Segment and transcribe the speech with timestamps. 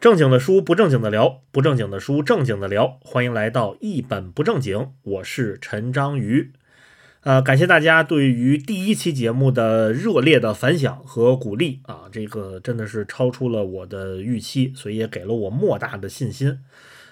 [0.00, 2.98] 正经的书不正经的聊，不正经的书正经的聊。
[3.02, 6.54] 欢迎来到一本不正经，我是陈章鱼。
[7.20, 16.60] 呃，感谢大家对于第一期节目的热烈的反响和鼓励啊，这个真的是超出了我的预期，所以也给了我莫大的信心。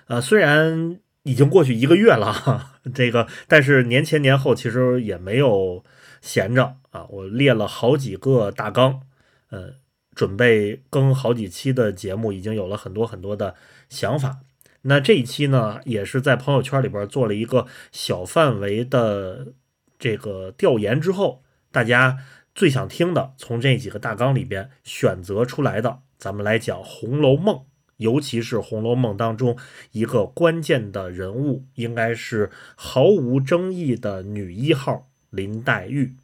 [0.07, 5.85] 呃，虽然已经过去一个月了， 这个但是年前年后其实也没有
[6.23, 9.03] 闲着啊，我列了好几个大纲，
[9.51, 9.75] 呃。
[10.19, 13.55] 准备更好几期的节目，已经有了很多很多的
[13.89, 14.41] 想法。
[14.83, 19.53] 那这一期呢，也是在朋友圈里边做了一个小范围的
[19.97, 22.19] 这个调研之后，大家
[22.53, 27.55] 最想听的，从这几个大纲里边选择出来的，咱们来讲《红楼梦》，
[27.99, 29.57] 尤其是《红楼梦》当中
[29.93, 36.17] 一个关键的人物，应该是毫无争议的女一号林黛玉。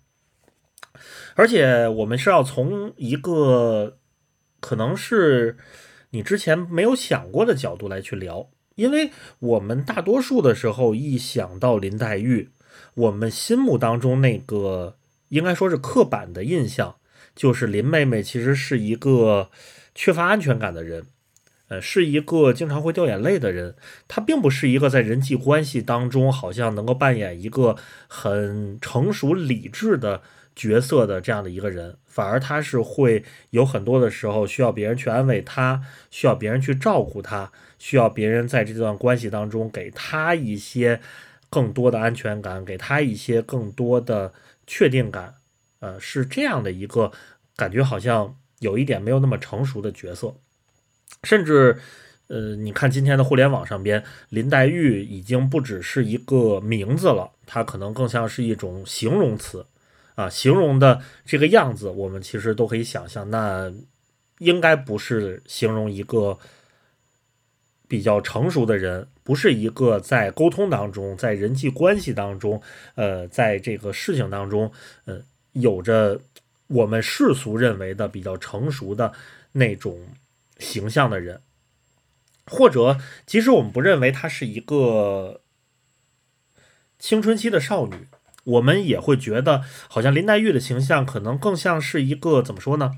[1.35, 3.99] 而且我们是要从一个
[4.61, 5.57] 可能是
[6.11, 9.11] 你之前没有想过的角度来去聊，因为
[9.41, 12.51] 我们大多数的时候一想到林黛玉，
[12.95, 14.97] 我们心目当中那个
[15.31, 16.95] 应该说是刻板的印象，
[17.35, 19.51] 就是林妹妹其实是一个
[19.95, 21.07] 缺乏安全感的人，
[21.67, 23.75] 呃，是一个经常会掉眼泪的人，
[24.07, 27.77] 她并不是一个在人际关系当中好像能够扮演一个
[28.07, 30.23] 很成熟理智的。
[30.55, 41.01] 角色的这样的一个人，反而他是会有很多的时候需要别人去安慰他，需要别人去照顾他，需要别人在这段关系当中给他一些
[41.51, 44.33] 更多的安全感，给他一些更多的
[44.67, 45.35] 确定感。
[45.81, 47.11] 呃，是这样的一个
[47.57, 50.35] 感觉，好像有一点没有那么成熟的角色。
[51.25, 51.79] 甚至，
[52.29, 59.67] 呃，你看今天的互联网上边，林黛玉已经不只是一个名字了，它可能更像是一种形容词。
[60.15, 63.73] 啊，形容的这个样子，我们其实都可以想象，那
[64.39, 66.39] 应该不是形容一个
[67.89, 72.63] 比较成熟的人，不是一个在沟通当中，在人际关系当中，
[72.95, 74.71] 呃，在这个事情当中，
[75.05, 75.21] 呃，
[75.53, 76.21] 有着
[76.69, 79.13] 我们世俗认为的比较成熟的
[79.53, 79.99] 那种
[80.59, 81.43] 形象的人，
[82.47, 85.41] 或者即使我们不认为她是一个
[86.99, 88.07] 青春期的少女。
[88.45, 92.93] 我们也会觉得，好像林黛玉的形象可能更像是一个怎么说呢？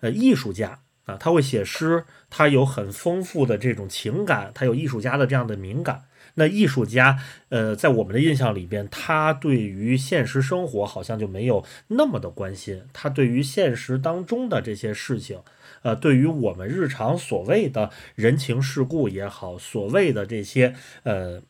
[0.00, 6.02] 呃，艺术家啊，他会写诗，他有很丰富的这种情感，他有艺术家的这样的敏感。
[6.34, 15.40] 那艺术家，呃，在我们的印象里边，他对于现实生活好像就没有那么的关心，他对于现实当中的这些事情，
[15.82, 21.42] 呃，对于我们日常所谓的人情世故也好，所谓的这些呃，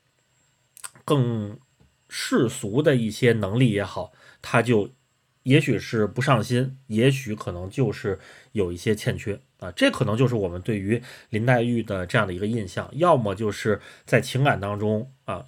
[1.05, 1.59] 更。
[2.09, 4.91] 世俗的一些能力也好，他就
[5.43, 8.19] 也许是不上心，也许可能就是
[8.53, 9.71] 有一些欠缺啊。
[9.73, 15.45] 这可能就是我们对于林黛玉的这样的一个印象，要么就是在情感当中啊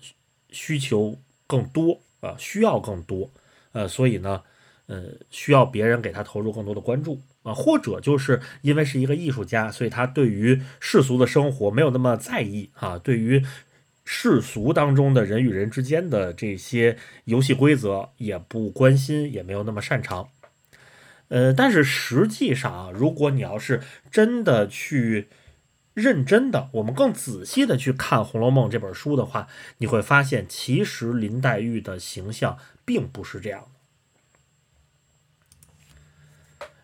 [0.50, 3.30] 需求更多啊，需要更多，
[3.72, 4.42] 呃，所以呢，
[4.86, 13.44] 呃，需要别人给他投入更多的关注啊，或者就是因为是一个艺术家，所以他对于世俗的生活没有那么在意啊，对于。
[14.12, 20.30] 世俗当中的人与人之间的这些游戏规则也不关心，也没有那么擅长。
[21.28, 25.28] 呃，但是实际上啊，如果你要是真的去
[25.94, 29.46] 认真的，我们更仔细的去看《红楼梦》这本书的话，
[29.78, 33.68] 你会发现，其实林黛玉的形象并不是这样的。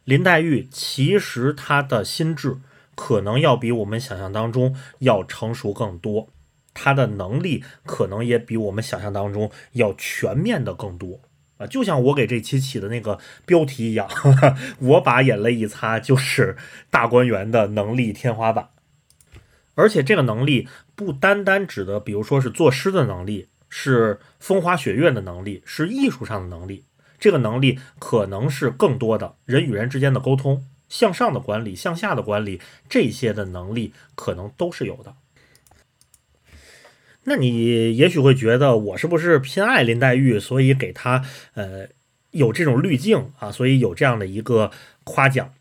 [0.05, 2.59] 林黛玉其实她的心智
[2.95, 6.29] 可能要比我们想象当中要成熟更多。
[6.79, 11.21] 他的能力可能也比我们想象当中要全面的更多
[11.57, 11.67] 啊！
[11.67, 14.07] 就像我给这期起的那个标题一样，
[14.79, 16.57] 我把眼泪一擦，就是
[16.91, 18.69] 大观园的能力天花板。
[19.75, 26.85] 而且这个能力不单单指的，比如说是作诗的能力，是风花雪月的能力，是艺术上的能力。
[27.19, 35.15] 这个能力可能是更多的人与人之间的沟通、向上的管理、向下的管理这些的能力，可能都是有的。
[37.29, 41.25] 那你也许会觉得我是不是偏爱林黛玉，所以给她
[41.55, 41.89] 呃
[42.31, 44.71] 有这种滤镜啊，所以有这样的一个
[45.03, 45.53] 夸奖，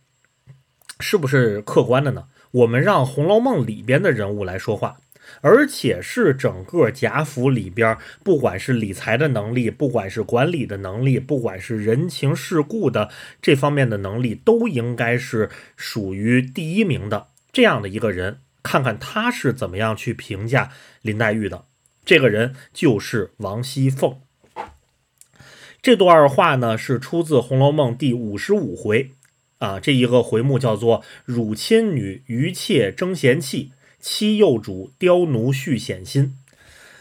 [1.00, 2.26] 是不是客观的呢？
[2.52, 5.00] 我们让《红楼梦》里边的人物来说话，
[5.42, 13.10] 而且是整个贾府里边，不管是理财的能力，不管是管理的能力，不管是人情世故的
[13.42, 18.38] 这方面的能力，都应该是属于第一名的这样的一个人。
[18.66, 20.72] 看看他是怎么样去评价
[21.04, 21.66] 林黛玉的，
[22.04, 24.20] 这个人就是王熙凤。
[25.84, 29.12] 这段话呢是出自《红楼梦》第五十五回，
[29.60, 36.36] 啊，这一个回目叫做“辱亲女，余妾争贤妻，妻幼主刁奴续险心”。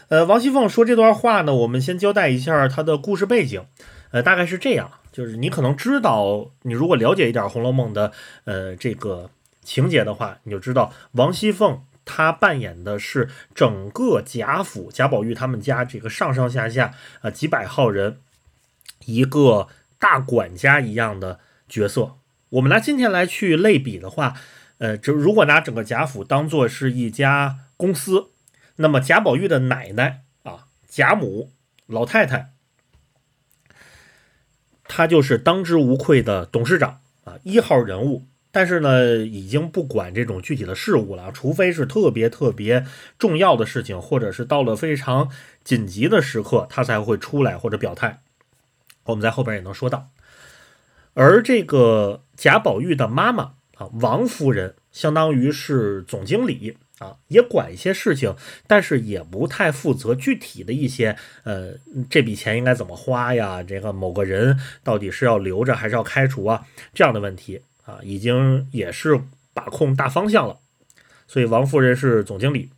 [0.09, 3.65] 呃，王熙凤说这段话呢，我们先交代一下她的故事背景。
[4.11, 8.11] 呃，大概是这样，就是你可能知道，你如果了解一点《红楼梦》的
[8.43, 9.31] 呃这个
[9.65, 18.21] 情节的话，你就知道王熙凤她扮演的是整个贾府贾宝玉他们家这个上上下下啊几百号人
[19.05, 19.67] 一个
[19.97, 22.13] 大管家一样的角色。
[22.49, 24.35] 我们拿今天来去类比的话，
[24.77, 28.29] 呃，就如果拿整个贾府当做是一家公司，
[28.75, 31.51] 那么贾宝玉的奶奶啊，贾母
[31.87, 32.51] 老太太，
[34.83, 38.27] 她就是当之无愧的董事长啊，一号人物。
[38.55, 42.85] 但是呢，已经不管这种具体的事物了，除非是特别特别
[43.19, 45.29] 重要的事情，或者是到了非常
[45.65, 48.21] 紧急的时刻，他才会出来或者表态。
[49.03, 50.07] 我们在后边也能说到。
[51.15, 58.37] 而这个贾宝玉的妈妈啊，王夫人，相当于是总经理啊，也管一些事情，
[58.67, 61.73] 但是也不太负责具体的一些，呃，
[62.09, 63.61] 这笔钱应该怎么花呀？
[63.61, 66.65] 这个某个人到底是要留着还是要开除啊？
[66.93, 69.21] 这样的问题啊，已经也是
[69.53, 70.59] 把控大方向了。
[71.27, 72.69] 所以王夫人是总经理，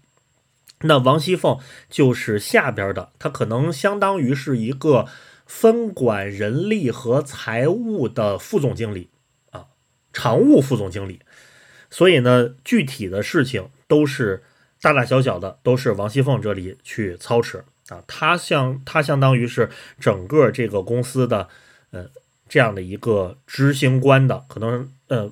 [0.81, 1.57] 那王熙凤
[1.89, 5.07] 就是下边的，她可能相当于是一个。
[5.50, 9.09] 分管人力和财务的副总经理
[9.51, 9.68] 啊，
[10.12, 11.21] 常务副总经理，
[11.89, 14.44] 所以呢，具体的事情都是
[14.81, 18.04] 大大小小的，都是王熙凤这里去操持啊。
[18.06, 19.69] 她相她相当于是
[20.01, 21.48] 整个这个公司的
[21.92, 22.07] 呃
[22.50, 25.31] 这样的一个执行官的，可能呃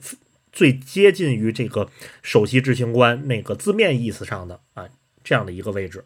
[0.51, 1.89] 最接近于这个
[2.21, 4.87] 首席执行官那个字面意思上的啊
[5.23, 6.05] 这样的一个位置。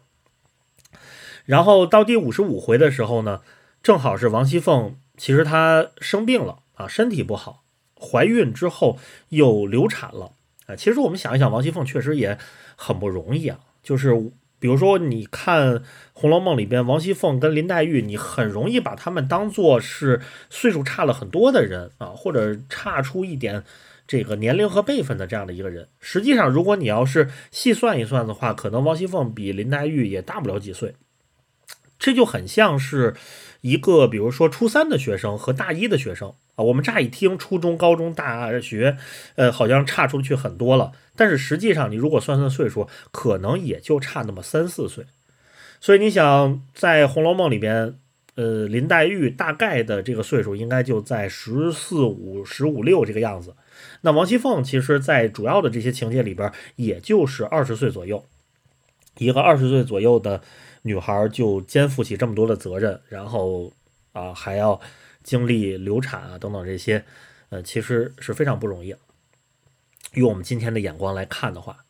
[1.44, 3.42] 然后到第五十五回的时候呢。
[3.82, 7.64] 正好是王熙凤，其实她生病了啊，身体不好，
[7.98, 8.98] 怀孕之后
[9.30, 10.34] 又流产了
[10.66, 10.76] 啊。
[10.76, 12.36] 其实我们想一想，王熙凤确实也
[12.76, 13.58] 很不容易啊。
[13.82, 15.74] 就是比如说，你看
[16.12, 23.64] 《红楼梦》里边，王熙凤跟林黛玉，你很容易把他们当做是岁数差了很多的人啊，或者差出一点
[24.06, 25.88] 这个年龄和辈分的这样的一个人。
[25.98, 30.94] 实际上，如果你要是细算一算的话，可能王熙凤比林黛玉也大不了几岁。
[32.00, 33.14] 这就很像是。
[33.62, 38.96] 一个比如说初三的学生和大一的学生啊，我们乍一听初中、高中、大学，
[39.34, 40.92] 呃，好像差出去很多了。
[41.14, 45.04] 但是实际上，你如果算算岁数，可能也就差那么三四岁。
[45.78, 47.98] 所以你想，在《红楼梦》里边，
[48.36, 53.54] 呃，林黛玉大概的这个岁数应该就在十四五、十五六这个样子。
[54.00, 58.24] 那王熙凤其实，在主要的这些情节里边，也就是二十岁左右，
[59.18, 60.40] 一个二十岁左右的。
[60.82, 63.70] 女孩就肩负起这么多的责任，然后
[64.12, 64.80] 啊还要
[65.22, 67.04] 经历流产啊等等这些，
[67.50, 68.94] 呃，其实是非常不容易。
[70.14, 71.84] 用我们今天的眼光来看的话，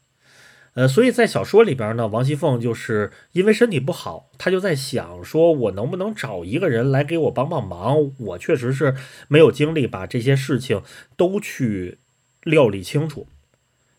[0.74, 8.12] 呃，所以在小说里边呢，王熙凤就是因为身体不好，她就在想说，我能不能找一个人来给我帮帮忙？
[8.18, 8.96] 我确实是
[9.28, 10.82] 没有精力把这些事情
[11.16, 11.98] 都去
[12.42, 13.28] 料理清楚。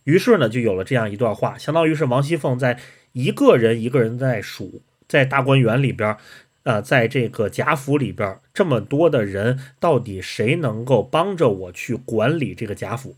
[0.03, 2.77] 于是呢，就有了这样一段话，相当于是王熙凤在。
[3.13, 6.15] 一个人一个人在数，在大观园里边，
[6.63, 13.15] 呃，在这个贾府里边，这么多的人，到底谁能够帮着我去管理这个贾府？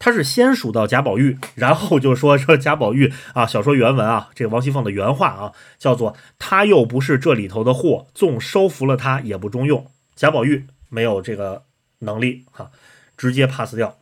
[0.00, 9.90] 他是先数到贾宝玉， 然后就说说贾宝玉啊，小说原文啊，这个王熙凤的原话啊，叫做他又不是这里头的货，纵收服了他也不中用。
[10.14, 11.64] 贾宝玉没有这个
[11.98, 12.70] 能力哈，
[13.16, 13.98] 直接 pass 掉。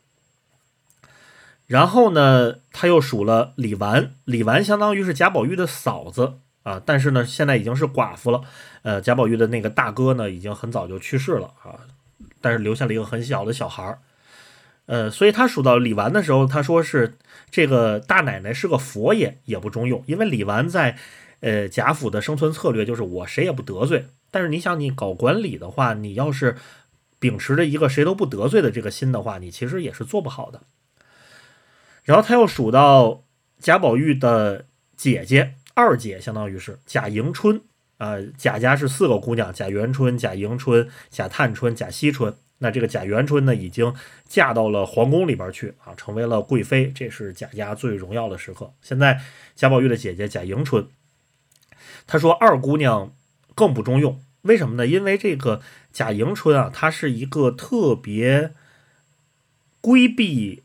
[1.66, 8.42] 然后呢，他又数了李纨，李纨相当于是贾宝玉的嫂子啊，但是呢，现在已经是寡妇了。
[8.82, 11.80] 呃，贾宝玉的那个大哥呢，已经很早就去世了啊，
[12.40, 13.98] 但是留下了一个很小的小孩儿。
[14.86, 17.18] 呃，所以他数到李纨的时候，他说是
[17.50, 20.96] 这个大奶奶是个佛爷也不中用，因为李纨在
[21.40, 24.06] 呃贾府的生存策略就是我谁也不得罪。
[24.30, 26.56] 但是你想，你搞管理的话，你要是
[27.18, 30.60] 秉持着一个谁都不得罪的这个心的话，你其实也是做不好的。
[32.06, 33.24] 然后他又数到
[33.58, 37.60] 贾宝玉的姐姐二姐，相当于是贾迎春
[37.98, 38.14] 啊。
[38.38, 42.32] 贾家是四个姑娘：贾元春、贾迎春、贾探春、贾惜春。
[42.58, 43.92] 那这个贾元春呢，已经
[44.24, 48.72] 嫁到了皇宫里边去啊，成为了贵妃，这是贾家最荣耀的时刻。
[48.80, 49.20] 现在
[49.56, 50.86] 贾宝玉的姐姐贾迎春，
[52.06, 53.12] 他说二姑娘
[53.56, 54.86] 更不中用，为什么呢？
[54.86, 55.60] 因为这个
[55.92, 58.54] 贾迎春啊，她是一个特别
[59.80, 60.62] 规避。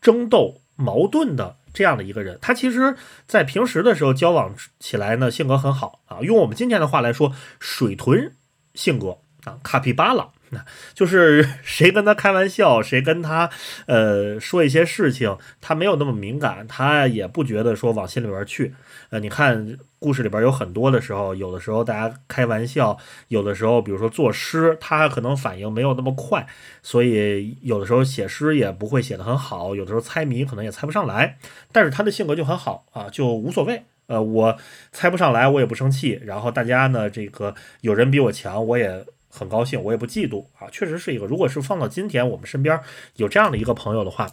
[0.00, 6.18] 争斗矛盾的这样的一个人，他其实，在平时的时候交往起来呢，性格很好啊。
[6.22, 8.32] 用我们今天的话来说，水豚
[8.74, 10.64] 性格啊，卡皮巴拉那
[10.94, 13.50] 就是 谁跟他开玩笑，谁跟他
[13.86, 18.74] 呃说一些事情，他没有那么敏感，他也不觉得说往心里边去。
[19.10, 22.96] 呃，你看故事里边有很多的时候，有的时候大家开玩笑，
[23.28, 26.46] 有的时候比如说作诗，他可能反应没有那么快，
[26.82, 31.38] 所以有的时候写诗也不会写得很好，有的时候猜谜可能也猜不上来。
[31.72, 33.82] 但是他的性格就很好啊，就无所谓。
[34.06, 34.58] 呃，我
[34.92, 36.20] 猜不上来，我也不生气。
[36.24, 39.04] 然后大家呢，这个有人比我强，我也。
[39.30, 41.26] 很高兴，我也不嫉妒啊，确实是一个。
[41.26, 42.80] 如果是放到今天，我们身边
[43.16, 44.26] 有这样的一个朋友的话，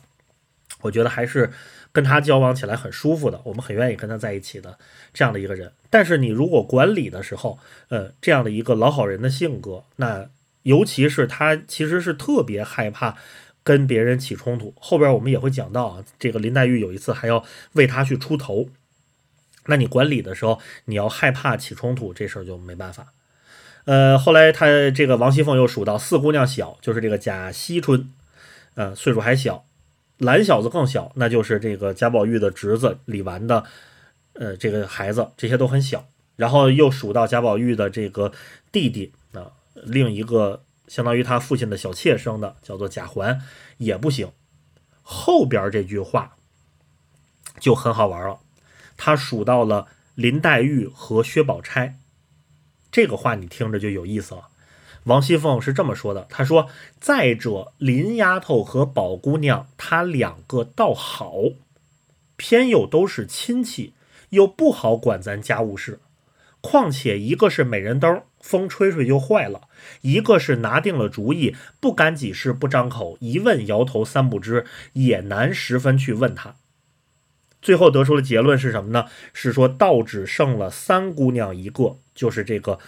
[0.81, 1.51] 我觉得还是
[1.95, 4.77] 跟他交往起来很舒服的，我们很愿意跟他在一起的
[5.13, 5.71] 这样的一个人。
[5.89, 10.27] 但是你如果管理的时候，呃，这样的一个老好人的性格，那
[10.63, 13.15] 尤其是他其实是特别害怕
[13.63, 14.73] 跟别人起冲突。
[14.77, 18.67] 后边我们也会讲到啊，这个林黛玉有一次还要为他去出头，
[19.67, 23.13] 那你管理的时候，你要害怕起冲突，这事儿就没办法。
[23.85, 28.11] 呃，后来他这个王熙凤又数到四姑娘小，就是这个贾惜春，
[28.73, 29.64] 呃，岁数还小；
[30.17, 33.65] 蓝小子更小，那就是这个贾宝玉的侄子李纨的，
[34.33, 36.07] 呃，这个孩子，这些都很小。
[36.35, 38.31] 然后又数到贾宝玉的这个
[38.71, 43.41] 弟弟啊，另一个相当于他父亲的小妾生的，叫做贾环，
[43.77, 44.29] 也不行。
[45.01, 46.35] 后边这句话
[47.59, 48.39] 就很好玩了，
[48.97, 51.97] 他数到了林黛玉和薛宝钗。
[52.91, 54.47] 这个话你听着就有意思了。
[55.05, 56.67] 王熙凤是这么说的：“她说，
[56.99, 61.35] 再者林丫头和宝姑娘，她两个倒好，
[62.35, 63.93] 偏又都是亲戚，
[64.29, 65.99] 又不好管咱家务事。
[66.59, 69.69] 况且一个是美人灯，风吹吹就坏了；
[70.01, 76.55] 一个是拿定了主意，不干几事不张口，一问摇头三不知，也难十分去问他。
[77.61, 79.05] 最后得出的结论是什么呢？
[79.33, 82.79] 是说道只剩了三姑娘一个。”就是这个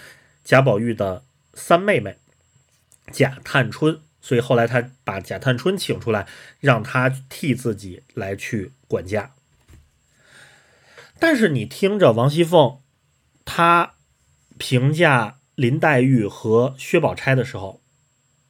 [0.44, 1.22] 贾宝玉的
[1.58, 2.18] 三妹妹
[3.12, 6.28] 贾探春，所以后来他把贾探春请出来，
[6.60, 9.34] 让他替自己来去管家。
[11.20, 12.78] 但是你听着王熙凤，
[13.44, 13.96] 她
[14.60, 17.82] 评价林黛玉和薛宝钗的时候，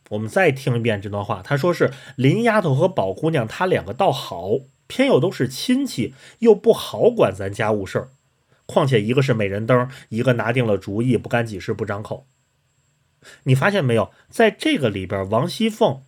[0.10, 4.50] 我们再听一遍这段话，她说是林丫头和宝姑娘，她两个倒好，
[4.88, 8.10] 偏又都是亲戚，又不好管咱家务事儿。
[8.66, 12.28] 况且一个是美人灯，一个拿定了主意，不干几事不张口。
[13.44, 16.04] 你发现没有，在这个里边，王熙凤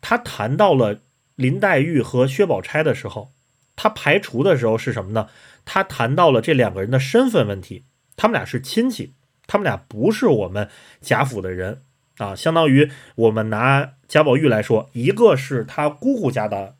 [0.00, 1.00] 她谈到了
[1.36, 3.32] 林黛玉和薛宝钗的时候，
[3.76, 5.28] 她排除的时候是什么呢？
[5.64, 7.84] 她谈到了这两个人的身份问题，
[8.16, 9.14] 他们俩是亲戚，
[9.46, 10.68] 他们俩不是我们
[11.00, 11.82] 贾府的人
[12.18, 12.34] 啊。
[12.34, 16.76] 相当于我们拿贾宝玉来说，一个是他姑姑家的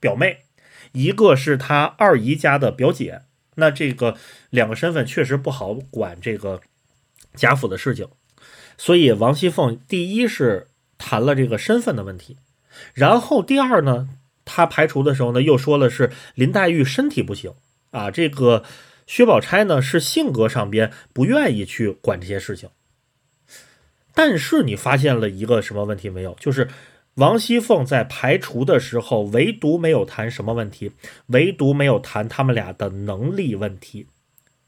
[0.00, 0.44] 表妹，
[0.92, 3.22] 一个是他二姨家的表姐。
[3.56, 4.16] 那这个
[4.50, 6.60] 两个身份确实不好管这个
[7.34, 8.08] 贾府的事情，
[8.76, 12.36] 所以王熙凤第一是谈了这个身份的问题，
[12.92, 14.08] 然后第二呢，
[14.44, 17.52] 她排除的时候呢，又说了是林黛玉身体不行
[17.90, 18.64] 啊，这个
[19.06, 22.68] 薛宝钗呢是性格上边不愿意去管这些事情，
[24.14, 26.36] 但是你发现了一个什么问题没有？
[26.40, 26.68] 就是。
[27.16, 30.90] 王熙凤在排除的时候，唯独没有谈什么问题，
[31.26, 34.08] 唯独没有谈他们俩的能力问题。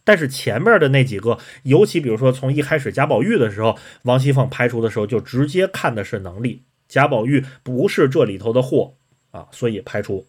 [0.06, 8.94] 但是前面的那几个，尤其比如说从一开始贾宝玉的时候，王熙凤排除的时候就直接看的是能力，贾宝玉不是这里头的货
[9.32, 10.26] 啊，所以排除。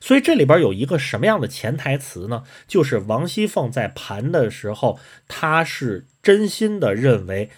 [0.00, 2.44] 所以这里边有一个什么样的潜台词呢？
[2.66, 4.98] 就是王熙凤在盘的时候，
[5.28, 7.50] 她是真心的认为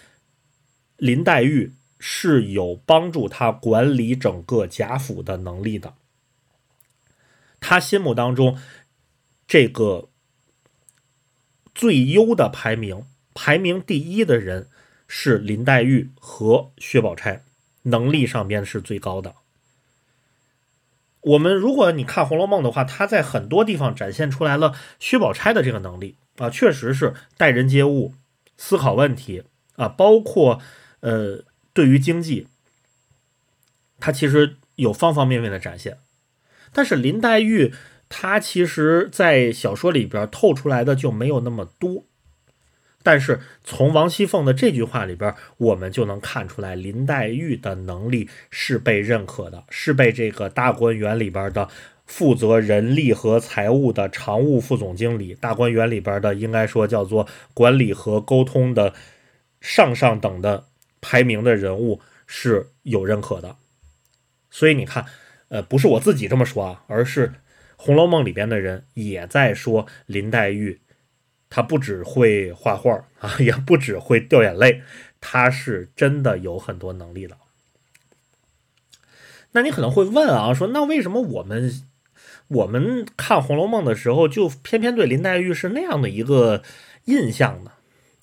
[0.97, 1.75] 林黛玉。
[2.01, 5.95] 是有帮助她管理整个贾府的能力的。
[7.59, 8.57] 她心目当中，
[9.45, 10.08] 这个
[11.79, 14.67] 最优的排名，排名第一的人
[15.07, 17.43] 是林黛玉和薛宝钗，
[17.83, 19.35] 能力上边是最高的。
[21.21, 28.13] 我们如果你看《红楼梦》的话，他在很多地方展现出来了薛宝钗的这个能力啊，确实是待人接物、
[28.57, 29.43] 思考问题
[29.77, 30.61] 啊，包括
[30.99, 31.45] 呃。
[31.71, 32.47] 对于经济，
[34.01, 35.99] 他其实有方方面面的展现，
[36.73, 37.73] 但是林黛玉
[38.09, 42.03] 他其实，在小说里边透出来的就没有那么多。
[43.01, 51.69] 但是从王熙凤的这句话里边，我们就能看出来，林黛玉的能力是被认可的，是被这个大观园里边的
[52.05, 58.93] 负责人力和财务的常务副总经理，大观园里边的应该说叫做管理和沟通的
[59.61, 60.65] 上上等的。
[61.01, 63.55] 排名的人物是有认可的，
[64.51, 65.05] 所以你看，
[65.47, 67.27] 呃，不是我自己这么说啊，而是
[67.81, 70.81] 《红楼梦》里边的人也在说林黛玉，
[71.49, 74.81] 她不只会画画 啊，也不只会掉眼泪，
[75.21, 77.37] 她是真的有很多能力的。
[79.53, 81.81] 那你可能会问啊，说那为什么我们
[82.49, 86.61] 我们看《红楼梦》的时候，就偏偏对林黛玉是那样的一个
[87.05, 87.71] 印象呢？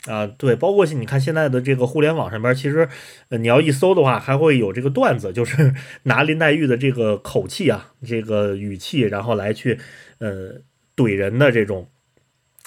[0.07, 2.89] 啊，对，包括你看现在的这个互联网上边，其实
[3.31, 9.79] 你要一搜的话，还会有这个段子，就是 拿林黛玉的这个口气啊，这个语气，然后来去
[10.19, 10.55] 呃
[10.95, 11.89] 怼人的这种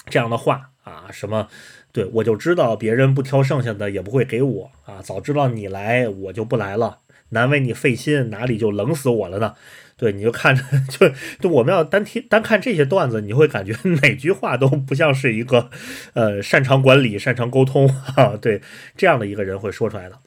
[0.06, 1.48] 这样的话啊，什么
[1.92, 6.98] 对我就知道别人不挑剩下的也不会给我啊，早知道你来我就不来了，
[7.30, 9.54] 难为你费心，哪里就冷死我了呢？
[10.00, 15.68] 对，你就看着，就就我们要单听单看这些段子，你会感觉 哪句话都不像是一个，
[16.14, 18.62] 呃，擅长管理、擅长沟通啊，对
[18.96, 20.18] 这样的一个人会说出来的。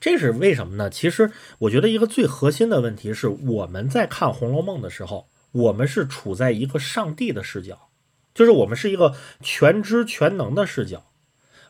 [0.00, 0.90] 这是为什么呢？
[0.90, 1.30] 其实
[1.60, 7.88] 我觉得一个最核心的问题是，我们在看《红楼梦》的时候，我们是处在一个上帝的视角，
[8.34, 11.04] 就是我们是一个全知全能的视角。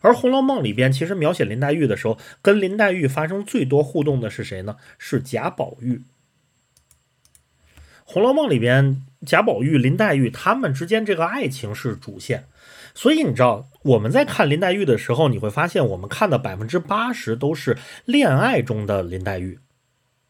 [0.01, 4.77] 而《红楼梦》里边其实描写林黛玉的时候，跟林黛玉发生最多互动的是谁呢？
[4.97, 5.97] 是贾宝玉。
[8.13, 12.47] 《红楼梦》里边，贾宝玉、林黛玉他们之间这个爱情是主线，
[12.93, 19.61] 所以你知道我们在看林黛玉的时候，你会发现我们看的百分之八十都是恋爱中的林黛玉。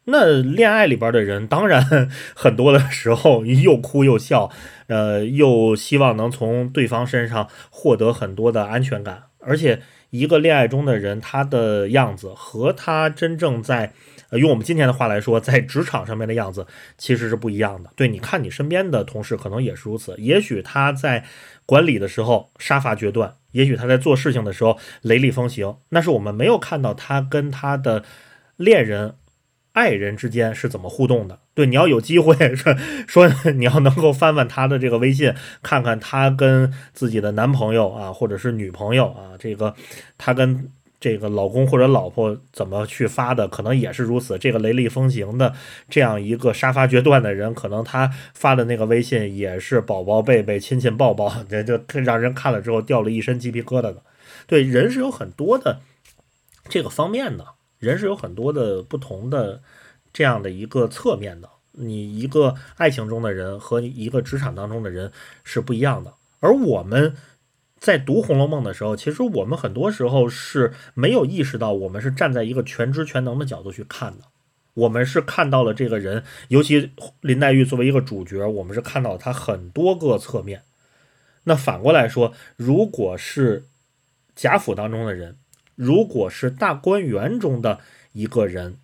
[0.04, 4.50] 那恋爱里边的人，当然很多的时候又哭又笑，
[4.88, 13.94] 呃，又希望能从对方身上获得很多的安全感，而且一个恋爱中的人，他的样子和他真正在。
[14.30, 17.90] 呃，用我们今天的话来说，在职场上面的样子其实是不一样的。
[17.96, 20.14] 对，你看你身边的同事可能也是如此。
[20.18, 21.24] 也许他在
[21.66, 28.04] 管理的时候杀伐决断，也许他在做事情的时候雷厉风行，那是我们没有看到他跟他的
[28.56, 29.16] 恋人、
[29.72, 31.40] 爱人之间是怎么互动的。
[31.54, 32.74] 对，你要有机会说
[33.08, 39.74] 说，你要能够翻翻他的这个微信，看看他跟自己的男朋友啊，或者是女朋友啊，这个
[40.16, 40.70] 他跟。
[41.00, 44.38] 这个老公或者老婆怎么去发的，可能也是如此。
[44.38, 45.54] 这个雷厉风行的
[45.88, 54.02] 这样一个杀伐决断的人，可能他发的那个微信也是宝宝贝贝亲亲抱抱， 这就让人看了之后掉了一身鸡皮疙瘩的。
[54.46, 55.80] 对，人是有很多的
[56.68, 57.46] 这个方面的，
[57.78, 59.62] 人是有很多的不同的
[60.12, 61.48] 这样的一个侧面的。
[61.72, 65.10] 你一个爱情中的人和一个职场当中的人
[65.44, 67.16] 是不一样的，而我们。
[67.80, 74.24] 在读《红楼梦》的时候，其实我们很多时候是没有意识到，我们是站在一个全知全能的角度去看的。
[74.74, 80.62] 我们是看到了这个人，尤其林黛玉作为一个主角，我们是看到了她很多个侧面。
[81.44, 83.64] 那反过来说，如果是
[84.36, 85.38] 贾府当中的人，
[85.74, 87.80] 如果是大观园中的
[88.12, 88.76] 一个人，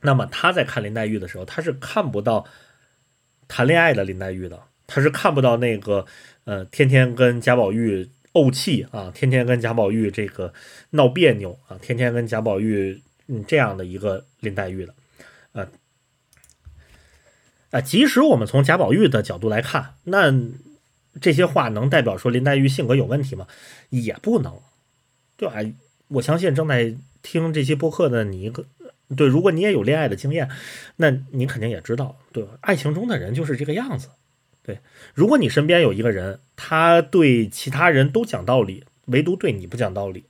[0.00, 2.46] 那么他在看林黛玉的时候，他是看不到
[3.46, 6.04] 谈恋爱的林黛玉的，他是看不到那个。
[6.44, 10.52] 呃，天天跟贾宝玉怄气啊，天天跟贾宝玉这个
[10.90, 14.94] 闹别扭啊，天天跟贾宝玉嗯这样的一个林黛玉的，
[15.52, 15.68] 呃，
[17.70, 20.34] 啊，即使我们从贾宝玉的角度来看，那
[21.20, 23.46] 这些话能代表说林黛玉性格有问题吗？
[23.90, 24.58] 也不能，
[25.36, 25.56] 对吧？
[26.08, 28.64] 我相信正在听这些播客的你个，
[29.14, 30.48] 对，如果你也有恋爱的经验，
[30.96, 32.58] 那你肯定也知道，对吧？
[32.62, 34.08] 爱情中的人就是这个样子。
[34.70, 34.78] 对，
[35.14, 40.22] 如果你身边有一个人，他对其他人都讲道理，唯独对你不讲道理，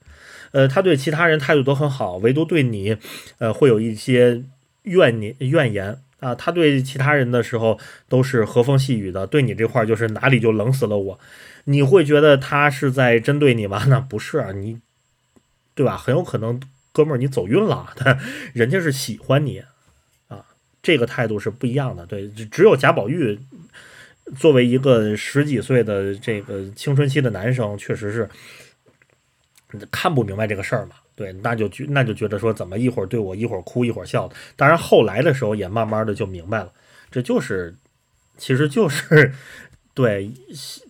[0.52, 2.96] 呃，他对其他人态度都很好，唯独对你，
[3.38, 4.42] 呃，会有一些
[4.84, 6.34] 怨念、怨言啊。
[6.34, 11.20] 他对其他人的时候都是和风细雨的，对你这块就是哪里就冷死了我。
[11.64, 13.84] 你会觉得他是在针对你吗？
[13.90, 14.80] 那不是啊，你
[15.74, 15.98] 对吧？
[15.98, 16.58] 很有可能，
[16.92, 17.94] 哥们儿，你走运了，
[18.54, 19.62] 人家是喜欢你
[20.28, 20.46] 啊，
[20.82, 22.06] 这个态度是不一样的。
[22.06, 23.38] 对，只有贾宝玉。
[24.36, 28.28] 作为一个十几岁的这个青春期的男生，确实是
[29.90, 30.96] 看不明白这个事儿嘛？
[31.14, 34.34] 对，那就觉那就觉得说，怎么一会儿对我一会儿哭一会儿笑的？
[34.56, 36.72] 当然后来的时候也慢慢的就明白了，
[37.10, 37.74] 这就是
[38.38, 39.32] 其实就是
[39.92, 40.30] 对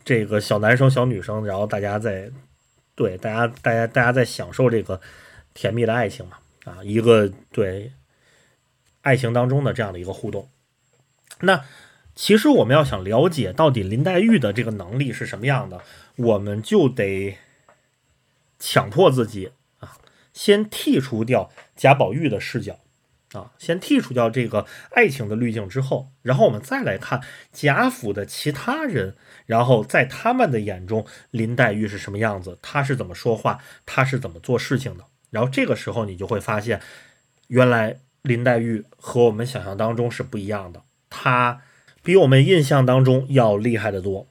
[0.05, 2.31] 这个小男生小女生，然后大家在
[2.95, 5.01] 对大家大家大家在享受这个
[5.55, 6.37] 甜蜜的爱情嘛？
[6.65, 7.91] 啊，一个对
[9.01, 10.49] 爱情当中的这样的一个互动，
[11.41, 11.65] 那。
[12.15, 15.81] 其实我们要想了解到底林黛玉的这个能力是什么样的，
[16.17, 17.39] 我们就得
[18.59, 19.97] 强迫自己啊，
[20.35, 22.79] 先剔除掉贾宝玉的视角
[23.33, 36.83] 啊，先剔除掉这个爱情的滤镜之后，然后我们再来看贾府的其他人，然后在他们的眼中，林黛玉是什么样子，她是怎么说话，她是怎么做事情的，然后这个时候你就会发现，
[37.47, 41.63] 原来林黛玉和我们想象当中是不一样的，她。
[42.03, 44.29] 比我们印象当中要厉害得多。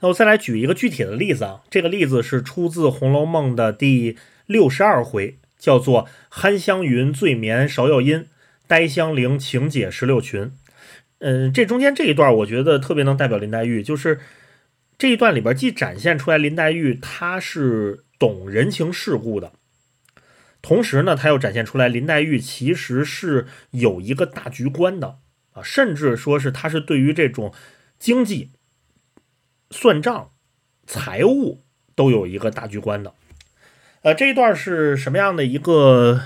[0.00, 8.26] 那我再来举一个具体的例子啊，这个例子是出自《红楼梦》的第六十二回，叫做“憨香云醉眠芍药阴，
[8.66, 10.52] 呆香菱情解石榴裙”。
[11.20, 14.20] 嗯，这中间这一段我觉得特别能代表林黛玉，就是
[14.98, 19.52] 这一段里边既展现出来林黛玉她是懂人情世故的，
[20.60, 25.18] 同时呢，她又展现出来林黛玉其实是有一个大局观的
[25.54, 27.52] 啊，甚至说是他是对于这种
[27.98, 28.50] 经济。
[29.70, 30.30] 算账、
[30.86, 31.62] 财务
[31.96, 33.12] 都有一个大局观的，
[34.02, 36.20] 呃，这一段是什么样的一个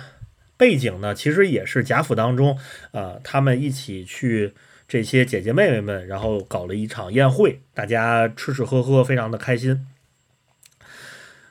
[0.59, 1.15] 背景呢？
[1.15, 2.59] 其实也是贾府当中，
[2.91, 4.53] 呃，他们一起去
[4.87, 9.87] 这些姐姐妹妹们，然后搞了一场宴会，大家吃吃喝喝，非常的开心。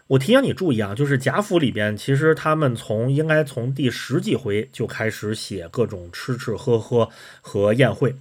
[0.08, 7.10] 我提醒你注意啊，就是贾府里边，其实他们从应该从第十几回就开始写各种吃吃喝喝
[7.42, 8.16] 和宴会。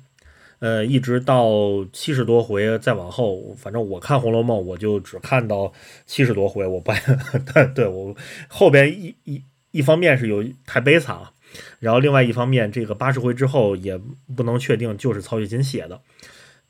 [0.59, 1.47] 呃，一直到
[1.93, 5.71] 七十多回，再往后，反正我看《红楼梦》，我就只看到
[6.07, 6.91] 七十多回，我不，
[7.53, 8.17] 对，对我
[8.49, 11.31] 后边一一一方面是有太悲惨了，
[11.79, 14.01] 然后另外一方面，这个八十回之后也
[14.35, 16.01] 不能确定就是曹雪芹写的，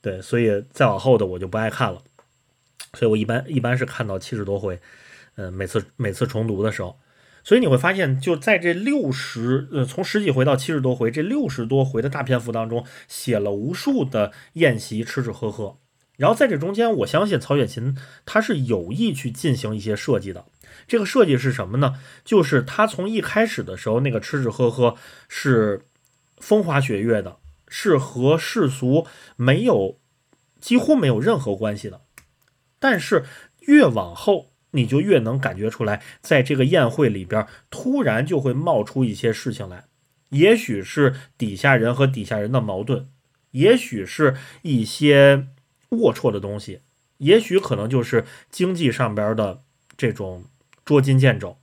[0.02, 2.02] 对，所以再往后的我就不爱看了，
[2.94, 4.76] 所以我一般一般是看到七十多回，
[5.36, 6.98] 嗯，每次每次重读的时候。
[7.44, 15.78] 所以你会发现，就在这六十呃，从十几回到七十多回，这六十多回的大篇幅当中，写了无数的宴席，吃吃喝喝。
[16.16, 20.46] 然后在这中间，我相信曹雪芹他是有意去进行一些设计的。
[20.88, 22.00] 这个设计是什么呢？
[22.24, 24.96] 就是他从一开始的时候，那个吃吃喝喝
[25.28, 25.82] 是
[26.38, 27.36] 风花雪月的，
[27.68, 30.00] 是和世俗没有
[30.58, 32.00] 几乎没有任何关系的。
[32.80, 33.24] 但是
[33.60, 39.84] 越往后，你就越能感觉出来，在这个宴会里边，突然就会冒出一些事情来，
[40.30, 43.08] 也许是底下人和底下人的矛盾，
[43.52, 45.46] 也许是一些
[45.90, 46.80] 龌龊的东西，
[47.18, 49.62] 也许可能就是经济上边的
[49.96, 50.44] 这种
[50.84, 51.56] 捉襟见肘，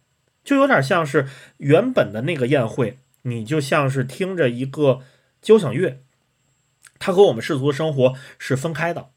[0.43, 5.01] 就有点像是原本的那个宴会，你就像是听着一个
[5.41, 6.01] 交响乐，
[6.97, 9.11] 它和我们世俗的生活是分开的，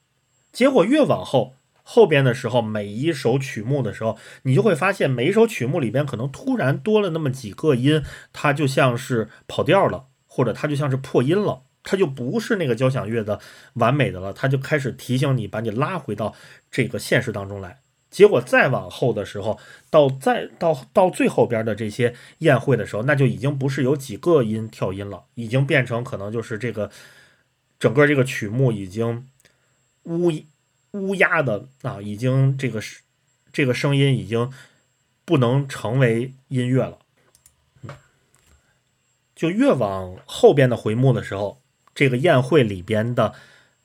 [0.52, 1.54] 结果越往后。
[1.88, 13.38] 后边的时候，每一首曲目的时候，你就会发现每一首曲目里边可能突然多了那么几个音，它就像是跑调了，或者它就像是破音了，它就不是那个交响乐的
[13.74, 16.34] 完美的了，它就开始提醒你，把你拉回到
[16.72, 17.78] 这个现实当中来。
[18.10, 19.56] 结果再往后的时候，
[19.88, 26.90] 到再到到最后边的这些宴会的时候，那就已经不是有几个音跳音了，已经变成可能就是这个
[27.78, 29.28] 整个这个曲目已经
[30.02, 30.32] 乌。
[31.00, 32.80] 乌鸦的啊，已经这个
[33.52, 34.50] 这个声音已经
[35.24, 36.98] 不能成为音乐了。
[39.34, 41.60] 就越往后边的回目的时候，
[41.94, 43.34] 这个宴会里边的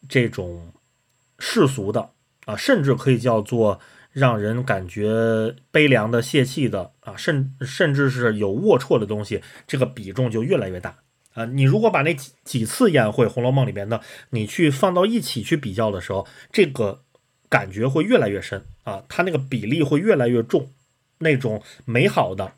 [0.07, 0.71] 这种
[1.39, 2.11] 世俗的
[2.45, 3.79] 啊，甚至可以叫做
[4.11, 11.00] 让人感觉悲凉的泄气的啊，甚甚至是有龌龊的东西，这个比重就越来越大。
[11.33, 17.03] 啊，你如果把那几几次宴会《红楼梦》里边的，你去放到一起去比较的时候，这个
[17.47, 20.73] 感觉会越来越深啊，它那个比例会越来越重，
[21.19, 22.53] 那种美好的，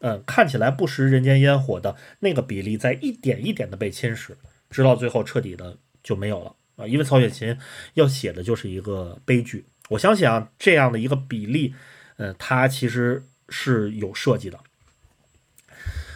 [0.00, 4.32] 嗯，看起来不食人间烟火的那个比例，在一点一点的被侵蚀，
[4.68, 6.86] 直到最后彻底的就没有了啊。
[6.86, 7.56] 因为曹雪芹
[7.94, 11.74] 要写的就是一个悲剧，我相信啊，这样的一个比例，
[12.18, 14.60] 嗯，它其实是有设计的。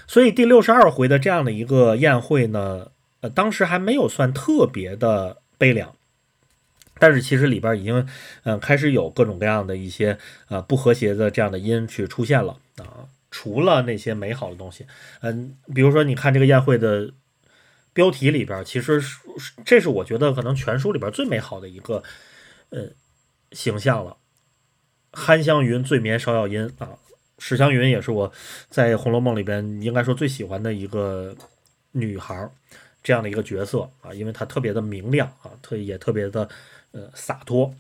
[0.09, 2.91] 所以第六十二回的这样的一个宴会呢，
[3.21, 5.95] 呃，当时还没有算特别的悲凉，
[6.99, 8.09] 但是其实里边已经，
[8.45, 10.19] 嗯，开始有各种各样的一些
[10.49, 13.07] 呃不和谐的这样的音去出现了啊。
[13.31, 14.87] 除了那些美好的东西，
[15.21, 17.13] 嗯，比如说你看这个宴会的
[17.93, 19.19] 标题里边，其实是
[19.67, 22.03] 这是我觉得可能全书里边最美好的一个
[22.71, 22.87] 呃
[23.53, 24.17] 形象了，
[25.13, 26.97] 憨香云醉眠芍药音啊。
[27.39, 28.31] 史湘云也是我
[28.69, 31.35] 在《红楼梦》里边应该说最喜欢的一个
[31.93, 32.51] 女孩，
[33.03, 36.49] 这样的一个角色啊，因为她特别的明亮啊，特也特别的
[36.93, 37.73] 呃洒脱。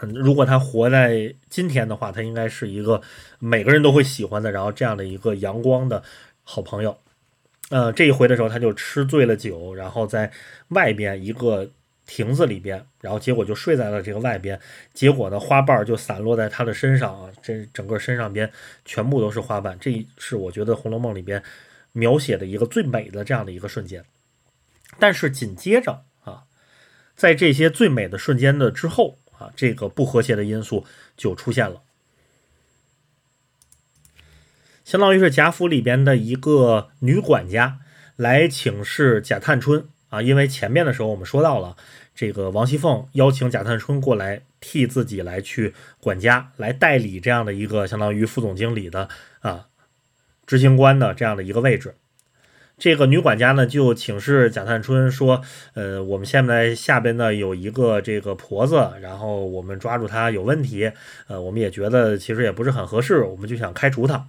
[0.00, 3.02] 嗯，如果她活在今天的话，她应该是一个
[3.38, 6.02] 每个人都会喜欢的，然后这样的一个阳光的
[6.44, 6.96] 好朋友。
[7.70, 10.32] 呃，这一回的时候，她就吃醉了酒，然后在
[10.68, 11.70] 外边一个。
[12.06, 14.60] 亭子里边，然后结果就睡在了这个外边，
[14.92, 18.50] 结果呢，花瓣就散落在他的身上啊，这整个身上边
[18.84, 21.42] 全部都是花瓣，这是我觉得《红楼梦》里边
[21.92, 24.04] 描写的一个最美的这样的一个瞬间。
[24.98, 26.42] 但是紧接着啊，
[27.16, 30.84] 在这些最美的瞬间的之后啊，这个不和谐的因素
[31.16, 31.82] 就出现了，
[34.84, 37.78] 相当于是贾府里边的一个女管家
[38.16, 39.88] 来请示贾探春。
[40.12, 41.74] 啊，因为前面的时候我们说到了，
[42.14, 49.08] 这个王熙凤邀请贾探春过来替自己来去管家，来代理这样的一个相当于副总经理的
[49.40, 49.68] 啊
[50.44, 51.94] 执行官的这样的一个位置。
[52.76, 55.40] 这个女管家呢就请示贾探春说
[55.72, 60.92] ：“呃，我们现在下边呢有一个这个婆子，然后我们抓住她有问题，
[61.26, 64.28] 呃，我们也觉得其实也不是很合适，我们就想开除她。”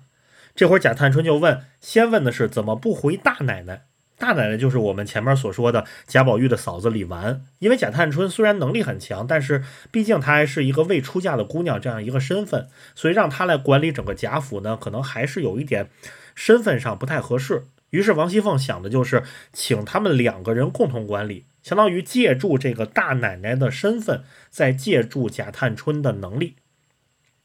[0.55, 3.81] 这会儿贾探春就问，先问的是怎么不回大奶奶？
[4.23, 7.41] 大奶奶就是我们前面所说的贾宝玉的嫂子李纨。
[7.59, 15.89] 因为贾探春虽然能力很强，但是毕竟她还是一个未出嫁的姑娘这样一个身份，所以让她来管理整个贾府呢，可能还是有一点
[16.33, 17.65] 身份上不太合适。
[17.89, 26.55] 于是王熙凤想的就是请他们两个人共同管理，相当于借助这个大奶奶的身份，再借助贾探春的能力，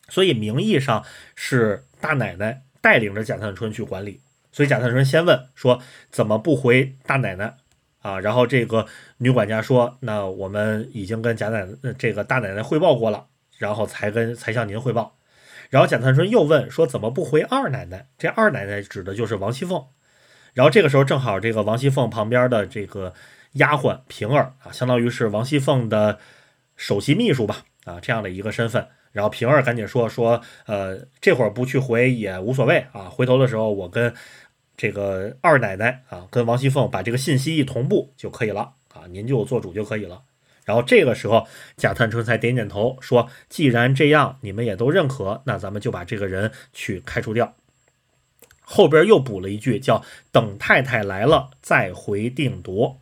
[0.09, 2.63] 所以名义上是大奶奶。
[2.81, 5.81] 带领着贾探春去管理，所以贾探春先问说
[6.11, 7.57] ：“怎么不回大奶奶
[8.01, 8.87] 啊？”然后这个
[9.19, 13.27] 女管家说：“那我们已经跟贾奶奶这个大奶奶汇报过了，
[13.59, 15.17] 然后才跟才向您汇报。”
[15.71, 19.85] 然后贾探春又问说：“怎么不回二奶奶？”这二奶奶指的就是王熙凤。
[20.55, 23.13] 然后这个时候正好这个王熙凤旁边的这个
[23.53, 26.19] 丫鬟平儿啊，相当于是王熙凤的
[26.75, 28.89] 首席秘书吧啊，这样的一个身份。
[29.13, 33.09] 然后平儿赶紧说说，呃，这会儿不去回也无所谓啊。
[33.09, 34.15] 回头的时候，我跟
[34.77, 40.23] 这个二奶奶啊，跟王熙凤把这个信息一同步就可以了啊，您就做主就可以了。
[40.65, 47.55] 然后这个时候，贾探春才点点头说：“既然这样，你们也都认可，那咱们就把这个人去开除掉。”
[48.61, 53.01] 后边又补了一句，叫“等太太来了再回定夺”。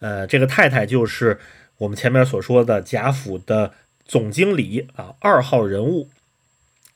[0.00, 1.38] 呃，这个太太就是
[1.76, 3.74] 我们前面所说的贾府的。
[4.04, 6.10] 总经理啊，二号人物，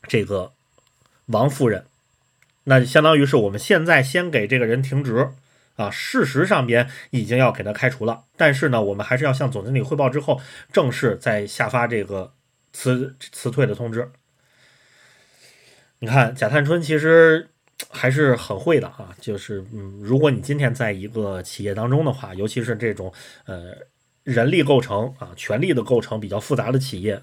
[0.06, 0.52] 这个
[1.26, 1.86] 王夫人，
[2.64, 5.30] 那相当于是我们现在先给这个人停职
[5.76, 5.90] 啊。
[5.90, 10.40] 事实上边已经要给他开除了，但是呢，我们还是要向总经理汇报之后，
[10.72, 12.32] 正式再下发这个
[12.72, 14.10] 辞辞退的通知。
[16.00, 17.48] 你看贾探春其实
[17.88, 23.12] 还是很会的啊，就是嗯，如果你今天在一个企业当中的话，尤其是这种
[23.46, 23.76] 呃。
[24.26, 27.22] 人力构成啊，权力的构成比较复杂的企业，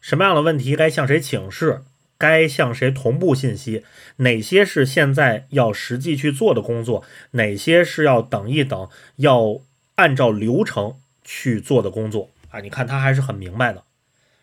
[0.00, 1.82] 什么样的问题该向谁请示，
[2.16, 3.84] 该向谁同步信息，
[4.16, 9.60] 哪些是现在要实际去做的工作，哪些是要等一等，要
[9.96, 12.60] 按照流程去做的工作啊？
[12.60, 13.84] 你看他还是很明白的。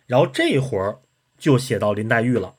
[0.06, 0.99] 然后这一会儿
[1.39, 2.54] 就写到林黛玉了，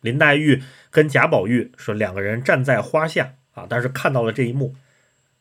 [0.00, 4.74] 林黛玉跟贾宝玉说两个人站在花下啊，但是看到了这一幕，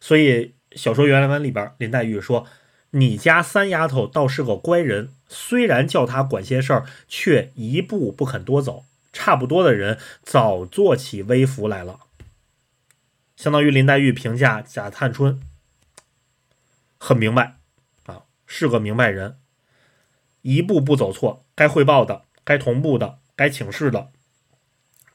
[0.01, 2.45] 所以小说原文里边林黛玉说。
[2.91, 8.85] 你家三丫头倒是个乖人，虽然叫她管些事儿，却一步不肯多走。
[9.13, 11.99] 差不多的人早做起微服来了。
[13.35, 15.41] 相当于林黛玉评价贾探春
[16.97, 17.55] 很明白
[18.05, 19.37] 啊，是个明白人，
[20.43, 24.09] 一步不走错，该汇报的、该同步的、该请示的，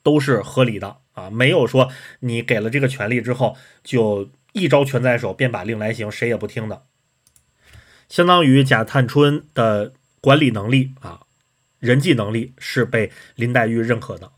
[0.02, 6.84] 都是合理的啊，没有说你给了这个权利之后，就一招拳在手，便把令来行，谁也不听的。
[8.08, 11.20] 相当于贾探春的管理能力啊，
[11.78, 14.32] 人际能力是被林黛玉认可的。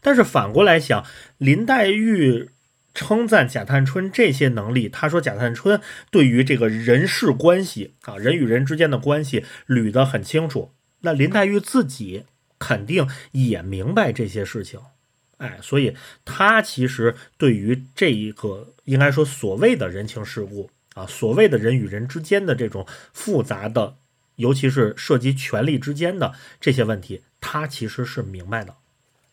[0.00, 1.04] 但是反过来想，
[1.38, 2.50] 林黛玉
[2.94, 10.72] 称赞贾探春这些能力，她说贾探春对于这个人事关系啊，人与人之间的关系捋得很清楚。
[11.00, 12.24] 那林黛玉自己
[12.58, 14.80] 肯定也明白这些事情，
[15.36, 20.70] 哎，所以她其实对于这一个应该说所谓的人情世故。
[20.98, 23.96] 啊，所谓的人与人之间的这种复杂的，
[24.36, 28.74] 尤其是涉及权力之间的这些问题，他其实是明白的。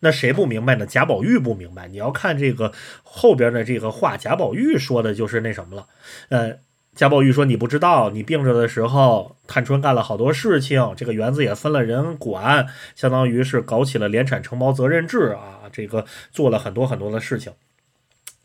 [0.01, 0.85] 那谁不明白呢？
[0.85, 1.87] 贾宝玉不明白。
[1.87, 5.87] 你要看这个后边的这个话，贾宝玉说的就是那什么了。
[6.29, 6.59] 呃，
[6.93, 17.53] 贾宝玉说：“你不知道，你病着的时候，探春干了好多事情，这个园子也分了人管，相当于是搞起了联产承包责任制啊，这个做了很多很多的事情。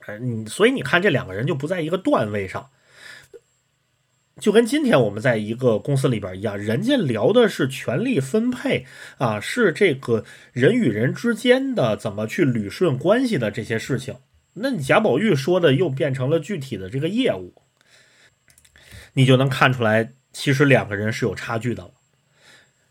[0.07, 2.71] 呃，所以你看这两个人就不在一个段位上。”
[4.41, 8.87] 就跟今天我们在一个公司里边一样，人家聊的是权力分配
[9.19, 14.17] 啊，是这个人与人之间的怎么去捋顺关系的这些事情。
[14.55, 17.55] 那你贾宝玉说的又变成了具体的这个业务，
[19.13, 21.91] 你就能看出来，其实两个人是有差距的。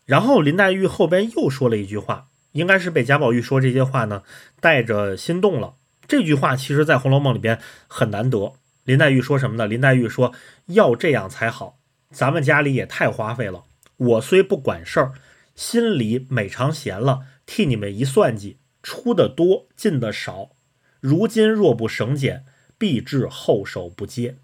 [0.06, 4.22] 然后林黛玉后边又说了一句话，应该是被贾宝玉说这些话呢
[4.60, 5.74] 带着心动了。
[6.06, 7.58] 这句话其实在《红楼梦》里边
[7.88, 8.54] 很难得。
[8.90, 9.68] 林黛玉说什么呢？
[9.68, 10.34] 林黛玉说
[10.66, 11.78] ：“要这样才好，
[12.10, 13.62] 咱们家里也太花费了。
[13.96, 15.12] 我虽不管事儿，
[15.54, 20.50] 心里每常闲了，替你们一算计，出的多，进的少。
[20.98, 22.44] 如今若不省俭，
[22.76, 24.38] 必致后手不接。”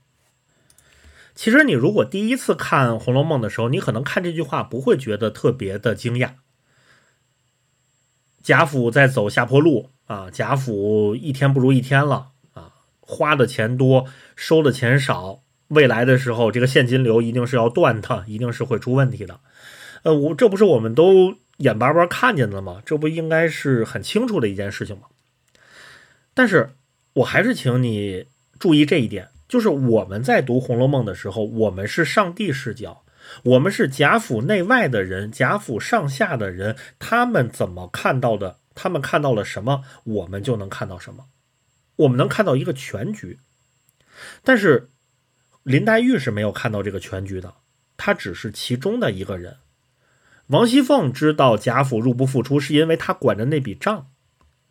[1.35, 6.35] 其实你如果第一次看《红楼梦》的时候，你可能看这句话不会觉得特别的惊讶。
[8.44, 12.28] 贾府在走下坡路啊，贾府一天不如一天了，
[13.06, 19.40] 花的钱多，收的钱少，未来的时候这个现金流一定是要断的，一定是会出问题的。
[20.02, 22.82] 呃，我这不是我们都眼巴巴看见的吗？
[22.84, 25.04] 这不应该是很清楚的一件事情吗？
[26.34, 26.70] 但是
[27.14, 28.26] 我还是请你
[28.58, 33.02] 注意这一点，就是我们在读《红楼梦》的时候，我们是上帝视角。
[33.42, 38.58] 我们是贾府内外的人，贾府上下的人，他们怎么看到的？
[38.74, 41.24] 他们看到了什么，我们就能看到什么。
[41.96, 43.38] 我们能看到一个全局，
[44.44, 44.90] 但是
[45.62, 47.54] 林黛玉是没有看到这个全局的，
[47.96, 49.56] 她只是其中的一个人。
[50.48, 54.11] 王熙凤知道贾府入不敷出，是因为她管着那笔账，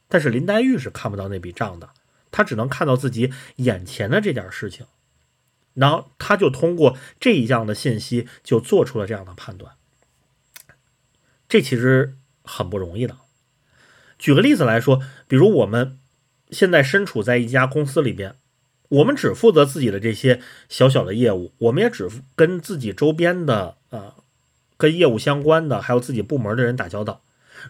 [0.07, 1.89] 但是林黛玉是看不到那笔账的，
[2.31, 4.85] 她只能看到自己眼前的这点事情。
[5.73, 9.73] 然后她就通过这一样的信息，就做出了这样的判断。
[11.49, 13.17] 这其实很不容易的。
[14.17, 15.99] 举个例子来说，比如我们
[16.51, 18.35] 现在身处在一家公司里边，
[18.89, 24.13] 我们只负责自己的这些小小的业务，我们也只跟自己周边的呃
[24.77, 27.21] 跟业务相关的，还有自己部门的人打交道。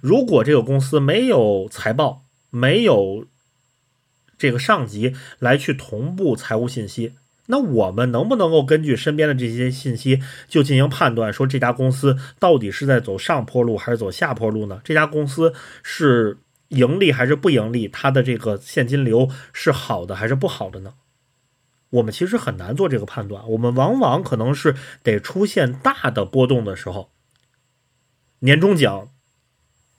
[0.02, 3.26] 如果这个公司没有财报，没有
[4.38, 7.14] 这个上级来去同步财务信息。
[7.48, 14.82] 那我们能不能够根据身边的这些信息就进行判断，说这家公司到底是在走上坡路还是走下坡路呢？
[14.84, 16.38] 这家公司是
[16.76, 17.88] 盈利还是不盈利？
[17.88, 20.94] 它的这个现金流是好的还是不好的呢？
[21.92, 23.48] 我们其实很难做这个判断。
[23.50, 27.10] 我们往往可能是得出现大的波动的时候，
[28.40, 29.10] 年终奖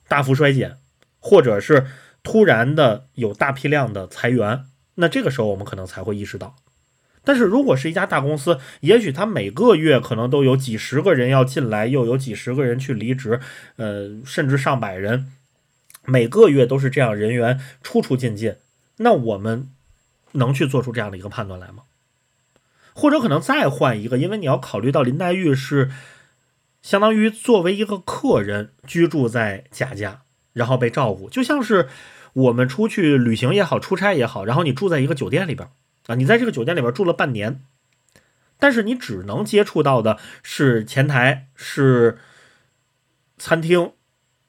[0.07, 0.77] 大幅衰减，
[1.19, 1.87] 或者是
[2.21, 6.55] 突然的有大批量的裁员，那这个时候我们可能才会意识到。
[7.23, 13.39] 但是如果是一家大公司，也许它每个月可能都有几十个人要进来，又有几十个人去离职，
[13.77, 15.31] 呃，甚至上百人，
[16.07, 18.55] 每个月都是这样人员出出进进，
[18.97, 19.69] 那我们
[20.31, 21.83] 能去做出这样的一个判断来吗？
[22.93, 25.91] 或者可能再换一个，因为你要考虑到林黛玉是
[26.81, 30.21] 相当于作为一个客人居住在贾家，
[30.53, 31.89] 然后被照顾，就像是
[32.33, 35.69] 我们出去旅行也好，出差也好，然后你住在一个酒店里边。
[36.07, 37.61] 啊，你在这个酒店里边住了半年，
[38.57, 42.17] 但是你只能接触到的是前台、是
[43.37, 43.91] 餐厅、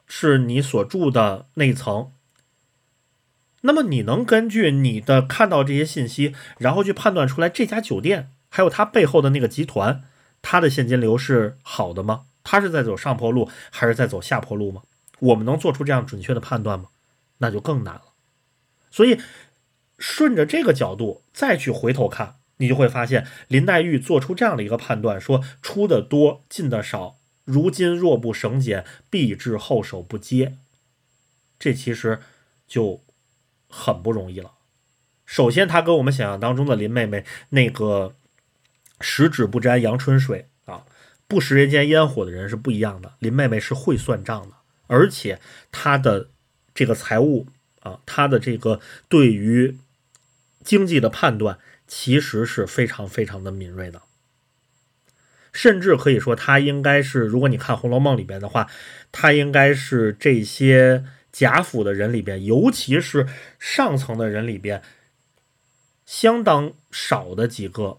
[0.09, 2.11] 是你所住的那一层。
[3.61, 10.03] 那么你能根据你的看到这些信息，然后去判断出来这家酒店还有它背后的那个集团，
[10.43, 12.23] 它的现金流是好的吗？
[12.43, 14.83] 它是在走上坡路还是在走下坡路吗？
[15.21, 16.87] 我们能做出这样准确的判断吗？
[17.39, 18.03] 那就更难了。
[18.91, 19.21] 所以。
[20.01, 27.17] 顺着这个角度再去回头看，你就会发现林黛玉做出这样的一个判断：说出的多，进的少。
[27.49, 30.57] 如今若不省俭，必致后手不接。
[31.59, 32.21] 这其实
[32.67, 33.03] 就
[33.69, 34.53] 很不容易了。
[35.27, 38.15] 首先，她跟我们想象当中的林妹妹那个
[39.01, 40.85] 十指不沾阳春水啊，
[41.27, 43.15] 不食人间烟火的人是不一样的。
[43.19, 44.55] 林妹妹是会算账的，
[44.87, 45.41] 而且
[45.73, 46.29] 她的
[46.75, 47.47] 这个财务
[47.81, 49.77] 啊，她的这个对于。
[50.65, 54.03] 经济的判断其实是非常非常的敏锐的，
[55.59, 58.69] 甚至可以说，他应该是，如果你看《红楼梦》里边的话，
[59.11, 63.27] 他应该是这些贾府的人里边，尤其是
[63.59, 64.81] 上层的人里边，
[66.07, 67.99] 相当少的几个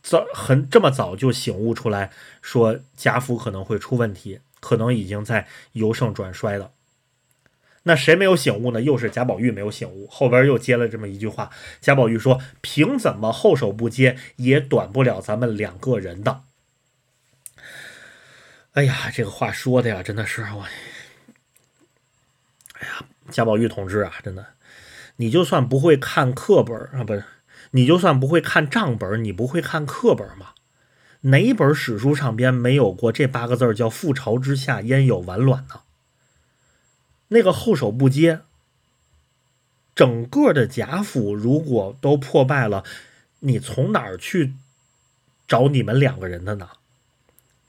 [0.00, 6.70] 早很这么早就醒悟出来说贾府可能会出问题，可能已经在由盛转衰了。
[7.82, 8.80] 那谁没有醒悟呢？
[8.80, 16.42] 又是贾宝玉没有醒悟，后边又接了这么一句话：贾宝玉说：“凭怎么后手不接，也短不了咱们两个人的。”
[18.76, 20.66] 哎呀，这个话说的呀，真的是我，
[22.74, 24.48] 哎呀，贾宝玉同志啊，真的，
[25.16, 27.24] 你就算不会看课本啊，不是，
[27.70, 30.50] 你就算不会看账本，你不会看课本吗？
[31.22, 35.80] 哪本史书上边没有过这八个字叫“覆巢之下焉有完卵”呢？
[37.28, 38.42] 那个后手不接，
[39.94, 42.84] 整个的贾府如果都破败了，
[43.38, 44.52] 你从哪儿去
[45.48, 46.68] 找你们两个人的呢？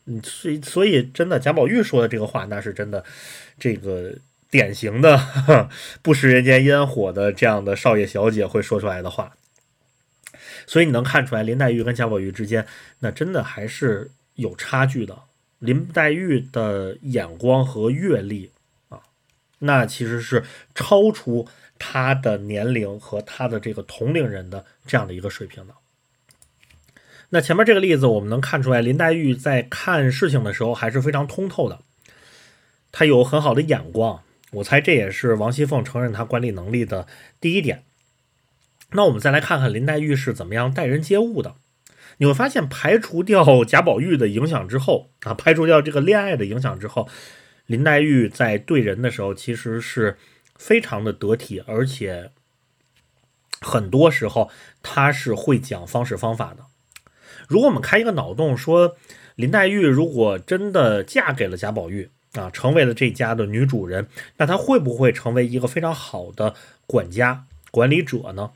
[0.07, 3.03] 嗯，所以所以真的，贾宝玉说的这个话，那是真的，
[3.59, 4.13] 这个
[4.49, 5.19] 典型的
[6.01, 9.35] 不食人间烟火的这样的少爷小姐会说出来的话。
[10.65, 12.65] 所以你能看出来，林黛玉跟贾宝玉之间，
[12.99, 15.17] 那真的还是有差距的。
[15.59, 18.51] 林黛玉的眼光和阅历
[18.89, 19.01] 啊。
[19.59, 20.43] 那其实是
[20.75, 21.47] 超出
[21.79, 25.73] 他的年龄和他的这个同龄人的这样的一个水平的。
[27.29, 31.79] 那前面这个例子，我们能看出来，林黛玉在看事情的时候还是非常通透的，
[32.91, 34.23] 她有很好的眼光。
[34.51, 37.05] 我猜这也是王熙凤承认她管理能力的
[37.41, 37.83] 第一点。
[38.91, 41.55] 那我们再来看看林黛玉是怎么样待人接物的。
[42.19, 47.09] 你会发现，排除掉贾宝玉的影响之后啊，排除掉这个恋爱的影响之后，
[47.65, 50.17] 林黛玉在对人的时候其实是
[50.55, 52.31] 非常的得体，而且
[53.59, 54.49] 很多时候
[54.81, 56.66] 她是会讲方式方法的。
[57.47, 58.97] 如果我们开一个脑洞，说
[59.35, 66.53] 林黛玉如果真的嫁给了贾宝玉啊，成为了这家的女主人，那她会不会成为一个非常好的
[66.85, 68.51] 管家、管理者呢？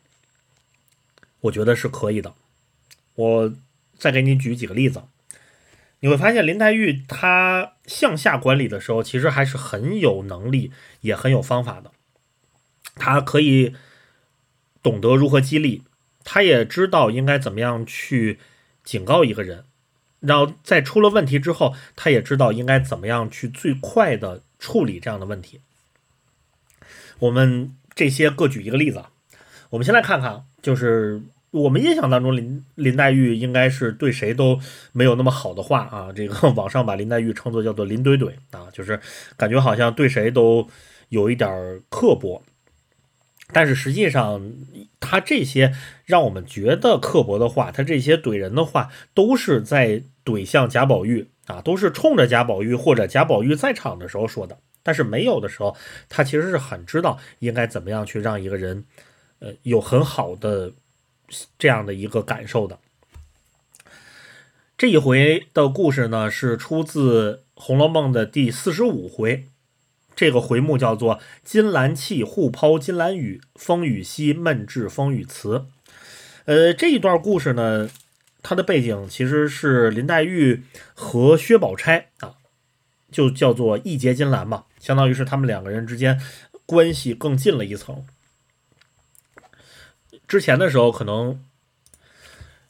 [1.41, 2.33] 我觉得是可以的。
[3.15, 3.53] 我
[3.97, 5.03] 再给你举几个例子，
[5.99, 10.71] 你会发现林黛玉她向下管理的时候，其实还是很有能力，
[11.01, 11.91] 也很有方法的。
[12.95, 13.75] 她可以
[14.83, 15.83] 懂得如何激励，
[16.23, 18.39] 她也知道应该怎么样去
[18.83, 19.65] 警告一个人，
[20.19, 25.61] 然后在出了问题之后，他也知道应该怎么样去最快的处理这样的问题。
[27.19, 29.03] 我们这些各举一个例子，
[29.71, 31.21] 我们先来看看，就是。
[31.51, 34.57] 我们印象当中，林林黛玉应该是对谁都
[34.93, 36.09] 没有那么好的话啊。
[36.15, 38.97] 这个网上把林黛玉称作叫做“林怼怼”啊，就是
[39.35, 40.65] 感觉好像对谁都
[41.09, 42.41] 有一点刻薄。
[43.53, 44.51] 但是实际上，
[44.99, 45.73] 他这些
[46.05, 54.57] 让我们觉得刻薄的话，他这些怼人的话，都是在怼向贾宝玉啊，都是冲着贾宝玉或者贾宝玉在场的时候说的。
[54.83, 55.75] 但是没有的时候，
[56.09, 58.85] 他其实是很知道应该怎么样去让一个人，
[59.39, 60.71] 呃，有很好的。
[61.57, 62.77] 这样的一个感受的，
[64.77, 69.47] 这一回的故事呢，是出自《红楼梦》的第四十五回，
[70.15, 75.65] 这个回目叫做“金兰泣互抛金兰语，风雨夕闷至风雨词”。
[76.45, 77.89] 呃，这一段故事呢，
[78.43, 82.35] 它的背景其实是林黛玉和薛宝钗啊，
[83.11, 86.19] 就叫做一结金兰嘛，相当于是他们两个人之间
[86.65, 88.05] 关系更近了一层。
[90.27, 91.43] 之前的时候，可能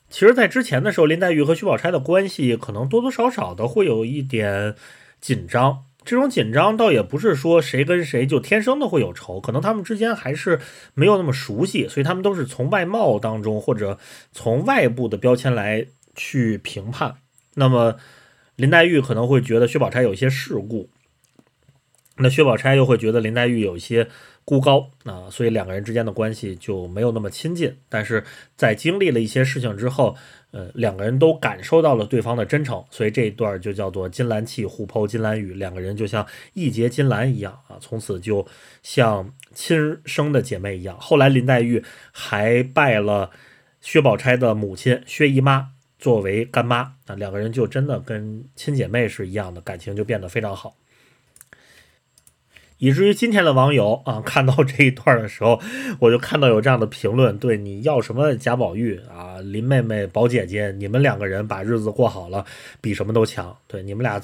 [0.10, 4.76] 其实，在之前的时候，林黛玉和薛宝钗的关系可能多多少少的会有一点
[5.20, 5.86] 紧张。
[6.04, 10.60] 这种紧张倒也不是说谁跟谁就天生的会有仇，可能他们之间还是
[10.94, 14.00] 没有那么熟悉，所以他们都是从外貌当中或者
[14.32, 15.86] 从外部的标签来
[16.16, 17.16] 去评判。
[17.54, 17.98] 那么
[18.56, 20.90] 林黛玉可能会觉得薛宝钗有一些世故，
[22.18, 24.08] 那薛宝钗又会觉得林黛玉有一些。
[24.44, 27.78] 孤高啊，所以两个人之间的关系就没有那么亲近。
[27.88, 28.24] 但是
[28.58, 30.18] 在经历了一些事情之后，
[30.52, 38.46] 呃，两个人都感受到了对方的真诚，所以这一段就叫做金兰泣互抛金兰语，两个人就像义结金兰一样啊，从此就
[38.84, 40.98] 像亲生的姐妹一样。
[41.00, 41.82] 后来林黛玉
[42.12, 43.32] 还拜了
[43.80, 50.76] 薛宝钗的母亲薛姨妈作为干妈啊，两个人就真的跟亲姐妹是一样的，感情就变得非常好。
[52.82, 55.62] 以至于今天的网友啊，看到这一段的时候，
[56.00, 62.44] 我就看到有这样的评论：对你要什么贾宝玉啊，林妹妹、宝姐姐，你们两个人把日子过好了，
[62.82, 63.56] 比什么都强。
[63.68, 64.20] 对你们俩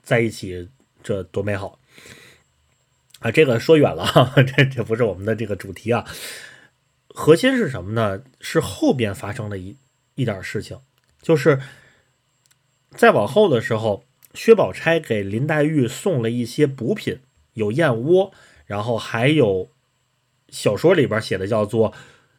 [0.00, 0.68] 在一起，
[1.02, 1.76] 这多美好
[3.18, 3.32] 啊！
[3.32, 6.06] 这个说远了，这这不是我们的这个主题啊。
[7.08, 8.22] 核心是什么呢？
[8.40, 9.76] 是后边发生的一
[10.14, 10.78] 一点事情，
[11.20, 11.58] 就是
[12.92, 17.18] 再往后的时候，薛宝钗给林黛玉送了一些补品。
[17.58, 18.32] 有燕窝，
[18.64, 19.68] 然后还有
[20.48, 21.92] 小说里边写的叫做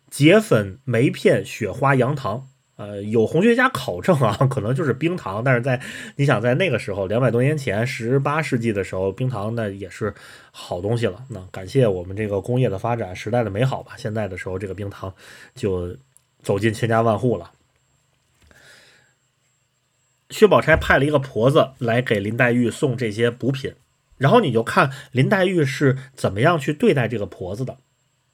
[0.10, 2.48] 结粉梅片雪花羊糖，
[2.78, 5.80] 呃，有红学家考证啊， 可能就是冰糖，但是在
[6.16, 10.12] 你想在那个时候两百多年前，十八世纪的时候，冰糖那也是
[10.52, 11.24] 好东西了。
[11.30, 13.94] 那感谢我们这个工业的发展，时代的美好吧。
[13.98, 15.14] 现在的时候，这个冰糖
[15.54, 15.96] 就
[16.42, 17.52] 走进千家万户了。
[20.30, 23.74] 薛宝钗派了一个婆子来给林黛玉送这些补品。
[24.20, 27.78] 然后你就看林黛玉是怎么样去对待这个婆子的。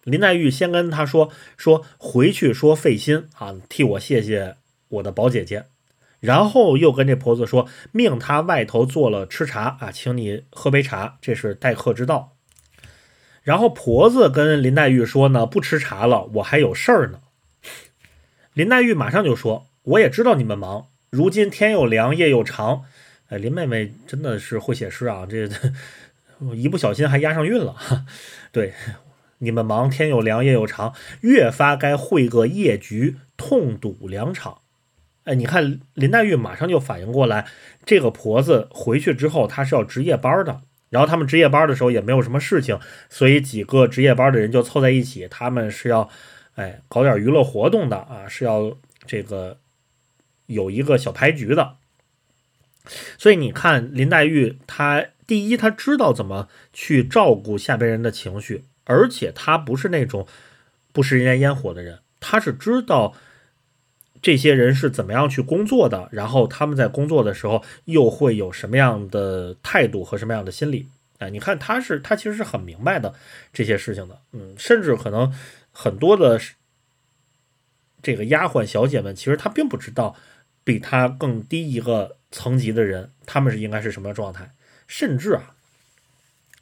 [0.04, 4.58] 林黛玉先跟她说说回去说费心啊，替我谢谢
[4.90, 5.68] 我的宝姐姐。
[6.20, 12.34] 然后又跟这婆子说，命她外头做了吃茶啊，请你喝杯茶，这是待客之道。
[13.44, 17.20] 然后婆子跟林黛玉说呢，不吃茶了，我还有事儿呢。
[18.54, 22.86] 林黛玉马上就说，我也知道你们忙，如今天又凉，夜又长。
[23.30, 25.26] 哎，林妹妹真的是会写诗啊！
[25.28, 25.50] 这
[26.54, 27.76] 一不小心还押上韵了。
[28.52, 28.74] 对，
[29.40, 34.60] 你们忙，天又凉，夜又长，越发该会个夜局，痛赌两场。
[35.24, 37.48] 哎，你看林黛玉马上就反应过来，
[37.84, 40.62] 这个婆子回去之后，她是要值夜班的。
[40.92, 46.08] 然后他们值夜班的时候也没有什么事情，所以几个值夜班的人就凑在一起，他们是要
[46.54, 49.58] 哎搞点娱乐活动的啊，是要这个
[50.46, 51.78] 有一个小牌局的。
[53.18, 60.28] 所以你看林黛玉，她第一，她知道怎么去照顾下边人的情绪，而且她不是那种
[60.92, 63.16] 不食人间烟火的人，她是知道
[64.22, 70.88] 这些人是怎么样去工作的，然后他们在工作的时候又会有什么样的态度和什么样的心理。
[71.18, 73.14] 哎，你看她是她其实是很明白的
[73.52, 75.34] 这些事情的，嗯，甚至可能
[75.72, 76.40] 很多的
[78.04, 80.16] 这个丫鬟小姐们，其实她并不知道
[80.64, 82.18] 比她更低一个。
[82.36, 84.52] 层级的人，他们是应该是什么状态？
[84.88, 85.56] 甚至啊，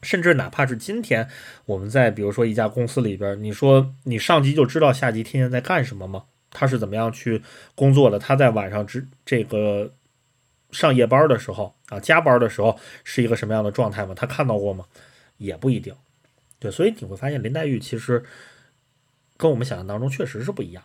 [0.04, 1.28] 甚至哪怕是今天
[1.66, 6.26] 我们在比如说一家公司里边，你说你上级就知道下级天天在干什么吗？
[6.52, 7.42] 他是怎么样去
[7.74, 8.20] 工作的？
[8.20, 9.92] 他在晚上值这个
[10.70, 14.14] 上夜班的时候啊，加班的时候是一个什么样的状态吗？
[14.14, 14.86] 他看到过吗？
[15.38, 15.96] 也不一定。
[16.60, 18.24] 对，所以你会发现林黛玉其实
[19.38, 20.84] 跟我们想象当中确实是不一样。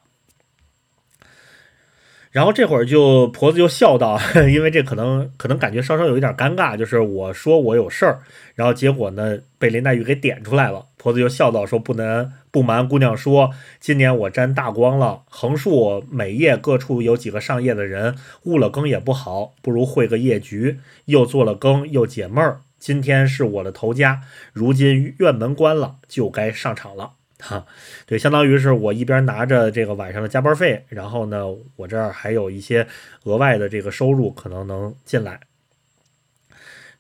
[2.31, 4.20] 然后这会儿就婆子就笑道，
[4.53, 8.20] 因为这可能可能感觉稍稍有一点尴尬，就是我说我有事儿，
[8.55, 10.87] 然后结果呢被林黛玉给点出来了。
[10.99, 22.61] 婆子就笑道说：“不能不瞒姑娘说，今年我沾大光了，横竖每夜各处有几个上夜的人，误了更也不好，不如会个夜局，又做了更又解闷儿。
[22.81, 24.22] 今天是我的头家，
[24.53, 27.66] 如今院门关了，就该上场了。”哈，
[28.07, 32.86] 对，相当于是我一边拿着这个晚上的加班费，然后呢，我这儿还有一些
[33.24, 35.41] 额外的这个收入可能能进来。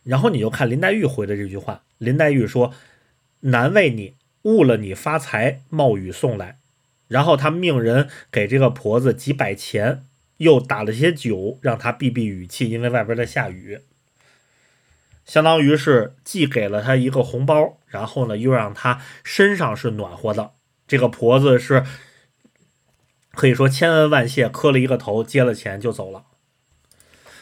[0.04, 2.72] 然后你就看林黛玉回的这句话，林黛玉说
[3.40, 6.56] ：“难为你误了你发财，冒雨送来。”
[7.08, 10.04] 然后他命人给这个婆子几百钱，
[10.36, 13.80] 又打了些酒，让她避避雨气，因为外边在下雨。
[15.28, 20.52] 相当于是既给了他一个红包，然后呢，又让他身上是暖和的。
[20.86, 21.84] 这个婆子是
[23.32, 26.24] 可以说千恩万谢，磕了一个头，接了钱就走了。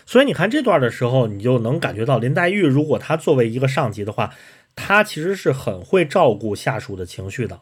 [0.05, 4.35] 所以你看这段的时候，你就能感觉到林黛玉，如果她作为一个上级的话，
[4.75, 7.61] 她其实是很会照顾下属的情绪的。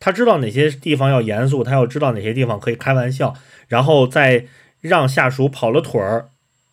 [0.00, 3.34] 她知道哪些地方要严肃，她要知道哪些地方可以开玩笑，
[3.68, 4.46] 然后再
[4.80, 6.30] 让下属跑了腿儿。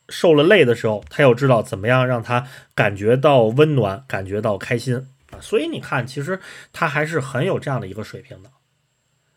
[0.10, 5.40] 受了累的时候，他又知道怎么样让他感觉到温暖，感觉到开心啊。
[5.40, 6.40] 所以你看，其实
[6.74, 8.50] 他还是很有这样的一个水平的。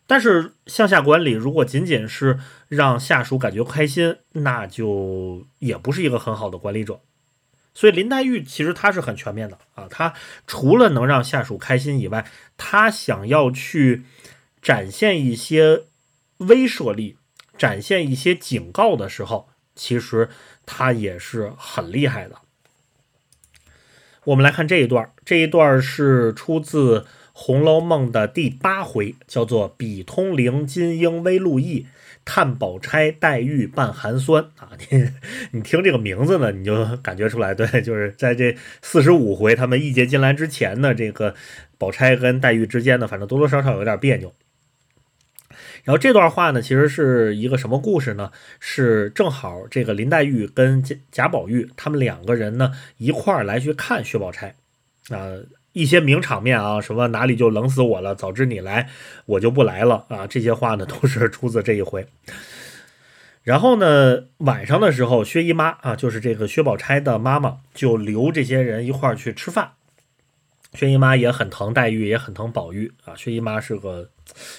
[0.07, 7.01] 但是向下管理如果仅仅是让下属感觉开心，那就也不是一个很好的管理者。
[7.73, 9.87] 所以林黛玉其实她是很全面的啊。
[9.89, 10.13] 她
[10.47, 12.27] 除了能让下属开心以外，
[12.59, 14.03] 她想要去
[14.61, 15.85] 展现一些
[16.39, 17.17] 威慑力，
[17.57, 20.29] 展现一些警告的时候，其实。
[20.65, 22.37] 他也是很厉害的。
[24.23, 27.01] 我们来看这一段，这一段是出自
[27.33, 31.89] 《红楼梦》的第八回，叫做“比通灵金鹰微露意，
[32.25, 34.71] 探宝钗黛玉半寒酸”啊。
[34.89, 35.11] 你
[35.51, 41.35] 你听这个名字呢，你就感觉出来，对，就是在这四十五回他们一结金兰之前呢，这个
[41.77, 44.33] 宝钗跟黛玉之间呢，反正多多少少有点别扭。
[45.85, 48.31] 然后这段话呢，其实是一个什么故事呢？
[48.61, 54.55] 是正好这个林黛玉跟贾贾宝玉他们两个人呢一块儿来去看薛宝钗，
[55.11, 55.33] 啊，
[55.73, 58.89] 一些名场面啊，什么哪里就冷死我了，早知你来
[59.27, 62.07] 我就不来了啊，这些话呢都是出自这一回。
[63.43, 69.73] 然后呢，晚上的时候，薛姨妈啊，就是这个薛宝钗的妈妈，就留这些人一块儿去吃饭。
[70.75, 73.15] 薛姨妈也很疼黛玉，也很疼宝玉啊。
[73.15, 74.11] 薛姨妈是个，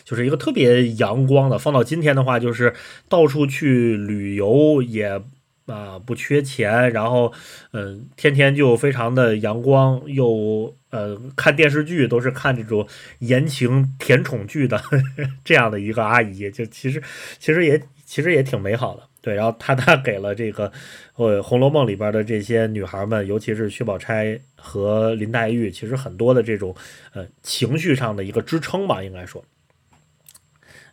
[0.03, 1.57] 就是一个特别阳光的。
[1.57, 2.73] 放到今天的话，就是
[3.09, 5.21] 到处去旅游也
[5.65, 7.33] 啊不缺钱，然后
[7.71, 12.87] 嗯，天天就非常的阳光，又呃看电视剧都是看这种
[13.19, 14.79] 言情甜宠剧的
[15.43, 17.01] 这样的一个阿姨，就其实
[17.39, 19.03] 其实也其实也挺美好的。
[19.23, 20.69] 对，然后他他给了这个，
[21.15, 26.75] 呃，《红楼梦》里边的这些女孩们，尤其是薛宝钗和林黛玉，其实很多的这种，
[27.13, 29.41] 呃，情绪上的一个支撑吧，应该说，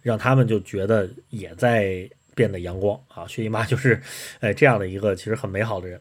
[0.01, 3.27] 让他们就觉得也在变得阳光啊。
[3.27, 4.01] 薛姨妈就是，
[4.39, 6.01] 哎，这样的一个其实很美好的人，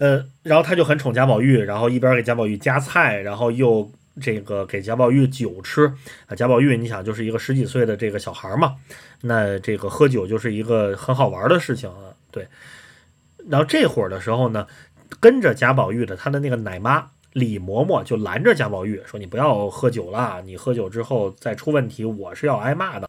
[0.00, 3.90] 呃，然后他就很宠贾宝玉，然后一边给贾宝玉夹菜，然后又。
[4.20, 5.92] 这个给贾宝玉酒吃
[6.26, 8.76] 啊，贾宝玉，你想就是一个十几岁的这个小孩嘛，
[9.20, 12.46] 那这个喝酒就是一个很好玩的事情啊，对。
[13.48, 14.66] 然后这会儿的时候呢，
[15.18, 23.08] 跟着贾宝玉的他的那个奶妈李嬷嬷就拦着贾宝玉说：“你不要喝酒了，你喝酒之后再出问题，我是要挨骂的。”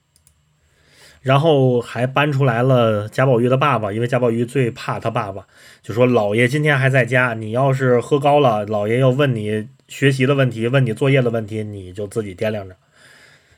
[1.22, 5.46] 然后还搬出来了贾宝玉的爸爸，因为贾宝玉最怕他爸爸，
[5.84, 12.76] 就说：“老爷今天还在家，你要是喝高了，老爷要问你。”学习的问题，问你作业的问题，你就自己掂量着。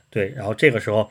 [0.09, 1.09] 对，然后这个时候，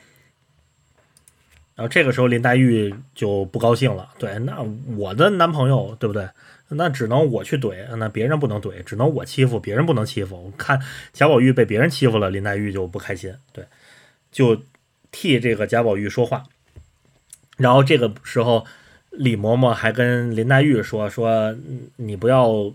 [1.75, 4.63] 然后这个时候林黛玉就不高兴了，对，那
[4.97, 6.29] 我的男朋友对不对？
[6.69, 10.47] 那只能我去怼，那别人不能怼，只能我欺负别人不能欺负。
[10.47, 10.81] 我看
[11.13, 13.65] 贾宝玉被别人欺负了，林黛玉就不开心，对，
[14.33, 14.61] 就
[15.13, 16.45] 替这个贾宝玉说话。
[17.57, 18.67] 然后这个时候，
[19.11, 21.57] 李嬷嬷还跟林黛玉说：“说
[21.97, 22.73] 你不要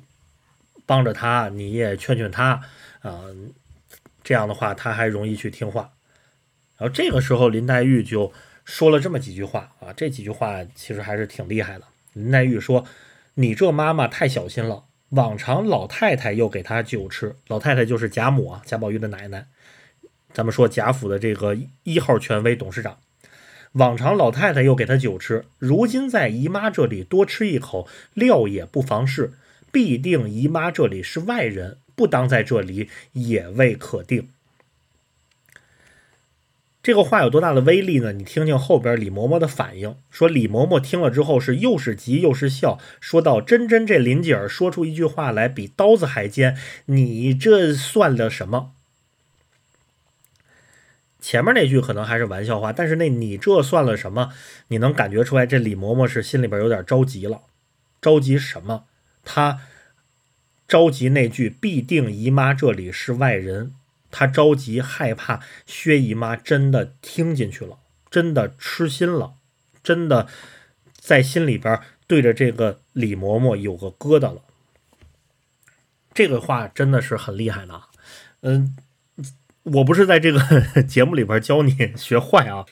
[0.86, 2.62] 帮着他，你也劝劝他
[3.02, 3.26] 啊，
[4.24, 5.92] 这样的话他还容易去听话。”
[6.78, 8.32] 然后这个时候，林黛玉就。
[8.64, 11.86] 说了这么几句话啊，这几句话其实还是挺厉害的。
[12.14, 12.86] 林黛玉说
[13.34, 19.48] ：“你这妈妈太小心了，往常老太太又给她酒吃，老太太就是贾母啊，贾宝玉的奶奶。
[20.32, 23.00] 咱们说贾府的这个一号权威董事长，
[23.74, 29.34] 往常老太太又给她酒吃，如今在姨妈这里多吃一口，料也不妨事。
[29.72, 34.30] 必定姨妈这里是外人，不当在这里也未可定。”
[36.84, 38.12] 这个话有多大的威力呢？
[38.12, 39.96] 你听听后边李嬷嬷的反应。
[40.10, 48.72] 说李嬷嬷听了之后是又是急又是笑，说道：“真真这林姐儿说出一句话来比刀子还尖，你这算了什么？”
[51.22, 54.32] 前面那句可能还是玩笑话，但是那你这算了什么？
[54.70, 57.42] 你能感觉出来这李嬷嬷是心里边有点着急了。
[58.02, 58.86] 着急什么？
[59.24, 59.62] 他
[60.68, 63.74] 着急那句“必定姨妈这里是外人”。
[64.14, 67.78] 他着急，害怕薛姨妈真的听进去了，
[68.10, 69.36] 真的痴心了，
[69.82, 70.28] 真的
[70.94, 74.42] 在心里边对着这个李嬷嬷有个疙瘩了。
[76.14, 77.82] 这个话真的是很厉害的，
[78.42, 78.76] 嗯，
[79.64, 82.66] 我不是在这个节目里边教你学坏啊，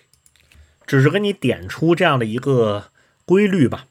[0.85, 2.91] 只是给你点出这样的一个
[3.23, 3.85] 规律吧。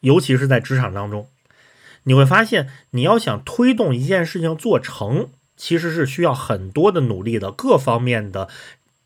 [0.00, 1.28] 尤其是在职场当中，
[2.04, 5.28] 你会发现，你要想推动一件事情做成。
[5.56, 8.48] 其实是需要很多的努力的，各方面的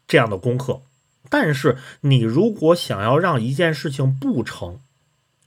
[0.07, 0.81] 这样的功课。
[1.29, 4.81] 但是你如果想要让一件事情不成，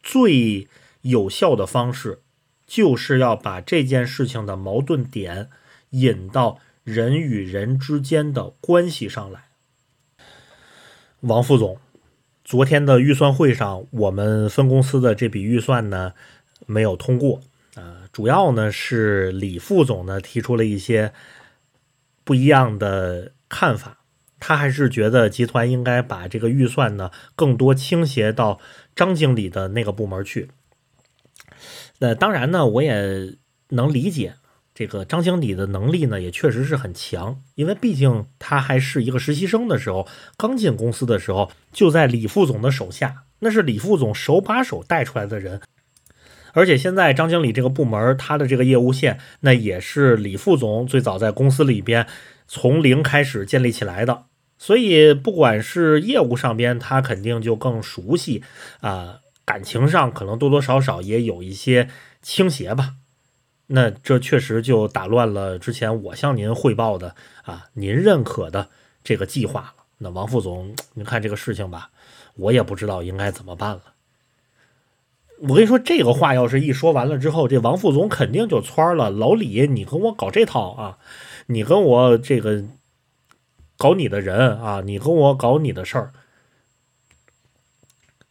[0.04, 0.68] 最
[1.02, 2.20] 有效的方式
[2.68, 5.50] 就是要把这件事情的矛盾点
[5.90, 9.46] 引到人与人之间的关系上来。
[11.22, 11.80] 王副总，
[12.46, 16.14] 昨天的预算会上，我们分公司的这笔预算呢
[16.66, 17.42] 没有通过
[17.76, 18.10] 啊。
[18.12, 21.14] 主要呢是李副总呢提出了一些
[22.24, 24.00] 不一样的看法，
[24.40, 28.60] 他还是觉得集团应该把这个预算呢更多倾斜到
[28.96, 30.50] 张经理的那个部门去。
[32.00, 33.36] 那当然呢，我也
[33.70, 34.36] 能理解
[34.74, 40.08] 这个张经理的能力呢也确实是很强，因为毕竟他还是一个实习生的时候，
[40.38, 45.62] 刚进公司的时候就在李副总的手下，那是李副总手把手带出来的人。
[46.54, 52.08] 而且现在张经理这个部门，他的这个业务线，那也是李副总最早在公司里边
[52.48, 54.24] 从零开始建立起来的，
[54.58, 58.44] 所以不管是业务上边，他肯定就更熟悉
[58.82, 61.90] 啊，感情上可能多多少少也有一些
[62.22, 62.96] 倾斜吧。
[63.68, 68.68] 那这确实就打乱了之前我向您汇报的啊，您认可的
[69.02, 69.74] 这个计划了。
[70.00, 71.90] 那王副总，您看这个事情吧，
[72.36, 73.82] 我也不知道应该怎么办了。
[75.42, 79.10] 我跟你说，这个话要是一说完了之后，这王副总肯定就窜了。
[79.10, 81.00] 老李，你跟我搞这套啊？
[81.48, 82.64] 你跟我这个
[83.76, 84.82] 搞你的人啊？
[84.86, 86.12] 你跟我搞你的事儿？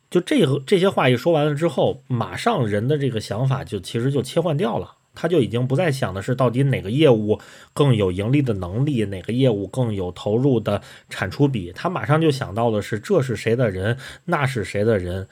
[0.09, 7.41] 就这个这些话一说完了之后，马上人的这个想法就其实就切换掉了，他就已经不再想的是到底哪个业务
[7.73, 15.27] 更有盈利的能力，哪个业务更有投入的产出比，他马上就想到的是这是谁的人，那是谁的人。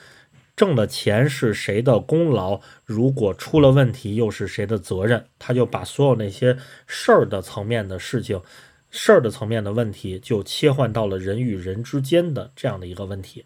[0.58, 2.60] 挣的钱是谁的功劳？
[2.84, 5.24] 如果出了问题，又是谁的责任？
[5.38, 8.42] 他就把所有那些事儿的层面的事情、
[8.90, 13.44] 事儿的层面的问题，就切换到了人与人之间的这样的一个问题。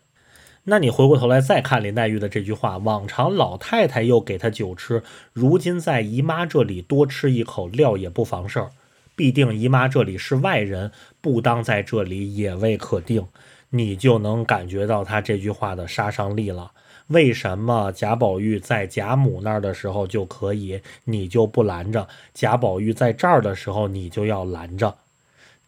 [0.64, 5.02] 那你回过头来再看林黛玉的这句话：“往常老太太又给他酒吃，
[5.34, 8.70] 如今在姨妈这里多吃一口，料也不妨事儿。
[9.14, 10.90] 必定姨妈这里是外人，
[11.20, 13.26] 不当在这里也未可定。”
[13.74, 16.72] 你就能感觉到他这句话的杀伤力了。
[17.12, 22.08] 为什么贾宝玉在贾母那儿的时候就可以，你就不拦着？
[22.32, 24.96] 贾宝玉在这儿的时候，你就要拦着，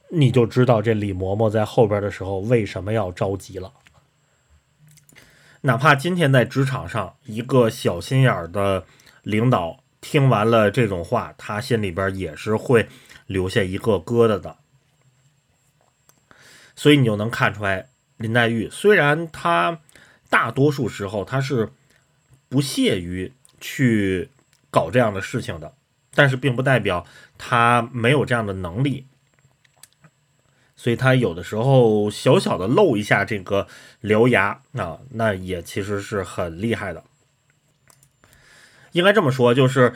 [0.08, 3.72] 你就知道这李嬷嬷在后边的时候为什么要着急了。
[5.60, 8.84] 哪怕今天在职场上，一个小心眼儿的
[9.22, 12.88] 领导听完了这种话，他心里边也是会
[13.26, 14.56] 留下一个疙瘩的。
[16.74, 17.86] 所以你就能看出来，
[18.16, 19.80] 林黛玉虽然她。
[20.30, 21.70] 大多数时候他是
[22.48, 24.28] 不屑于去
[24.70, 25.74] 搞这样的事情的，
[26.14, 27.06] 但是并不代表
[27.38, 29.06] 他没有这样的能力。
[30.76, 33.66] 所以他有的时候小小的露一下这个
[34.02, 37.02] 獠牙啊，那也其实是很厉害的。
[38.92, 39.94] 应该这么说，就是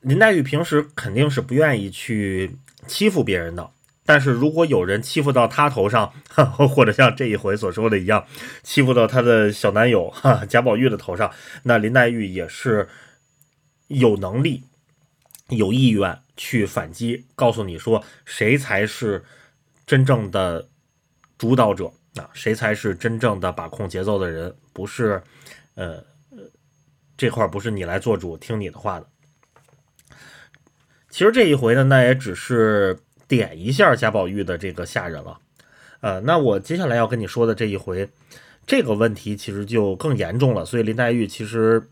[0.00, 2.56] 林黛玉平时肯定是不愿意去
[2.86, 3.70] 欺负别人的。
[4.06, 6.12] 但是如果有人欺负到他头上，
[6.68, 8.26] 或者像这一回所说的一样，
[8.62, 11.32] 欺负到他的小男友哈贾宝玉的头上，
[11.62, 12.86] 那林黛玉也是
[13.88, 14.62] 有能力、
[15.48, 19.24] 有意愿去反击，告诉你说谁才是
[19.86, 20.68] 真正的
[21.38, 25.22] 主导者啊，谁才是真正的把控节奏的人，不是
[25.76, 26.04] 呃
[27.16, 29.06] 这块不是你来做主，听你的话的。
[31.08, 32.98] 其实这一回呢，那也只是。
[33.26, 35.38] 点一下贾宝玉的这个下人了，
[36.00, 38.08] 呃，那我接下来要跟你说的这一回，
[38.66, 40.64] 这个问题其实就更严重了。
[40.64, 41.88] 所以林黛玉其实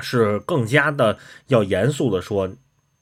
[0.00, 2.50] 是更加的要严肃的说，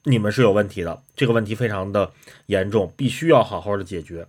[0.05, 2.13] 你们是有问题的，这个问题非常的
[2.47, 4.27] 严重，必须要好好的解决。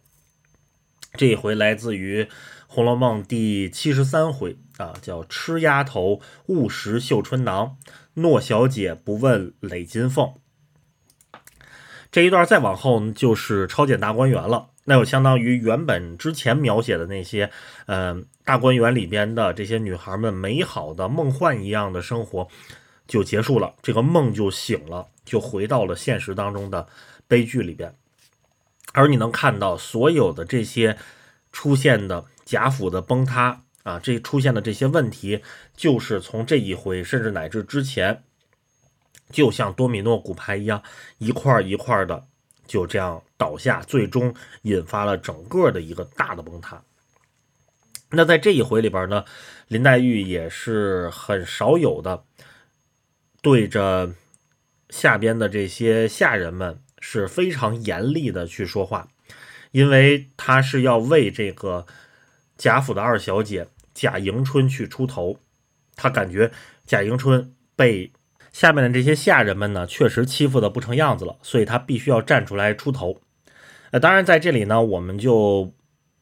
[1.15, 2.23] 这一回来自于
[2.67, 7.77] 《红楼梦》第七十三回啊，叫“吃丫头误食绣春囊，
[8.15, 10.33] 诺小姐不问累金凤”。
[12.13, 17.49] 这一段再往后就是超检大观园了，那就相当于原本之前描写的那些，
[17.87, 22.47] 嗯，大观园里边的这些女孩们美好的梦幻一样的生活
[23.07, 26.87] 就结束了，这个梦就醒了，就回到了现实当中的
[27.27, 27.91] 悲剧里边。
[28.91, 30.95] 而你能看到所有的这些
[31.51, 35.41] 出现的贾府的崩塌啊，这出现的这些问题，
[35.75, 38.21] 就是从这一回，甚至乃至之前。
[39.31, 40.83] 就像多米诺骨牌一样，
[41.17, 42.23] 一块一块的
[42.67, 46.83] 就这样倒下，最终引发了整个的一个大的崩塌。
[48.11, 49.25] 那在这一回里边呢，
[49.67, 52.23] 林黛玉也是很少有的
[53.41, 54.13] 对着
[54.89, 59.07] 下边的这些下人们是非常严厉的去说话，
[59.71, 61.87] 因为她是要为这个
[62.55, 65.39] 贾府的二小姐贾迎春去出头，
[65.95, 66.51] 她感觉
[66.85, 68.11] 贾迎春被。
[68.53, 73.19] 下面的这些下人们呢，确实欺负的不成样子了，所以他必须要站出来出头。
[73.89, 75.73] 呃，当然在这里呢，我们就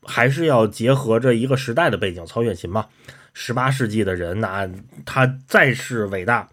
[0.03, 2.87] 还是要结合着一个时代的背景，曹雪芹嘛，
[3.33, 4.69] 十八世纪的人，那
[5.05, 6.47] 他再是伟大，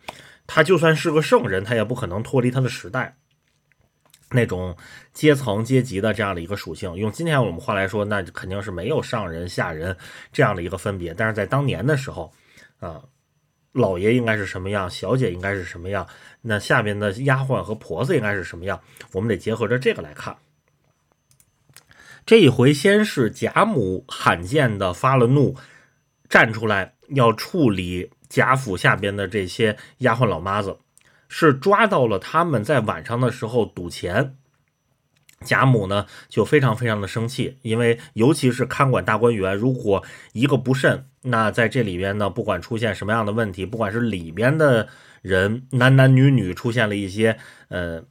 [0.48, 3.16] 他就算是个圣人，他也不可能脱离他的时代
[4.32, 4.76] 那种
[5.12, 6.92] 阶层阶级的这样的一个属性。
[6.96, 9.96] 用今天我们话来说，那肯定是没有上人下人
[10.32, 11.14] 这样的一个分别。
[11.14, 12.32] 但是在当年的时候，
[12.80, 13.00] 啊。
[13.78, 16.06] 老爷应该是什么样，小姐应该是什么样，
[16.42, 18.78] 那下边的丫鬟和婆子应该是什么样？
[19.12, 20.36] 我们得结合着这个来看。
[22.26, 25.56] 这一回，先是贾母罕见的发了怒，
[26.28, 30.76] 站出来要处理贾府下边的这些丫鬟老妈子，
[31.28, 34.36] 是抓到了他们在晚上的时候赌钱。
[35.44, 44.88] 贾母呢就非常非常的生气，因为尤其是看管大观园，如果一个不慎，那在这里边呢，不管出现什么样的问题，不管是里边的
[45.22, 48.02] 人男男女女出现了一些，呃，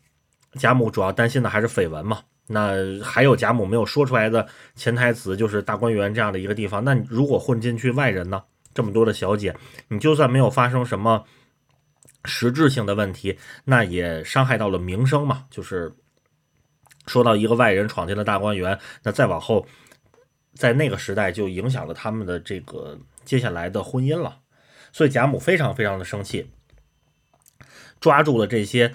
[0.53, 2.21] 贾母主要担心的还是绯闻嘛。
[2.47, 8.41] 那还有贾母没有说出来的潜台词，就是大观园这样的一个地方，那如果混进去外人呢，
[8.73, 9.53] 这么多的小姐，
[9.89, 11.25] 你就算没有发生什么
[12.23, 15.93] 实质性的问题，那也伤害到了名声嘛，就是。
[17.07, 19.65] 说到一个外人闯进了大观园，那再往后，
[20.53, 24.39] 在那个时代就影响了他们的这个接下来的婚姻了。
[24.91, 26.51] 所以贾母非常非常的生气，
[28.01, 28.93] 抓住了这些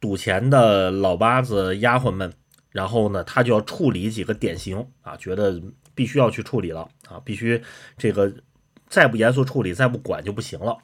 [0.00, 2.32] 赌钱的老八子丫鬟们，
[2.70, 5.60] 然后呢，他就要处理几个典型啊，觉得
[5.94, 7.62] 必须要去处理了啊，必须
[7.98, 8.32] 这个
[8.88, 10.78] 再不严肃处理，再不管就不行了。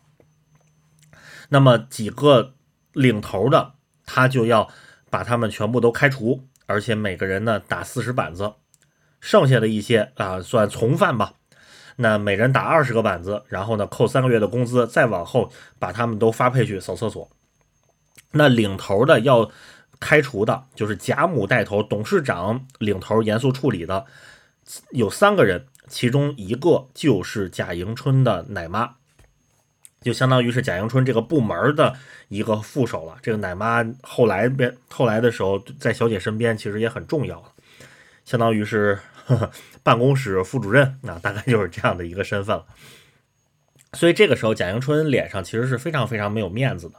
[1.49, 2.55] 那么几个
[2.93, 4.69] 领头的，他就要。
[5.11, 8.53] 把他们全部都开除，而且每个人呢打四十板子，
[9.21, 11.35] 剩下的一些啊算从犯吧，
[11.97, 17.31] 那每人打二十个板子，然后呢扣三个月的工资，再往后把他们都发配去扫厕所。
[18.33, 19.51] 那领头的要
[19.99, 24.05] 开除的，就是贾母带头，董事长领头严肃处理的
[24.91, 28.98] 有三个人，其中一个就是贾迎春的奶妈。
[30.01, 31.93] 就相当于是贾迎春这个部门的
[32.29, 33.17] 一个副手了。
[33.21, 37.43] 这个奶妈后来边后来的时候，在小姐身边其实也很重要，
[38.25, 39.51] 相当于是呵呵
[39.83, 42.65] 办公室副主任啊，大概就是这样的一个身份了。
[43.95, 46.95] 所以这个时候，贾迎春脸上其实是非常非常没有面子的。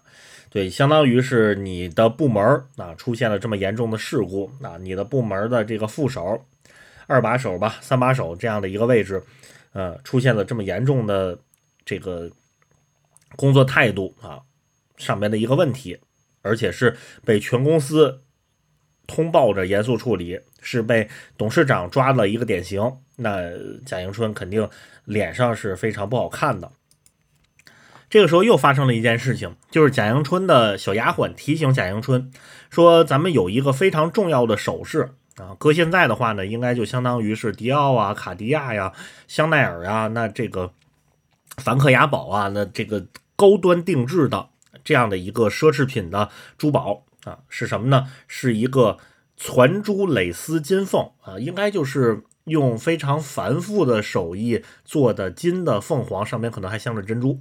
[0.50, 2.44] 对，相当于是你的部门
[2.76, 6.44] 啊出现了这么严重的事故啊，你的部门的这个副手、
[7.08, 9.24] 二把手吧、三把手这样的一个位置，
[9.72, 11.40] 呃，出现了这么严重的
[11.86, 12.30] 这个。
[13.36, 14.42] 工作态度啊，
[14.98, 16.00] 上面的一个问题，
[16.42, 18.22] 而且是被全公司
[19.08, 22.98] 通报着严肃处理，是被董事长抓了一个典型。
[23.18, 23.52] 那
[23.86, 24.70] 贾迎春肯定
[25.06, 26.72] 脸上是非常不好看的。
[28.10, 32.32] 这个时候又发生了一件事情，就是贾迎春的小丫鬟提醒贾迎春
[32.70, 38.92] 说：“咱们有一个非常重要的首饰啊，搁现在的话呢，应该就相当于是迪奥啊、卡地亚呀、
[39.28, 40.74] 香奈儿呀，那这个
[41.60, 43.06] 梵克雅宝啊，那这个
[43.36, 44.50] 高端定制的
[44.84, 48.10] 这样的一个奢侈品的珠宝啊，是什么呢？
[48.28, 48.98] 是一个
[49.36, 57.40] 攒珠蕾丝金凤啊，应该就是用非常繁复的手艺做的金的凤凰，上面可能还镶着珍珠。”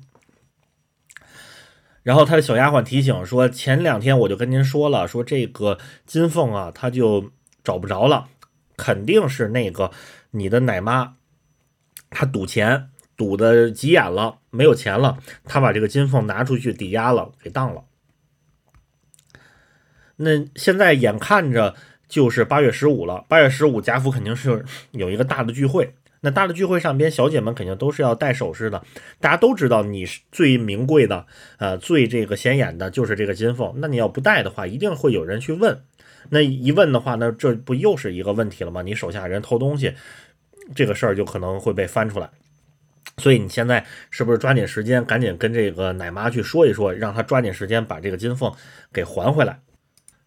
[2.05, 8.29] 然后他的小丫鬟提醒说：“前两天我就跟您说了，说这个金凤啊，他就找不着了，
[8.77, 9.91] 肯定是那个
[10.31, 11.17] 你的奶妈，
[12.09, 12.89] 她赌钱
[13.19, 17.85] 赌的急眼了，没有钱了，他把这个金凤拿出去抵押了，给当了。
[20.17, 21.75] 那现在眼看着
[22.09, 28.85] 就是八月十五了，八月十五贾府肯定是有一个大的聚会。”那大的聚会上边，小姐们肯定都是要戴首饰的。
[29.21, 31.27] 大家都知道，你是最名贵的，
[31.59, 33.73] 呃，最这个显眼的，就是这个金凤。
[33.77, 35.81] 那你要不戴的话，一定会有人去问。
[36.31, 38.83] 那一问的话，那这不又是一个问题了吗？
[38.83, 39.95] 你手下人偷东西，
[40.75, 42.29] 这个事儿就可能会被翻出来。
[43.19, 48.53] 所以你现在是不是抓紧时间，赶紧跟这个奶妈去说一说，让他抓紧时间把这个金凤
[48.93, 49.61] 给还回来？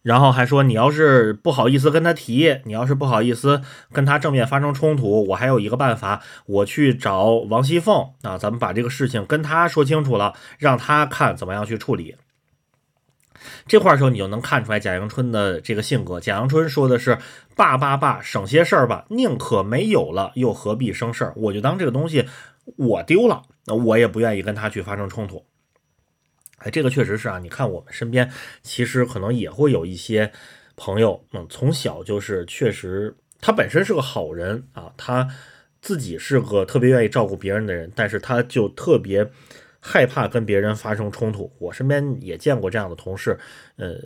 [0.02, 3.62] 然后还说，你要是不好意思跟他提，你要是不好意思
[3.92, 12.16] 跟他正面发生冲突，我还有一个办法，我去找王熙凤啊，咱们把这个事情跟他说清楚了，让他看怎么样去处理。
[13.66, 16.20] 这块儿时候你就能看出来贾迎春的这个性格。
[16.20, 17.18] 贾迎春说的是
[17.54, 21.32] ：“爸爸爸，省些事儿吧，宁可没有了，又何必生事儿？
[21.36, 22.28] 我就当这个东西
[22.76, 25.46] 我丢了，那我也不愿意跟他去发生冲突。”
[26.64, 27.40] 哎，这个确实是啊！
[27.40, 28.30] 你看我们身边，
[28.62, 30.30] 其实可能也会有一些
[30.76, 35.28] 朋友，嗯，从小就是确实他本身是个好人啊，他
[35.80, 39.28] 自己是个特别愿意照顾别人的人，但是他就特别
[39.80, 41.52] 害怕跟别人发生冲突。
[41.58, 43.36] 我身边也见过这样的同事，
[43.74, 43.96] 呃，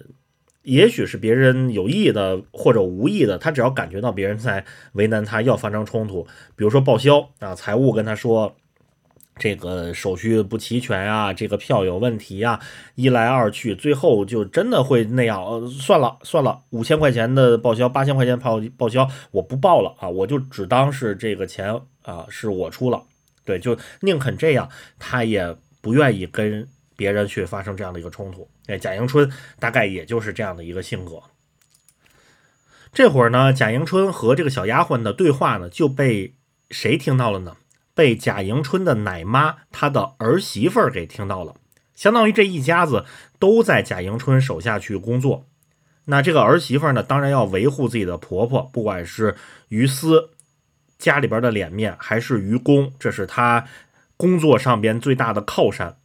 [0.66, 8.54] 也许是别人有意的或者无意的，他只要感觉到别人在为难他，要发生冲突，比如说报销啊，财务跟他说。
[9.38, 12.58] 这个手续不齐全啊，这个票有问题呀，
[12.94, 15.44] 一来二去，最后就真的会那样。
[15.44, 23.02] 呃，算了算了，五千块钱的报销，八千块钱报报销，我不报了啊，我就只当是这个钱啊是我出了。
[23.44, 26.66] 对，就宁肯这样，他也不愿意跟
[26.97, 28.51] 别人去发生这样的一个冲突。
[28.66, 29.30] 哎，贾迎春
[29.61, 31.22] 大概也就是这样的一个性格。
[32.92, 36.34] 这会儿呢，贾迎春和这个小丫鬟的对话呢，就被
[36.70, 37.57] 谁听到了呢？
[37.94, 41.57] 被贾迎春的奶妈，她的儿媳妇儿给听到了，
[41.94, 43.05] 相当于这一家子
[43.38, 45.47] 都在贾迎春手下去工作。
[46.05, 49.36] 那这个儿媳妇儿呢，当然要维护自己的婆婆，不管是
[49.68, 50.30] 于私
[50.99, 53.66] 家里边的脸面，还是于公，这是她
[54.16, 55.99] 工作上边最大的靠山。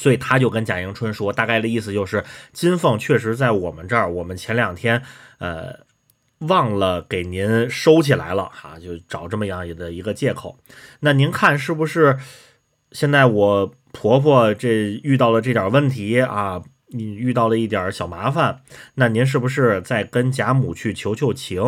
[0.00, 5.02] 所以他就跟贾迎春说，大概的意思就是，金凤确实在我们这儿，我们前两天，
[5.38, 5.88] 呃。
[6.48, 10.58] 忘了给您收起来了哈，就找这么样的一个借口。
[11.00, 12.18] 那您看是不是
[12.92, 16.62] 现在我婆婆这遇到了这点问题啊？
[16.92, 18.62] 你遇到了一点小麻烦，
[18.94, 21.62] 那您是不是再跟贾母去求求情？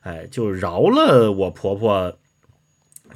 [0.00, 2.16] 哎，就饶了我婆婆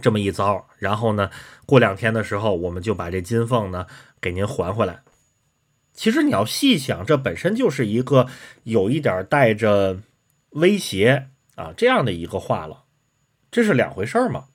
[0.02, 0.66] 这么一遭。
[0.76, 1.30] 然后呢，
[1.64, 3.86] 过两天的时候，我们就把这金凤呢
[4.20, 5.00] 给您还回来。
[5.92, 8.26] 其实你要细想，这本身就是一个
[8.64, 10.00] 有一点带着。
[10.52, 12.84] 威胁啊，这样的一个话了，
[13.50, 14.46] 这是两回事儿嘛？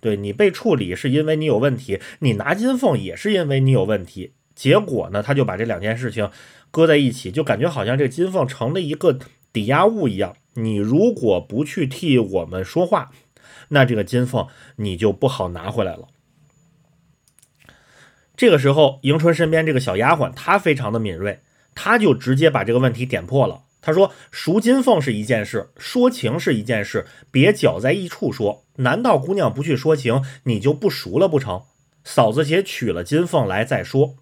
[0.00, 4.34] 对你被处理是因为你有问题，你拿金凤也是因为你有问题。
[4.54, 6.30] 结果呢，他就把这两件事情
[6.70, 9.18] 搁在一起，就感觉好像这金凤成了一个
[9.52, 10.36] 抵押物一样。
[10.54, 13.10] 你如果不去替我们说话，
[13.70, 14.46] 那这个金凤
[14.76, 16.06] 你就不好拿回来了。
[18.36, 21.40] 这个时候，迎春身边这个小丫鬟她非常的敏锐，
[21.74, 23.62] 她就直接把这个问题点破了。
[23.80, 28.64] 她说：“赎金凤是一件事，说情是一件事，别搅在一处说。
[28.76, 31.62] 难道姑娘不去说情，你就不赎了不成？
[32.04, 34.14] 嫂子且取了金凤来再说。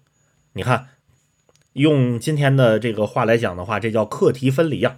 [0.53, 0.87] 你看，
[1.73, 4.97] 用今天的这个话来讲的话，这叫课题分离呀。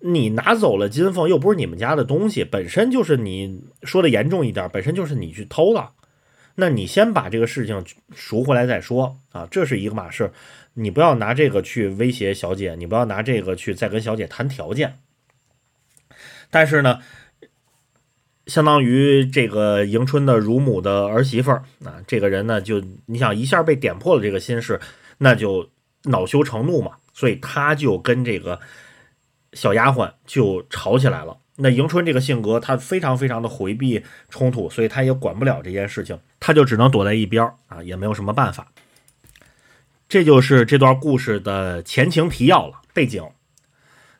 [0.00, 5.92] 你拿走了金凤，又不是你们家的东西，本身就是你说的严重一点，本身就是你去偷了。
[6.54, 7.84] 那你先把这个事情
[8.14, 10.32] 赎回来再说啊，这是一个码事。”
[10.76, 14.98] 你不要拿这个去威胁小姐，你不要拿这个去再跟小姐谈条件。
[16.50, 16.98] 但是呢，
[18.48, 24.80] 相当于这个迎春的乳母的儿媳妇儿啊，这个人呢，就你想一下被点破了这个心事，
[25.18, 25.70] 那就
[26.02, 28.58] 恼羞成怒嘛，所以他就跟这个
[29.52, 31.38] 小丫鬟就吵起来了。
[31.56, 38.72] 那迎春这个性格，她非常非常的回避冲突，所以她也管不了这件事情，她就只能躲在一边啊，也没有什么办法。
[40.08, 43.24] 这就是这段故事的前情提要了，背景。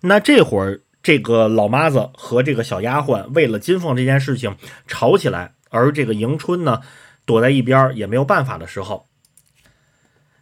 [0.00, 4.56] 那这会儿，这个老妈子和这个小丫鬟为了金凤这件事情
[4.86, 6.82] 吵起来，而这个迎春呢，
[7.24, 9.08] 躲在一边也没有办法的时候，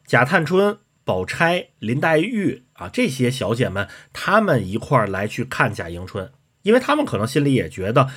[0.06, 6.30] 贾探春、宝钗、林黛玉啊这些小姐们，她们一块儿来去看贾迎春。
[6.62, 8.08] 因为他们可能心里也觉得，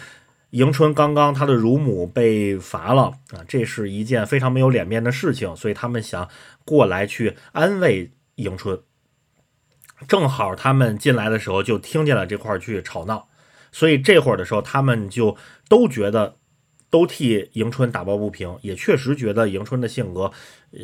[0.51, 6.29] 迎春刚刚她的乳母被罚了啊，这是一件非常没有脸面的事情，所以他们想
[6.63, 8.79] 过来去安慰迎春。
[10.07, 13.27] 正好他们进来的时候就听见了这块去吵闹，
[13.71, 15.35] 所以这会儿的时候他们就
[15.67, 16.37] 都觉得
[16.89, 20.31] 都替迎春打抱不平，也确实觉得迎春的性格，
[20.71, 20.79] 呃。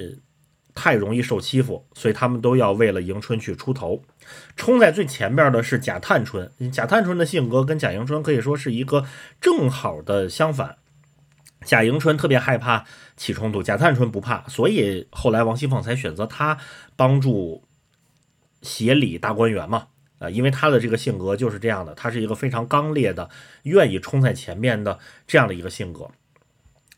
[0.82, 4.01] 太容易受欺负，所以他们都要为了迎春去出头。
[4.55, 9.05] 冲在最前边的是贾探春，贾探春的性格跟贾迎春可以说是一个
[9.39, 10.77] 正好的相反。
[11.63, 12.84] 贾迎春特别害怕
[13.15, 16.57] 起冲突，贾探春不怕，所以后来王熙凤才选择她
[16.95, 17.63] 帮助
[18.63, 19.89] 协理大观园嘛。
[20.17, 23.29] 啊，因为她的这个性格就是这样的，她是一个非常刚烈的，
[23.63, 26.09] 愿意冲在前面的这样的一个性格。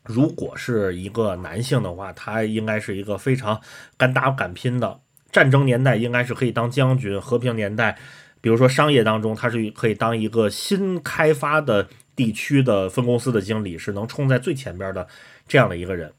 [0.04, 3.60] 如果是一个男性的话，他应该是一个非常
[3.96, 5.00] 敢打敢拼的。
[5.32, 7.98] 战争年代应该是可以当将军，和平年代，
[8.40, 15.08] 比如说商业当中，他是可以当一个新开发的地区的分公司的经理，是能冲在最前边的
[15.48, 16.12] 这样的一个人。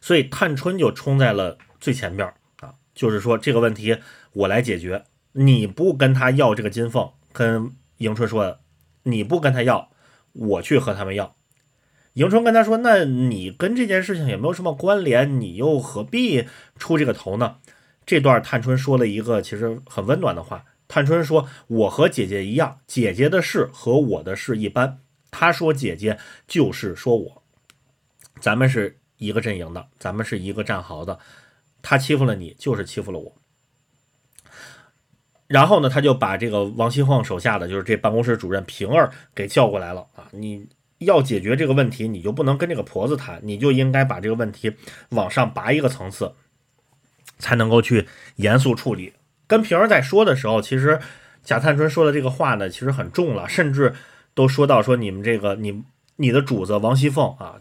[0.00, 2.26] 所以探春就冲在了最前边
[2.60, 3.98] 啊，就是说这个问题
[4.32, 8.58] 我来解决，你不跟他要这个金凤，跟迎春说，
[9.02, 9.90] 你不跟他要，
[10.32, 11.36] 我去和他们要。
[12.20, 16.46] 迎春跟他说：“那你跟这件事情也没有什么关联，你又何必
[16.76, 17.56] 出这个头呢？”
[18.04, 20.62] 这段探春说了一个其实很温暖的话。
[20.86, 24.98] 探春说：“我和姐姐一样，姐姐的事和我的事一般。
[25.30, 27.42] 她说姐姐就是说我，
[28.38, 31.18] 咱们是一个阵营的，咱们是一个战壕的。
[31.80, 33.34] 他欺负了你，就是欺负了我。”
[35.48, 40.68] 然后呢，他就把这个王熙凤手下的就是这办公室主任平儿给叫过来了啊，你。
[41.00, 44.72] 要解决这个问题，你就不能跟这个婆子谈，你就应该把这个问题
[45.10, 46.32] 往上拔一个层次，
[47.38, 49.14] 才能够去严肃处理。
[49.46, 51.00] 跟平儿在说的时候，其实
[51.42, 53.94] 贾探春说的这个话呢，其实很重了，甚至
[54.34, 55.82] 都说到说你们这个你
[56.16, 57.56] 你的主子王熙凤啊，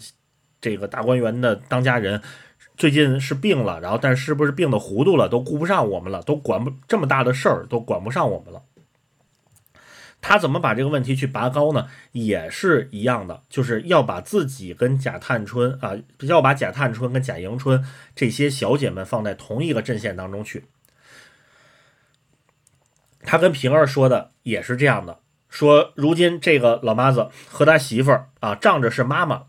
[0.60, 2.22] 这个大观园的当家人，
[2.76, 8.62] 最近是病了，然后但是不是病的糊涂了，都顾不上我们了，都管不这么大的事儿，都管不上我们了。
[10.22, 11.88] 他怎么把这个问题去拔高呢？
[12.12, 17.84] 也是一样的，就是要把自己跟贾探春啊，要把贾探春跟贾迎春
[18.16, 20.66] 这些小姐们放在同一个阵线当中去。
[23.22, 29.44] 他跟平儿说的也是这样的，说如今这个老妈子和他媳妇儿啊，仗着是妈妈，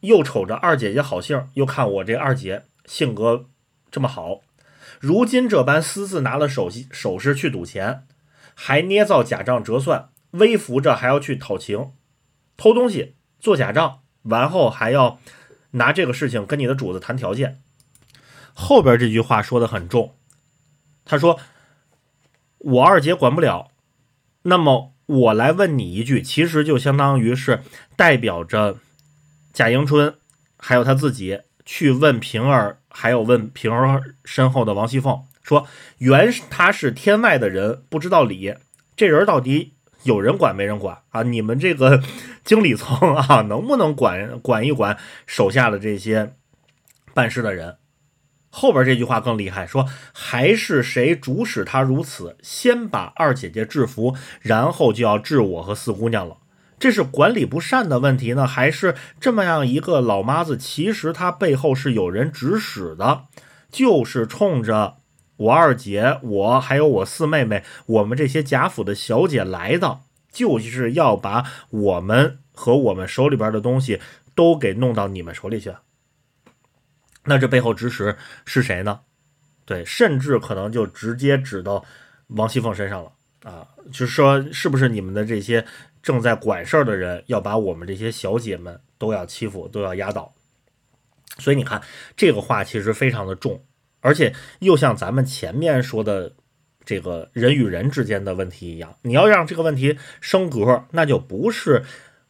[0.00, 3.46] 又瞅着二姐姐好性，又看我这二姐性格
[3.90, 4.40] 这么好，
[5.00, 8.06] 如今这般私自拿了手首饰去赌钱。
[8.54, 11.92] 还捏造假账折算，微服着还要去讨情，
[12.56, 15.18] 偷东西做假账，完后还要
[15.72, 17.60] 拿这个事情跟你的主子谈条件。
[18.52, 20.14] 后边这句话说的很重，
[21.04, 21.40] 他说
[22.58, 23.72] 我二姐管不了，
[24.42, 27.62] 那么我来问你一句，其实就相当于是
[27.96, 28.78] 代表着
[29.52, 30.14] 贾迎春
[30.56, 35.20] 还有他自己去问平儿，还有问平儿身后的王熙凤。
[35.44, 35.68] 说
[35.98, 38.54] 原他是天外的人，不知道理。
[38.96, 41.22] 这人到底有人管没人管啊？
[41.22, 42.02] 你们这个
[42.42, 46.34] 经理层啊，能不能管管一管手下的这些
[47.12, 47.76] 办事的人？
[48.48, 52.36] 后边这句话更厉害，说还是谁主使他如此？
[52.42, 56.38] 先把二姐姐制服，然后就要治我和四姑娘了。
[56.78, 60.56] 这是管理不善的问题呢，还是这么样一个老妈子？
[60.56, 63.24] 其实她背后是有人指使的，
[63.70, 64.98] 就是冲着。
[65.36, 74.00] 我二姐，我还有我四妹妹，我们这些贾府的小姐来的，就是要把我们和我们手里边的东西
[74.34, 75.74] 都给弄到你们手里去。
[77.24, 79.00] 那这背后指使是谁呢？
[79.64, 81.84] 对，甚至可能就直接指到
[82.28, 83.12] 王熙凤身上了
[83.42, 83.66] 啊！
[83.90, 85.64] 就是说，是不是你们的这些
[86.02, 90.34] 正在管事儿的人要把我们这些小姐们都要欺负，都要压倒？
[91.38, 91.82] 所以你看，
[92.14, 93.64] 这个话其实非常的重。
[94.04, 96.30] 而且又像咱们前面说的
[96.84, 101.82] 这个人与人之间的问题一样，你要让这个问题升格，那就不是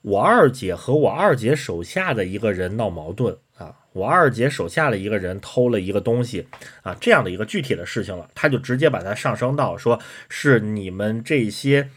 [0.03, 6.47] 我二姐和我二姐手下的一个人闹矛盾啊，我二姐手下的一个人偷了一个东西
[6.83, 9.99] 啊，这样的一个具体的事情了，他就直接把它上升到说
[10.29, 11.91] 是你们这些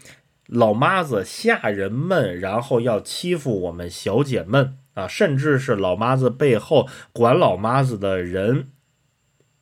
[0.46, 8.66] 老妈子下人们，然后要欺负我们小姐们啊，甚至是老妈子背后管老妈子的人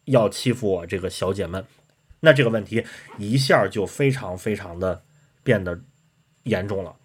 [0.07, 1.65] 要欺负我这个小姐们，
[2.21, 2.85] 那这个问题
[3.19, 5.03] 一下就非常非常的
[5.45, 5.81] 变得
[6.43, 6.97] 严重了。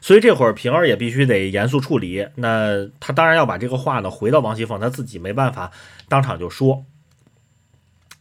[0.00, 2.28] 所以这会儿平儿也必须得严肃处理。
[2.36, 5.72] 那他当然要把这个话呢回到王熙凤，他自己没办法
[6.08, 6.84] 当场就说。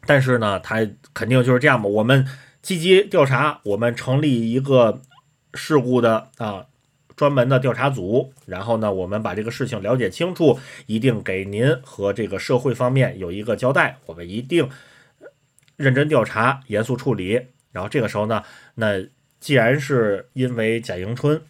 [0.08, 1.88] 但是呢，他肯定就是这样嘛。
[1.88, 2.28] 我们
[2.62, 5.02] 积极调查，我们成立一个
[5.54, 6.66] 事故的啊
[7.16, 13.98] 专门的调查组，然后呢，我们把这个事情了解清楚，一定给您和这个社会方面有一个交代。
[14.06, 14.70] 我们一定
[15.76, 17.48] 认真调查，严肃处理。
[17.72, 18.44] 然后这个时候呢，
[18.76, 19.04] 那
[19.40, 21.42] 既然是因为贾迎春。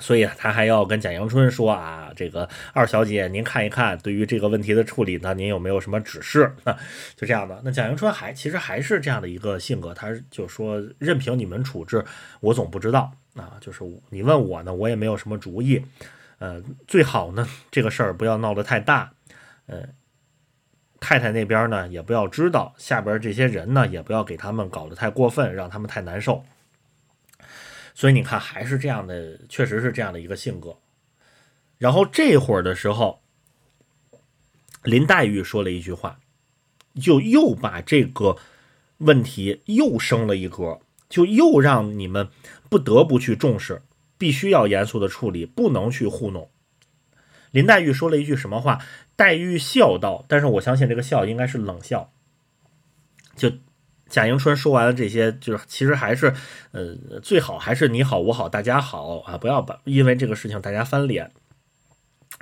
[0.00, 6.76] 所以他还要跟贾迎春说啊，这个二小姐，您看一看，对于这个问题的处理呢，您有没有什么指示啊？
[7.14, 7.62] 就这样的。
[7.64, 12.04] 那贾迎春还其实还是这样的一个性格，他就说任凭你们处置，
[12.40, 13.58] 我总不知道啊。
[13.60, 15.84] 就是你问我呢，我也没有什么主意。
[16.38, 19.12] 呃，最好呢，这个事儿不要闹得太大。
[19.66, 19.88] 呃，
[21.00, 26.44] 太太那边呢也不要知道，下边这些人呢也不要给他们搞得太过分，让他们太难受。
[27.94, 30.76] 所以你看，还是这样的，确实是这样的一个性格。
[31.78, 33.22] 然后这会儿的时候，
[34.82, 36.18] 林黛玉说了一句话，
[37.00, 38.36] 就又把这个
[38.98, 40.80] 问题又升了一格，
[41.14, 42.28] 就又让你们
[42.68, 43.82] 不得不去重视，
[44.18, 46.50] 必须要严肃的处理，不能去糊弄。
[47.52, 48.80] 林黛玉说了一句什么话？
[49.14, 52.10] 黛玉笑道，但是我相信这个笑应该是冷笑，
[53.36, 53.52] 就。
[54.06, 56.34] 贾迎春说完了这些，就是其实还是，
[56.72, 61.32] 呃，最好还是你好我好大家好啊，不要把因为这个事情大家翻脸。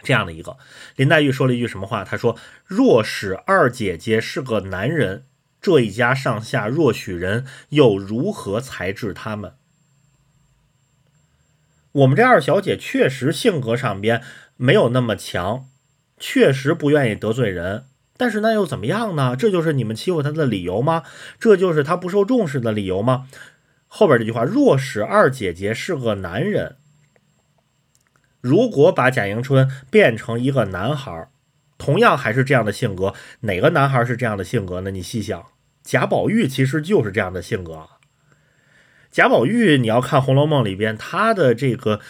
[0.03, 0.57] 这样的一个
[0.97, 2.05] 林黛玉说了一句什么话？
[2.05, 5.25] 她说：“若使二姐姐是个男人，
[5.63, 9.55] 这一家上下若许人，又如何裁制他们？”
[11.93, 14.23] 我们这二小姐确实性格上边
[14.57, 15.69] 没有那么强，
[16.19, 17.85] 确实不愿意得罪人。
[18.17, 19.37] 但是那又怎么样呢？
[19.37, 21.03] 这就是你们欺负她的理由吗？
[21.39, 23.29] 这就是她不受重视的理由吗？
[23.89, 26.77] 后边这句话：若使二姐姐是个男人，
[28.41, 31.29] 如果把贾迎春变成一个男孩，
[31.77, 34.91] 同样还是这样的性格，哪个男孩是这样的性格呢？
[34.91, 35.45] 你细想，
[35.83, 37.89] 贾宝玉其实就是这样的性格。
[39.11, 42.01] 贾宝玉，你要看《红楼梦》里边他的这个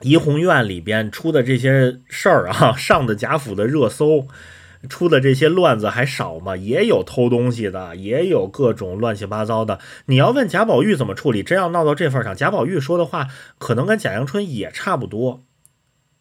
[0.00, 4.26] 怡红院里边出的这些事儿啊，上的贾府的热搜。
[4.88, 6.56] 出的这些乱子还少吗？
[6.56, 9.78] 也有偷东西的，也有各种乱七八糟的。
[10.06, 13.28] 你要问贾宝玉怎么处理，真要闹到这份上，贾宝玉说的话
[13.58, 15.44] 可能跟贾迎春也差不多，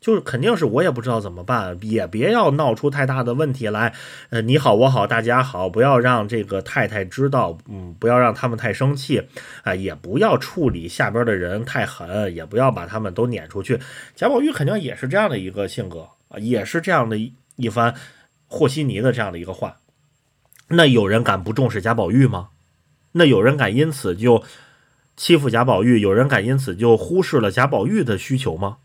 [0.01, 3.93] 就是肯定是我也不知道怎么办，也别要闹出太大的问题来。
[4.31, 9.21] 呃，你好我好大家好，不要让这个太太知道，嗯，不要让他们太生气，
[9.63, 13.79] 啊，也不要处理下边的人太狠，也不要把他们都撵出去。
[14.15, 17.95] 贾宝玉肯定也是这样的一个性格啊，也是这样的一一番。
[18.53, 19.77] 和稀泥的这样的一个话，
[20.67, 22.49] 那有人敢不重视贾宝玉吗？
[23.13, 24.43] 那有人敢因此就
[25.15, 26.01] 欺负贾宝玉？
[26.01, 28.79] 有人敢因此就忽视了贾宝玉的需求吗？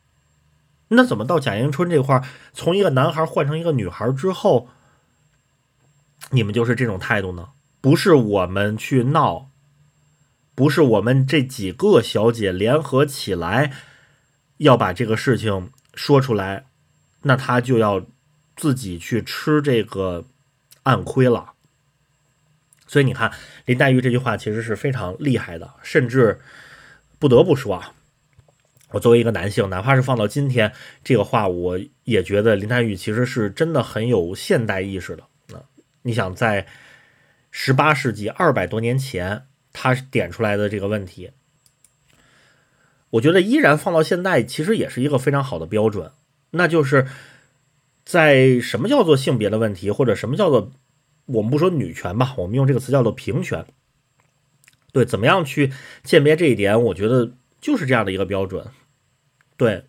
[0.88, 4.68] 那怎么到贾迎春这块儿，从一个男孩换成一个女孩之后，
[6.30, 7.50] 你们就是这种态度呢？
[7.80, 9.50] 不是我们去闹，
[10.54, 13.72] 不是我们这几个小姐联合起来
[14.58, 16.66] 要把这个事情说出来，
[17.22, 18.06] 那他就要。
[18.58, 20.24] 自己去吃这个
[20.84, 21.52] 暗亏了，
[22.86, 23.30] 所以你看
[23.66, 26.40] 林黛玉这句话其实是非常厉害的，甚至
[27.18, 27.92] 不得不说啊，
[28.96, 30.72] 我作为一个男性，哪怕是放到今天，
[31.04, 35.22] 这个话我也觉得林黛玉其实是真的很有现代意识的。
[35.48, 35.62] 那
[36.02, 36.66] 你想，在
[37.50, 41.30] 十八世纪二百多年前，他点出来的这个问题，
[43.10, 46.10] 我觉得依然放到现在，其实也是一个非常好的标准，
[46.50, 47.06] 那就是。
[48.08, 50.70] 在什么叫做性别的问题，或者什么叫做
[51.24, 53.66] 我们不说女权吧，我们用这个词叫做平权。
[54.92, 55.72] 对，怎么样去
[56.04, 56.80] 鉴别这一点？
[56.80, 58.64] 我觉得就是这样的一个标准。
[59.56, 59.86] 对，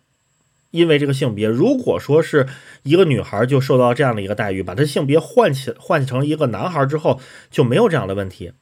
[0.70, 2.48] 因为这个性别，如果说是
[2.82, 7.20] 一个女孩就受到这样的一个待遇，把她性别换起换成一个男孩之后，
[7.50, 8.52] 就没有这样的问题。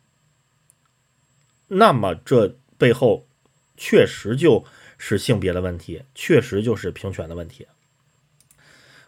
[1.69, 3.29] 那么这背后
[3.77, 4.65] 确实就
[4.99, 7.67] 是性别的问题，确实就是平权的问题。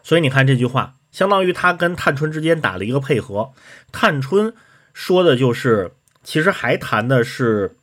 [0.03, 3.53] 所以你看这句话，相当于他跟探春之间打了一个配合。
[3.91, 4.53] 探春
[4.93, 5.91] 说的就是，
[6.23, 7.77] 其实还谈的是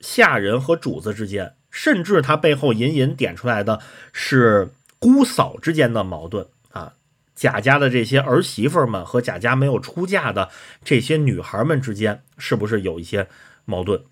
[0.00, 3.80] 下人和主子之间，甚至他背后隐隐点出来的
[4.12, 4.70] 是
[5.00, 6.92] 姑嫂之间的矛盾啊，
[7.34, 10.50] 贾家的这些儿媳妇们和贾家没有出嫁的
[10.84, 13.26] 这些女孩们之间，是不是有一些
[13.64, 14.04] 矛盾？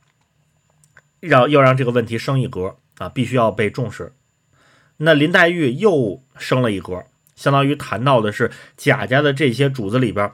[1.20, 4.14] 让要让这个问题升一格啊，必须要被重视。
[4.96, 7.04] 那林黛玉又升了一格，
[7.36, 10.32] 相当于谈到的是贾家的这些主子里边，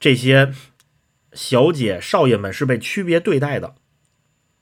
[0.00, 0.52] 这些
[1.34, 3.74] 小姐少爷们是被区别对待的。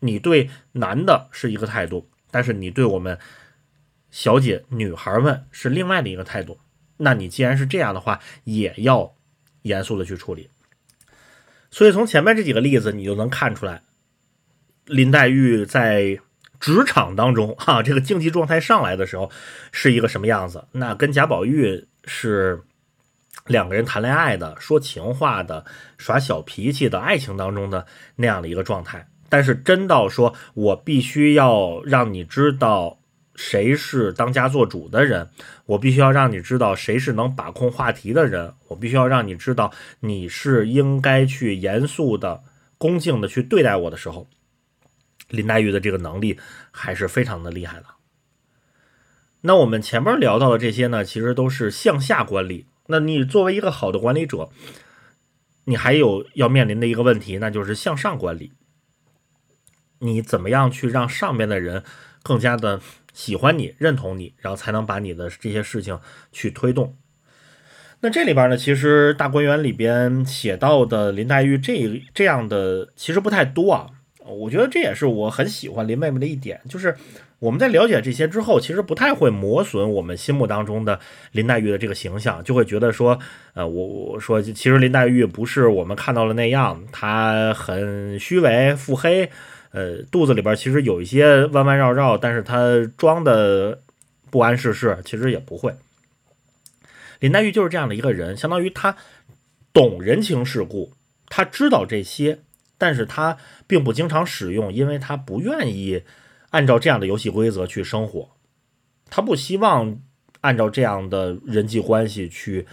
[0.00, 3.18] 你对男的是一个态度，但是你对我们
[4.10, 6.58] 小姐女孩们是另外的一个态度。
[6.96, 9.14] 那你既然是这样的话，也要
[9.62, 10.50] 严肃的去处理。
[11.70, 13.82] 所以从前面这几个例子，你就能看出来，
[14.86, 16.18] 林黛玉在
[16.58, 19.30] 职场当中，哈，这个竞技状态上来的时候
[19.70, 20.66] 是一个什么样子。
[20.72, 22.60] 那跟贾宝玉是
[23.46, 25.64] 两个人谈恋爱的、说情话的、
[25.96, 27.86] 耍小脾气的爱情当中的
[28.16, 29.06] 那样的一个状态。
[29.30, 32.98] 但是真到说，我必须要让你知道
[33.34, 35.30] 谁是当家做主的人，
[35.64, 42.42] 我必须要让你知道谁是能把控话题的人，我必须要让你知道你是应该去严肃的、
[42.76, 44.28] 恭敬的去对待我的时候，
[45.28, 46.38] 林黛玉的这个能力
[46.70, 47.86] 还是非常的厉害的。
[49.42, 52.66] 那我们前面聊到的这些呢，其实都是向下管理。
[52.88, 54.50] 那你作为一个好的管理者，
[55.64, 58.52] 你还有要面临的一个问题，那就是向上管理。
[60.00, 61.82] 你怎么样去让上面的人
[62.22, 62.80] 更加的
[63.14, 65.98] 喜欢你、认同你，然后才能把你的这些事情
[66.32, 66.96] 去推动？
[68.00, 73.86] 那这里边呢，其实大观园里边写到的林黛玉这这样的其实不太多啊。
[74.26, 76.94] 我觉得这也是我很喜欢林妹妹的一点，就是
[77.40, 81.00] 我们在了解这些之后，其实不太会磨损我们心目当中的
[81.32, 83.18] 林黛玉的这个形象，就会觉得说，
[83.54, 89.30] 呃，我我说其实林黛玉不是我们看到的那样，她很虚伪、腹黑。
[89.72, 93.82] 呃，肚子里边其实有一些弯弯绕绕，但是他装的
[94.30, 95.74] 不谙世事，其实也不会。
[97.20, 98.96] 林黛玉就是这样的一个人，相当于他
[99.72, 100.94] 懂人情世故，
[101.28, 102.40] 他知道这些，
[102.78, 103.36] 但是他
[103.66, 106.02] 并不经常使用，因为他不愿意
[106.50, 108.30] 按照这样的游戏规则去生活，
[109.08, 110.00] 他不希望
[110.40, 112.66] 按照这样的人际关系去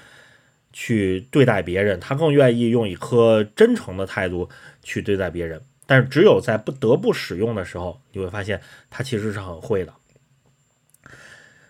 [0.74, 4.50] 去对待别人，他更愿意用一颗真诚的态度
[4.82, 5.62] 去对待别人。
[5.88, 9.94] 但是只有在不得不使用的时候，你会发现他其实是很会的。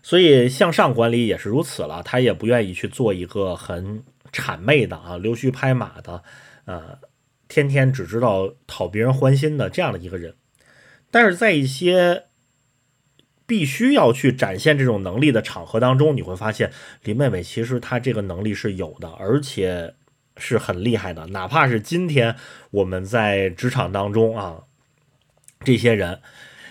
[0.01, 4.03] 所以向上管理也是如此了，他也不愿意去做一个很
[4.33, 6.23] 谄媚的啊、溜须拍马的，
[6.65, 6.97] 呃，
[7.47, 10.33] 天天只知道讨别人欢心的这样的一个人。
[11.11, 12.23] 但是在一些
[13.45, 16.71] 必须要去展现这种能力的场合当中，你会发现
[17.03, 19.93] 林妹妹其实她这个能力是有的，而且。
[20.39, 22.35] 是很厉害的，哪怕是今天
[22.71, 24.63] 我们在职场当中啊，
[25.61, 26.21] 这些人，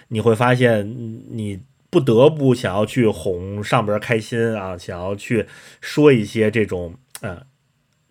[0.08, 0.88] 你会发现
[1.30, 1.60] 你
[1.90, 5.46] 不得不想要去哄上边开心啊，想要去
[5.80, 7.44] 说一些这种嗯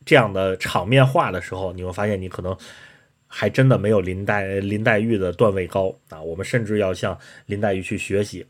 [0.05, 2.55] 这样的场面话的时候，你会发现你可能
[3.27, 6.21] 还真的没有林黛林黛玉的段位高啊。
[6.21, 8.45] 我们甚至要向林黛玉去学习。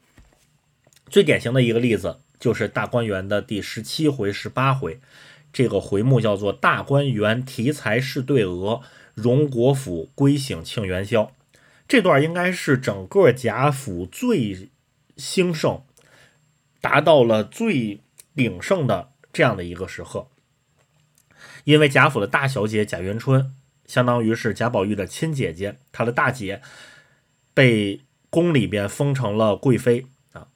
[1.09, 4.99] 最典型的一个例子就是大观园的第十七回、十八回。
[5.55, 8.81] 这个回目叫做《大观园题材是对额，
[9.13, 11.23] 荣国府归省庆元宵》。
[11.87, 14.69] 这段应该是整个贾府最
[15.15, 15.81] 兴盛、
[16.81, 18.01] 达到了最
[18.35, 20.27] 鼎盛的这样的一个时刻。
[21.63, 23.55] 因为贾府的大小姐贾元春，
[23.85, 26.61] 相当于是贾宝玉的亲姐姐，她的大姐
[27.53, 30.49] 被宫里边封成了贵妃啊。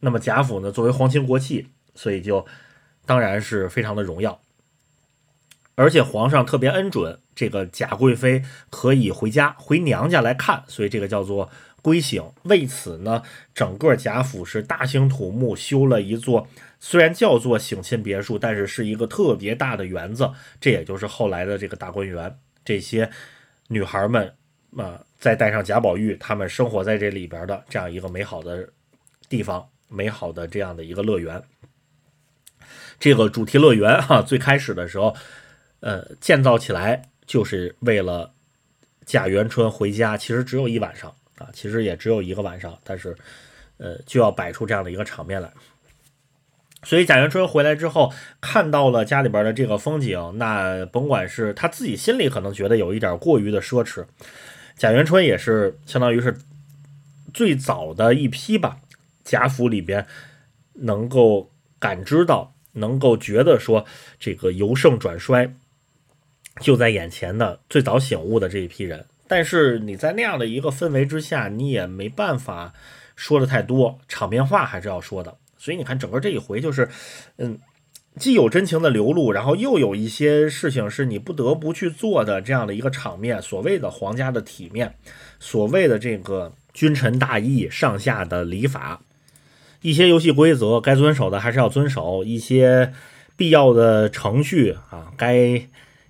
[0.00, 2.46] 那么贾府呢，作为皇亲国戚，所以就。
[3.06, 4.40] 当然是非常的荣耀，
[5.74, 11.50] 而且皇上特别恩准，这个贾贵妃可以回家回娘家来看，所以这个叫做
[11.82, 12.32] 归省。
[12.44, 13.22] 为此呢，
[13.54, 16.48] 整个贾府是大兴土木，修了一座
[16.80, 22.38] 虽然叫做省亲别墅，但是是一个特别大的园子，这也就是后来的这个大观园。
[22.64, 23.10] 这些
[23.68, 24.32] 女孩们
[24.76, 28.66] 啊，再带上贾宝玉，他们生活在这里边的这样一个美好的
[29.28, 31.42] 地方，美好的这样的一个乐园。
[32.98, 35.14] 这个主题乐园哈，最开始的时候，
[35.80, 38.32] 呃，建造起来就是为了
[39.04, 40.16] 贾元春回家。
[40.16, 43.14] 其实只有一晚上啊，其实也只有一个晚上，但是，
[43.76, 45.50] 呃，就要摆出这样的一个场面来。
[46.82, 54.04] 所以贾元春回来之后，看到了家里边的这个风景，那甭管是他自己心里可能觉得有一点过于的奢侈，
[54.76, 56.36] 贾元春也是相当于是
[57.34, 58.78] 最早的一批吧，
[59.24, 60.06] 贾府里边
[60.74, 62.53] 能够感知到。
[62.74, 63.84] 能够觉得说
[64.20, 65.54] 这个由盛转衰
[66.60, 72.72] 就在眼前的最早醒悟的这一批人，但是你在那样的一个氛围之下，你也没办法
[73.16, 75.36] 说的太多，场面话还是要说的。
[75.58, 76.88] 所以你看，整个这一回就是，
[77.38, 77.58] 嗯，
[78.16, 83.40] 既有真情的流露，然后又有一些事情是你不得不去做的这样的一个场面。
[83.40, 84.94] 所谓的皇家的体面，
[85.40, 89.00] 所谓的这个君臣大义、上下的礼法，
[89.84, 92.90] 一些游戏规则该遵守的还是要遵守，一些
[93.36, 95.60] 必要的程序啊，该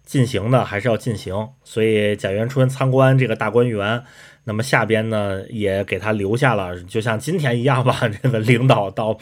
[0.05, 1.48] 进行的还是要进行。
[1.64, 4.05] 所以贾元春参观这个大观园。
[4.44, 8.09] 那么下边呢，也给他留下了，就像今天一样吧。
[8.22, 9.18] 这个领导到，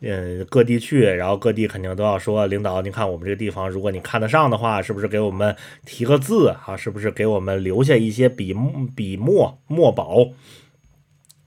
[0.00, 6.76] 嗯，各地去，然后各地肯定都要说，领导，您看我们这个地方，如果你看得上的话，是不是给我们提个字啊？
[6.76, 8.54] 是不是给我们留下一些笔
[8.94, 10.28] 笔墨墨宝？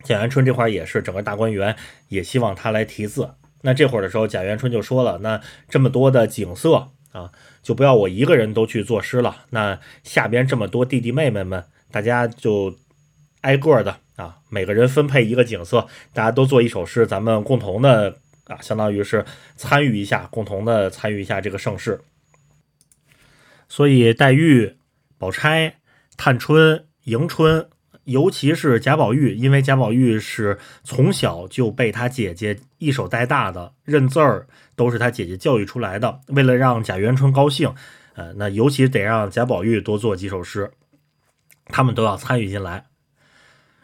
[0.03, 1.75] 贾元春这块也是，整个大观园
[2.09, 3.29] 也希望他来题字。
[3.61, 9.45] 那这会儿的时候，贾元春就说了，那这么多的景色啊，就不要我一个人都去作诗了。
[9.51, 12.75] 那下边这么多弟弟妹妹们，大家就。
[13.41, 19.25] 挨个的啊，每个人分配一个景色，大家都做一首诗，咱们共同的啊，相当于是
[19.55, 21.99] 参与一下，共同的参与一下这个盛世。
[23.67, 24.77] 所以黛玉、
[25.17, 25.77] 宝钗、
[26.17, 27.67] 探春、迎春，
[28.05, 36.19] 尤其是贾宝玉，因为贾宝玉是从小就被他姐姐一手带大的，认字儿都是他姐姐教育出来的。
[36.27, 37.73] 为了让贾元春高兴，
[38.15, 40.71] 呃，那尤其得让贾宝玉多做几首诗，
[41.65, 42.85] 他们都要参与进来。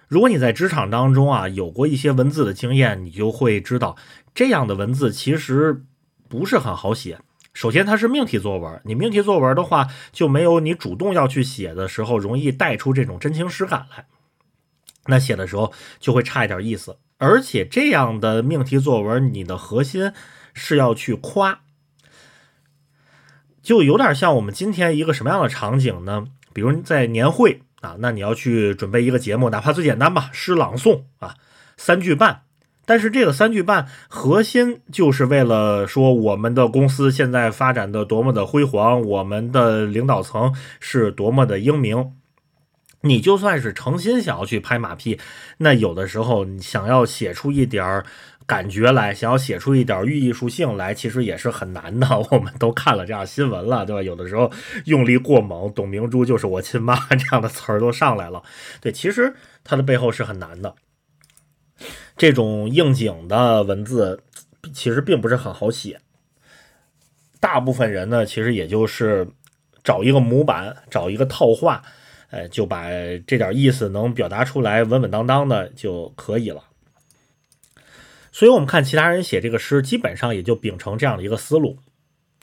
[0.08, 3.96] 如果你在职场当中啊有过一些文字的经验，你就会知道，
[4.34, 5.84] 这样的文字其实
[6.28, 7.20] 不是很好写。
[7.58, 14.06] 首先，它是命题作文，你命题作文的话，就没有你主动要去写的时候容易带出这种真情实感来。
[15.08, 16.98] 那写的时候就会差一点意思。
[17.18, 20.14] 而且，这样的命题作文，你的核心
[20.54, 21.62] 是要去夸，
[23.64, 26.28] 就有点像我们今天一个什么样的场景呢？
[26.54, 27.64] 比如在年会。
[27.82, 31.36] 啊，那你要去准备一个节目，哪怕最简单吧，诗朗诵啊，
[31.76, 32.42] 三句半。
[32.88, 42.14] 但是这个三句半核心就是为了说我们的公司现在发展的多么的辉煌，我们的领导层是多么的英明。
[43.02, 45.20] 你就算是诚心想要去拍马屁，
[45.60, 48.06] 那有的时候你想要写出一点儿。
[48.48, 52.08] 感觉来，想要写出一点寓意属性来，其实也是很难的。
[52.32, 54.02] 我们都看了这样新闻了，对吧？
[54.02, 54.50] 有的时候
[54.86, 58.42] 用力过猛，董明珠就是我亲妈这样的词儿都上来了。
[58.80, 59.36] 对，其实
[59.66, 60.76] 它的背后是很难的。
[62.18, 64.22] 这种应景的文字
[64.74, 66.02] 其实并不是很好写。
[67.40, 69.28] 大部分人呢，其实也就是
[69.84, 71.84] 找一个模板，找一个套话，
[72.32, 72.90] 呃，就把
[73.28, 76.64] 这点意思能表达出来，稳稳当当的就可以了。
[78.32, 81.78] 所以，我们看其他人写这个诗，基本上也就秉承这样的一个思路。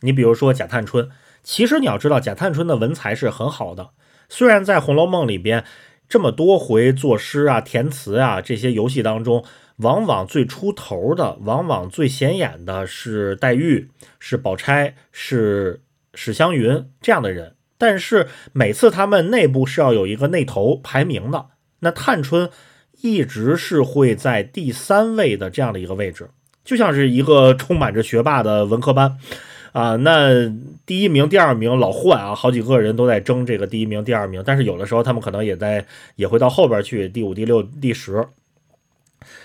[0.01, 1.09] 你比如说贾探春，
[1.42, 3.90] 其实你要知道，贾探春的文采是很好的。
[4.28, 5.64] 虽然在《红楼梦》里边
[6.09, 9.44] 这么多回作诗啊、填词啊这些游戏当中，
[9.76, 15.80] 往往最出头的、往往最显眼的是黛玉、是宝钗、是
[16.14, 21.46] 史湘云这样的人，但是每次他们内部是要有一个内头排名的。
[21.80, 22.51] 那探春。
[23.02, 26.30] 一直是会在第三位的这样的一个位置，
[26.64, 29.18] 就像是一个充满着学霸的文科班
[29.72, 29.96] 啊。
[29.96, 30.51] 那
[30.86, 34.42] 第一名、第二名老换啊，好几个人都在争这个第一名、第二名。
[34.46, 35.84] 但是有的时候他们可能也在
[36.16, 38.26] 也会到后边去，第五、第六、第十。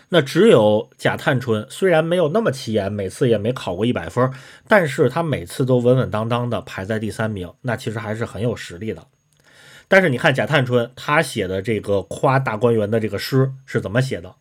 [0.10, 4.32] 那只有贾探春，虽然没有那么起眼，每次也没考过一百分，
[4.68, 9.06] 但是他每次都稳稳当当的排在第三名，那其实还是很有实力的。
[9.88, 14.36] 但是你看贾探春，他写的这个夸大观园的这个诗是怎么写的？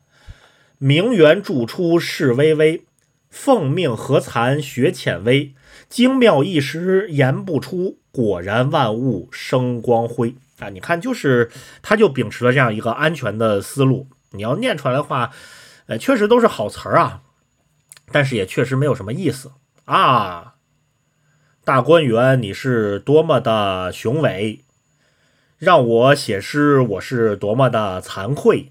[0.79, 2.85] 名园著出世微微，
[3.29, 5.55] 奉命何惭学浅微。
[5.89, 10.69] 精妙一时言不出，果然万物生光辉啊！
[10.69, 11.51] 你看，就是
[11.81, 14.07] 他就秉持了这样一个安全的思路。
[14.33, 15.31] 你要念出来的话，
[15.89, 17.23] 呃，确实都是好词儿啊，
[18.13, 19.53] 但是也确实没有什么意思
[19.87, 20.55] 啊。
[21.65, 24.65] 大观园，你是多么的雄伟！
[25.57, 28.71] 让我写诗，我是多么的惭愧。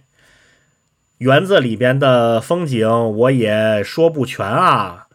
[1.18, 5.08] 园子里边的风景，我也说不全啊，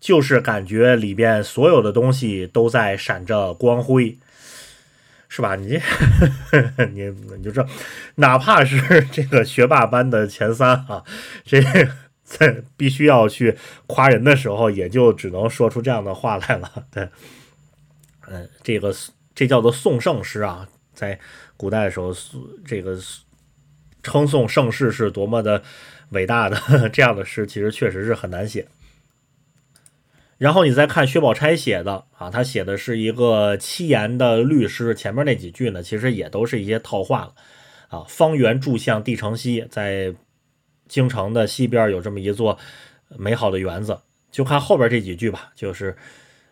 [0.00, 4.18] 就是感觉里边所有的东西都在闪着光辉，
[5.28, 5.56] 是吧？
[5.56, 5.80] 你
[6.92, 7.66] 你你就这，
[8.16, 11.02] 哪怕是 这个学霸班的前三啊，
[11.44, 11.60] 这
[12.22, 16.86] 在必须要去夸人的时候，也就只能说出这样的话来了。
[16.90, 17.08] 对，
[18.28, 18.94] 嗯，这个
[19.34, 20.66] 这叫做颂圣诗啊。
[20.92, 21.18] 在
[21.56, 22.10] 古代的时候，
[22.64, 22.98] 这个
[24.02, 25.62] 称颂盛世是多么的
[26.10, 26.58] 伟大的
[26.88, 28.66] 这样的诗，其实确实是很难写。
[30.38, 37.34] 然后你再看薛宝钗写的啊，他写的是一个七言的律诗，前面那几句呢，其实也都是一些套话了
[37.88, 38.04] 啊。
[38.08, 40.14] 方圆柱向帝城西，在
[40.88, 42.58] 京城的西边有这么一座
[43.16, 44.00] 美好的园子。
[44.30, 45.96] 就看后边这几句吧，就是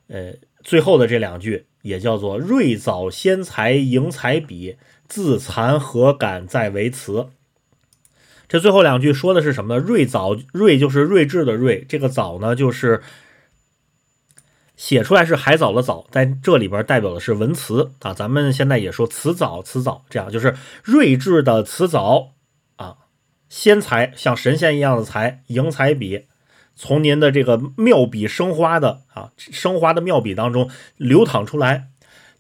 [0.07, 0.33] 呃
[0.63, 7.29] 最后的这两句也叫做“瑞藻先才迎彩笔，自惭何敢再为词”。
[8.49, 9.85] 这最后两句说的是什么呢？
[9.85, 13.03] 瑞藻，瑞就是睿智的睿，这个藻呢就是
[14.77, 18.13] 写出来是海藻的藻，在这里边代表的是文辞啊。
[18.13, 22.33] 咱们现在也说辞藻，辞藻这样就是睿智的辞藻
[22.77, 22.97] 啊。
[23.49, 26.27] 仙才像神仙一样的才，迎才笔
[26.75, 31.89] 从您的这个妙笔生花的啊生花的妙笔当中流淌出来，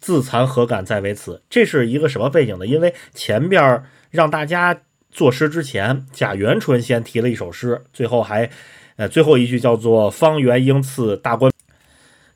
[0.00, 1.42] 自惭何敢再为此？
[1.48, 2.66] 这是一个什么背景呢？
[2.66, 4.80] 因为前边让大家。
[5.14, 8.50] 作诗之前，贾元春先提了一首诗，最后还，
[8.96, 11.52] 呃，最后一句叫做“方圆应赐大观”，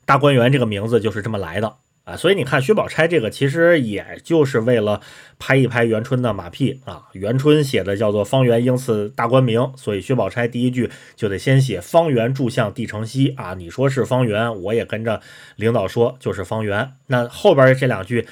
[0.09, 1.71] 大观园这个名字就是这么来的
[2.03, 2.17] 啊。
[2.17, 4.99] 所以你看薛宝钗这个，其实也就是为了
[5.37, 7.03] 拍一拍元春的马屁啊。
[7.11, 13.53] 元春写的叫做“方圆应赐大观名”，所以薛宝钗第一句就得先写“方圆柱向帝城西”啊。
[13.53, 15.21] 你说是方圆，我也跟着
[15.57, 16.93] 领导说就是方圆。
[17.05, 18.25] 那后边这两句。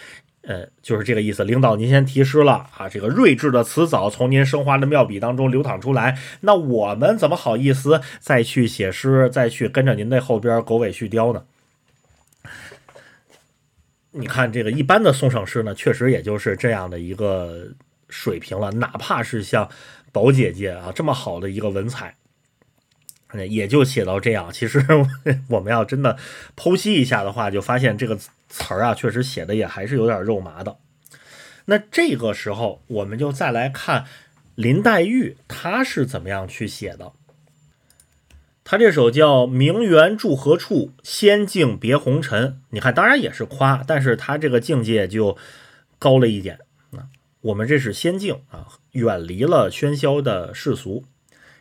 [0.43, 1.43] 呃，就是这个意思。
[1.43, 11.43] 领导，您先题诗了啊，这个睿智的词藻从您生花的妙笔当中流淌出来，那我们怎么好意思再去写诗，再去跟着您那后边狗尾续貂呢？
[14.18, 17.68] 你看这个一般的送上诗呢，确实也就是这样的一个
[18.10, 18.72] 水平了。
[18.72, 19.69] 哪怕是像
[20.11, 22.15] 宝姐姐啊这么好的一个文采，
[23.49, 24.52] 也就写到这样。
[24.52, 24.85] 其实
[25.49, 26.18] 我们要真的
[26.56, 28.19] 剖析一下的话，就发现这个。
[28.49, 30.77] 词儿啊，确实写的也还是有点肉麻的。
[31.65, 34.06] 那这个时候，我们就再来看
[34.56, 37.11] 林黛玉她是怎么样去写的。
[38.69, 42.49] 他这首叫《名园住何处，仙境别红尘》。
[42.72, 45.38] 你看，当然也是夸，但是他这个境界就
[45.98, 46.60] 高了一点。
[46.91, 47.07] 啊，
[47.39, 51.06] 我们这是仙境啊，远离了喧嚣的世俗，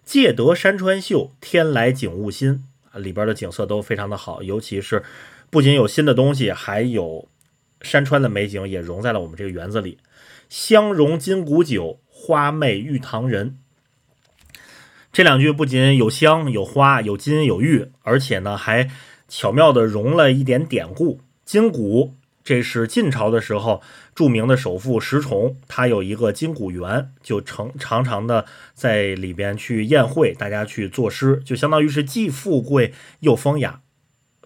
[0.05, 5.05] 借得山川秀，天来景物新啊，里边的景色都非常的好，尤其是。
[5.49, 7.29] 不仅有新的东西，还有
[7.83, 9.99] 山川的美景也融在了我们这个园子里。
[10.49, 13.59] 香融金谷酒，花媚玉堂人。
[15.17, 18.91] 这两句不仅有香、有花、有金、有玉，而且呢还
[19.29, 21.23] 巧妙的融了一点典故。
[21.43, 22.13] 金谷，
[22.45, 23.83] 这是晋朝的时候
[24.15, 28.45] 著名的首富石崇，他有一个金谷园，就常常常的
[28.75, 33.81] 在里边去宴会，大家去作诗，就相当于是既富贵又风雅。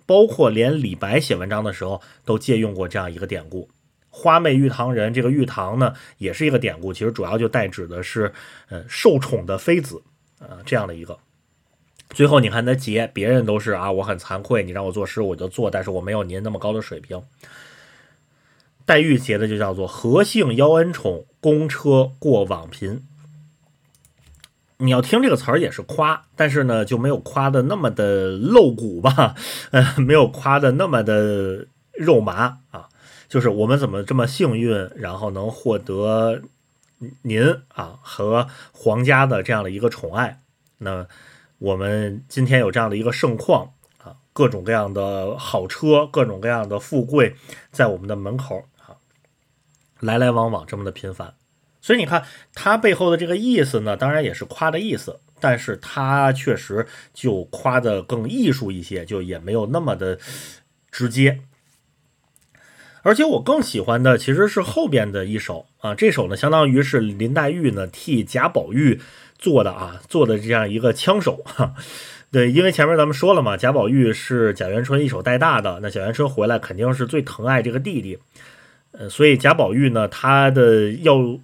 [0.06, 3.68] 包括连李白写文章的时候都借用过这样一个典故
[4.09, 5.10] ，“花媚玉堂人”。
[5.12, 8.32] 这个玉堂呢，也是一个典故，其实主要就代指的是，
[8.68, 10.01] 呃，受宠的妃子，
[10.41, 11.17] 呃，这样的一个。
[12.09, 17.23] 最后你看他结，别人都是啊，我很惭愧，你让我作诗我就做，但是我没有您那么高的水平。
[18.85, 23.05] 黛玉结的就叫做“何幸邀恩宠，公车过往贫”。
[24.79, 29.37] 你要听这个词儿也是夸，但是呢就没有夸的那么的露骨吧，
[29.71, 32.89] 呃， 没有夸的那么的肉麻啊。
[33.29, 36.43] 就是我们怎么这么幸运，然后能获得
[37.22, 40.40] 您啊和皇家的这样的一个宠爱？
[40.78, 41.06] 那
[41.59, 47.35] 我们今天有这样的一个盛况啊，各种各样的好车，各种各样的富贵
[47.70, 48.97] 在我们的门口啊，
[50.01, 51.35] 来来往往这么的频繁。
[51.82, 52.24] 所以你看，
[52.55, 60.18] 他背后的这个意思呢，当然也是夸的意思，但是他确实就夸的更艺术一些，就也没有那么的
[60.90, 61.40] 直接。
[63.02, 69.01] 而且我更喜欢的其实是后边的一首啊，这首呢相当于是林黛玉呢替贾宝玉
[69.39, 71.74] 做的啊，做的这样一个枪手 哈。
[72.31, 78.18] 对，因为前面咱们说了嘛，贾宝玉是贾元春一手带大的，那贾元春回来肯定是最疼爱这个弟弟，
[78.93, 81.39] 呃，所以贾宝玉呢，他的要。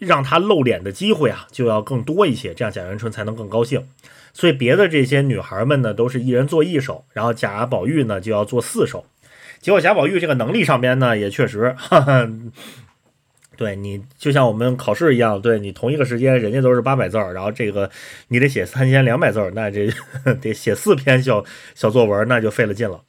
[0.00, 3.84] 让他露脸的机会啊，就要更多一些，这样贾元春才能更高兴。
[4.32, 9.04] 所以别的这些女孩们呢，都是一人做一首，然后贾宝玉呢就要做四首。
[9.60, 12.28] 结果贾宝玉这个能力上边呢，也确实， 哈哈，
[13.56, 17.90] 对你就像我们考试一样，对你同一个时间，人家都是八百字儿，然后这个
[18.28, 19.90] 你得写三千两百字儿，那这
[20.40, 21.44] 得写四篇小
[21.74, 23.00] 小作文，那就费了劲了。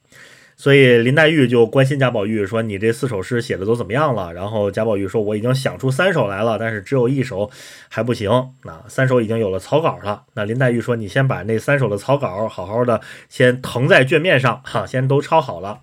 [0.57, 7.49] 所以林黛玉就关心贾宝玉说：“你这四首诗写的都怎么样了？”然后贾宝玉说：“我已经想出三首来了，但是只有一首
[7.87, 8.29] 还不行。
[8.65, 12.99] 那三首已经有了草稿了。”那林黛玉说：“你先把那三首的草稿好好的
[13.29, 15.79] 先誊在卷面上，哈，先都抄好了。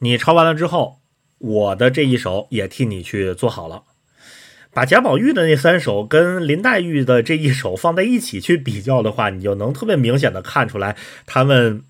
[0.00, 0.98] 你抄完了之后，
[1.38, 3.84] 我的这一首也替你去做好了。
[4.72, 11.84] 把贾宝玉的那三首跟林黛玉的这一首放在一起去比较的话，你就能特别明显的看出来他们。”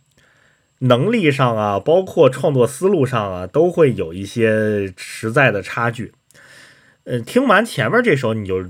[0.82, 6.14] 能力上啊，包括创作思路上啊，都会有一些实在的差距。
[7.04, 8.64] 呃，听完前面这首，你就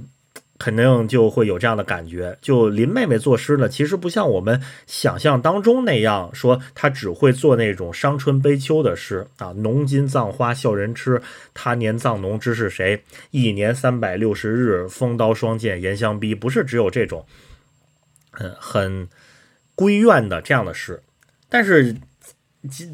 [0.60, 2.36] 肯定就会有这样的感觉。
[2.42, 9.52] 就林妹妹作诗呢，其实不像我们想象当中那样，说她只会做那种伤春悲秋的诗啊。
[9.56, 11.22] 浓金葬花笑人痴，
[11.54, 13.02] 他年葬侬知是谁？
[13.30, 16.34] 一年三百六十日，风刀霜剑严相逼。
[16.34, 17.24] 不是只有这种，
[18.38, 19.08] 嗯，很
[19.74, 21.02] 闺怨的这样的诗，
[21.48, 21.96] 但是。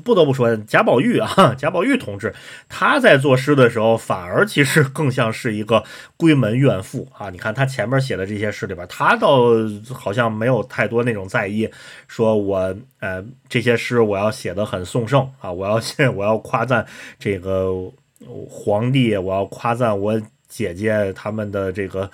[0.04, 2.32] 不得不说，贾宝玉啊， 贾宝玉同志，
[2.68, 5.82] 他在作诗的时候，反而其实更像是一个
[6.16, 7.30] 闺门怨妇啊。
[7.30, 9.40] 你看他前面写的这些诗里边，他倒
[9.92, 11.68] 好像没有太多那种在意，
[12.06, 15.82] 说我呃这些诗我要写的很颂圣啊，我要
[16.12, 16.86] 我要夸赞
[17.18, 17.72] 这个
[18.48, 22.08] 皇帝，我要夸赞我姐姐他们的这个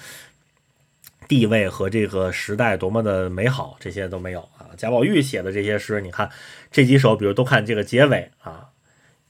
[1.28, 4.72] 地位和这个时代多么的美好，这些都没有啊。
[4.78, 6.30] 贾宝玉写的这些诗，你看。
[6.72, 8.70] 这几首，比如都看这个结尾啊，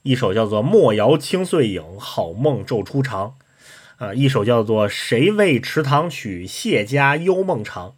[0.01, 3.35] 一首叫做“莫摇清碎影，好梦昼初长”，
[3.99, 7.95] 啊，一首叫做“谁为池塘曲，谢家幽梦长”，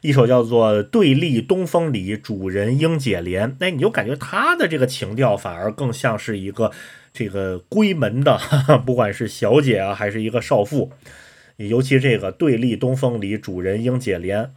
[0.00, 3.54] 一首叫做“对立东风里，主人应解怜”。
[3.60, 6.72] 哎，你就感觉他的这个情调反而更像是一个
[7.12, 8.40] 这个闺门的，
[8.86, 10.92] 不管是小姐啊，还是一个少妇，
[11.56, 14.48] 尤其这个“对立东风里，主人应解怜”。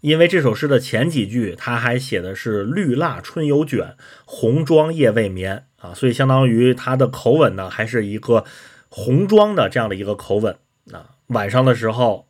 [0.00, 8.44] 因为这首诗的前几句，他还写的是“绿蜡春犹卷，红妆夜未眠”啊，所以相当于他的口吻呢，还是一个
[8.88, 10.56] 红妆的这样的一个口吻
[10.92, 11.16] 啊。
[11.26, 12.28] 晚上的时候，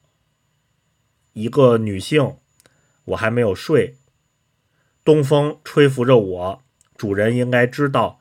[1.34, 2.36] 一个女性，
[3.04, 3.96] 我还没有睡，
[5.04, 6.62] 东风吹拂着我，
[6.96, 8.18] 主人应该知道，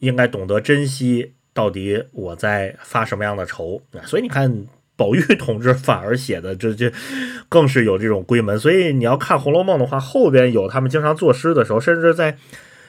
[0.00, 4.04] 应该懂得珍惜，到底我在发什么样的愁啊？
[4.04, 4.66] 所以你看。
[4.96, 6.92] 宝玉同志反而写的这这
[7.48, 12.36] 更是有这种闺门，所以你要看《红楼梦》的话，后边有他们经常作诗的时候，甚至在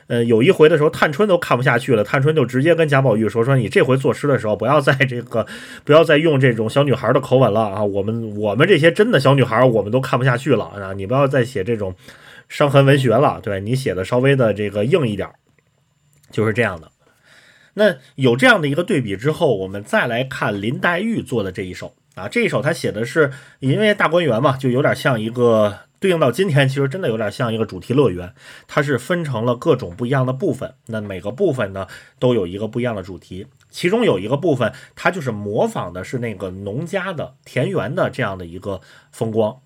[0.08, 5.48] 呃有一回的时候，探春都看不下去了，探春就直接跟贾宝玉说：“说你这回作诗的时候，不要再这个，
[5.84, 7.84] 不要再用这种小女孩的口吻了啊！
[7.84, 10.94] 我们我们这些真的小女孩，我们都看不下去了啊！
[10.94, 11.96] 你不要再写这种
[12.48, 15.28] 伤痕文学了，对你写的稍微的这个硬一点，
[16.30, 16.92] 就是这样的。”
[17.76, 28.34] 那有这样的一个对比之后，我们再来看林黛玉做的这一首啊，这一首她写的是因为大观园嘛，就有点像一个对应到今天，其实真的有点像一个主题乐园，
[28.68, 31.86] 它是分成了各种不一样的部分，那每个部分呢
[32.18, 38.80] 都有一个不一样的主题，其中有一个部分它就是模仿的是那个农家的田园的这样的一个
[39.12, 39.60] 风光，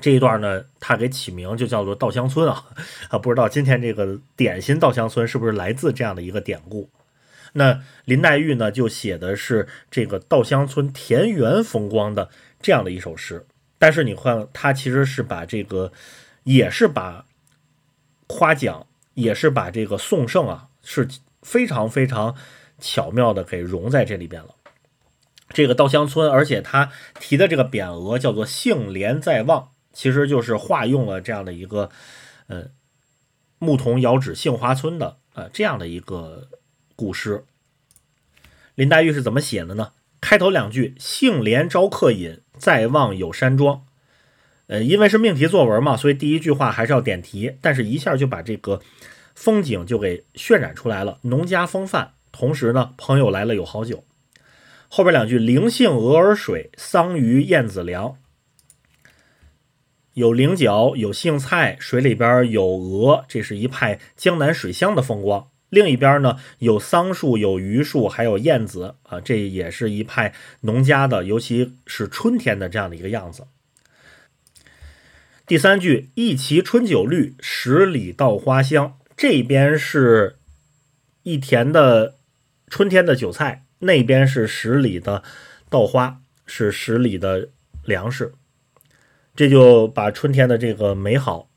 [0.00, 2.64] 这一段呢，他给起名就叫做稻香村啊
[3.10, 6.90] 啊， 不知道今天这个点心稻香村是不是来自这样的一个典故。
[7.52, 12.30] 那林黛玉呢，就写的是这个稻香村田园风光的
[12.62, 13.44] 这样的一首诗，
[13.76, 15.92] 但是你看，她其实是把这个，
[16.44, 17.26] 也是把
[18.28, 21.08] 夸奖，也是把这个颂圣啊，是
[21.42, 22.36] 非常非常
[22.78, 24.54] 巧妙的给融在这里边了。
[25.48, 31.90] 这个稻香村，而且他提的这个匾额叫做“杏帘在望”，其实就是化用了这样的一个，
[32.46, 32.66] 呃，
[33.58, 36.46] 牧童遥指杏花村的呃这样的一个。
[37.00, 37.44] 古诗，
[38.74, 39.92] 林黛玉是怎么写的呢？
[40.20, 43.86] 开头两句“杏帘招客饮，在望有山庄”。
[44.68, 48.82] 呃，因为是命题作文嘛，所以第一句话还是要点题，但是一下就把这个
[49.34, 52.12] 风景就给渲染出来了，农家风范。
[52.32, 54.04] 同时呢，朋友来了有好酒。
[54.88, 58.18] 后边两句“灵杏鹅儿水，桑榆燕子粮”，
[60.12, 65.49] 有菱角，有杏菜，水里边有鹅，这是一派江南水乡的风光。
[65.70, 73.46] 另一边呢，有桑树，有榆树，还有燕子啊，这也是一派农家的，尤其是春天的这样的一个样子。
[75.46, 78.96] 第三句，一畦春酒绿，十里稻花香。
[79.16, 80.36] 这边是
[81.24, 82.14] 一田的
[82.68, 85.22] 春天的韭菜，那边是十里的
[85.68, 87.48] 稻花，是十里的
[87.84, 88.32] 粮食。
[89.36, 91.49] 这就把春天的这个美好。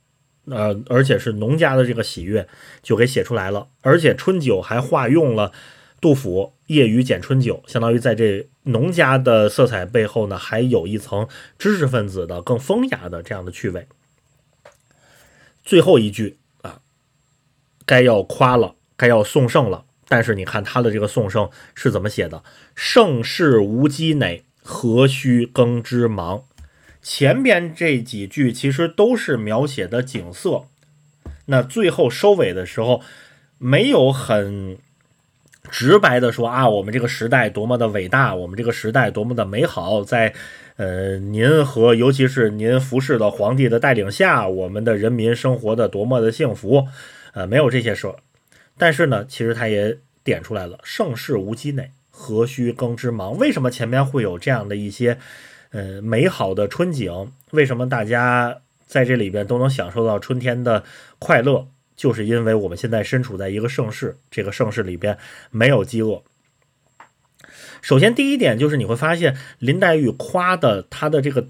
[0.46, 2.48] 呃，而且是农家的这个喜悦，
[2.82, 3.68] 就给写出来了。
[3.82, 5.52] 而且春酒还化用了
[6.02, 13.88] 杜甫“夜雨剪春酒”，相当于在这农家的色彩背后呢，还有一层知识分子的更风雅的这样的趣味。
[15.64, 16.82] 最后一句啊，
[17.86, 19.86] 该要夸了，该要颂圣了。
[20.10, 22.44] 但是你看他的这个颂圣是怎么写的
[22.76, 26.44] ：“盛世无积馁，何须耕织忙。”
[27.04, 30.64] 前边这几句其实都是描写的景色，
[31.48, 33.02] 那最后收尾的时候，
[33.58, 34.78] 没有很
[35.70, 40.34] 直白的说啊，我们这个时代多么的伟大，我们这个时代多么的美好，在
[40.78, 46.88] 呃您和尤其是您服侍的皇帝的带领下，我们的人民生活的多么的幸福，
[47.34, 48.18] 呃，没有这些说，
[48.78, 53.38] 但是呢，其实他也点出来了，盛世无积馁，何须耕织忙？
[53.38, 55.18] 为什么前面会有这样的一些？
[55.74, 60.86] 呃美好的春景，为什么大家在这里边都能享受到春天的
[61.20, 61.68] 快乐？
[61.96, 65.18] 就是因为我们现在身处在一个盛世，这个盛世里边
[65.52, 66.24] 没有饥饿。
[67.82, 71.48] 首先，第一点就是你会发现林黛玉夸的她的这个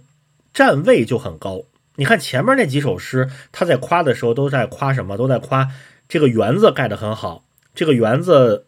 [0.53, 1.63] 站位就很高。
[1.95, 5.15] 你看前面那几首诗，她在夸的时候都在夸什么？
[5.15, 5.69] 都在夸
[6.09, 7.45] 这个园子盖得很好，
[7.75, 8.65] 这个园子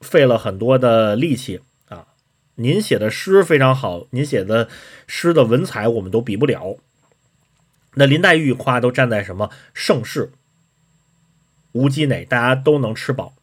[0.00, 1.60] 费了很多的力气。
[2.56, 4.68] 您写的诗非常好，您写的
[5.06, 6.76] 诗的文采我们都比不了。
[7.94, 10.32] 那林黛玉夸都站在什么盛世？
[11.72, 13.34] 无鸡馁，大家都能吃饱，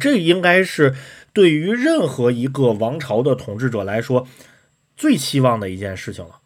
[0.00, 0.96] 这应该是
[1.32, 4.26] 对于任何一个王朝的统治者来说
[4.96, 6.40] 最期望的一件事情了。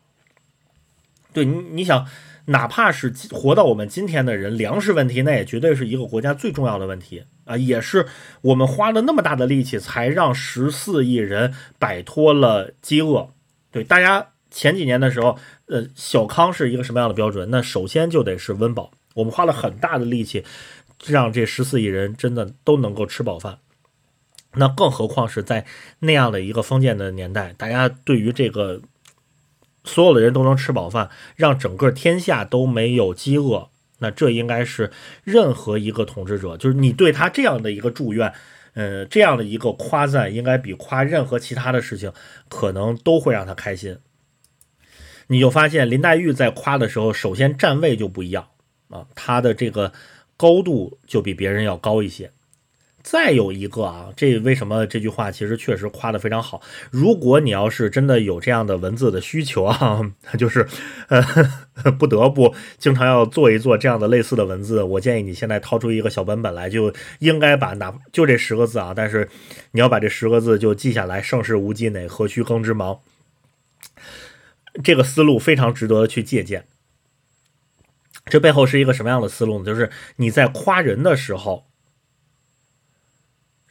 [1.33, 2.07] 对你，你想，
[2.47, 8.07] 哪怕是活到我们今天的人，粮食问题那也绝对是一个国家最重要的问题啊，也是
[8.41, 13.31] 我们花了那么大的力气才让十四亿人摆脱了饥饿。
[13.71, 17.51] 对大家前几年的时候，呃，小康是一个什么样的标准？
[17.51, 20.45] 那首先就得是温饱，我们花了很大的力气。
[21.05, 23.59] 让这十四亿人真的都能够吃饱饭，
[24.53, 25.67] 那更何况是在
[25.99, 28.81] 那样的一个封建的年代，大家对于这个
[29.83, 33.71] 所有的人都能吃饱饭，让整个天下都没有饥饿，
[34.03, 34.91] 那这应该是
[35.25, 38.31] 任何一个统治者，就是你对他这样的一个祝愿，
[38.75, 42.13] 呃，这样的一个夸赞，应该比夸任何其他的事情
[42.51, 43.97] 可能都会让他开心。
[45.29, 48.49] 你就发现林黛玉在夸的时候，首先站位就不一样
[48.91, 49.93] 啊，她的这个。
[50.35, 52.33] 高度就比别人要高一些。
[53.03, 56.63] 再有一个啊，这为什么这句话其实确实夸得非常好？
[56.91, 60.01] 如果你要是真的有这样的文字的需求啊，
[60.39, 60.67] 就是
[61.09, 61.21] 呃
[61.99, 69.29] 不得不经常要做一做这样的类似的文字，我建议你现在掏出一个小本本来，就应该把哪就这十个字啊，但是
[69.73, 73.01] 你要把这十个字就记下来：盛世无鸡馁，何须耕织忙。
[74.85, 76.67] 这个思路非常值得去借鉴。
[78.27, 79.65] 这背后是一个什么样的思路呢？
[79.67, 81.67] 就是你在夸人的时候，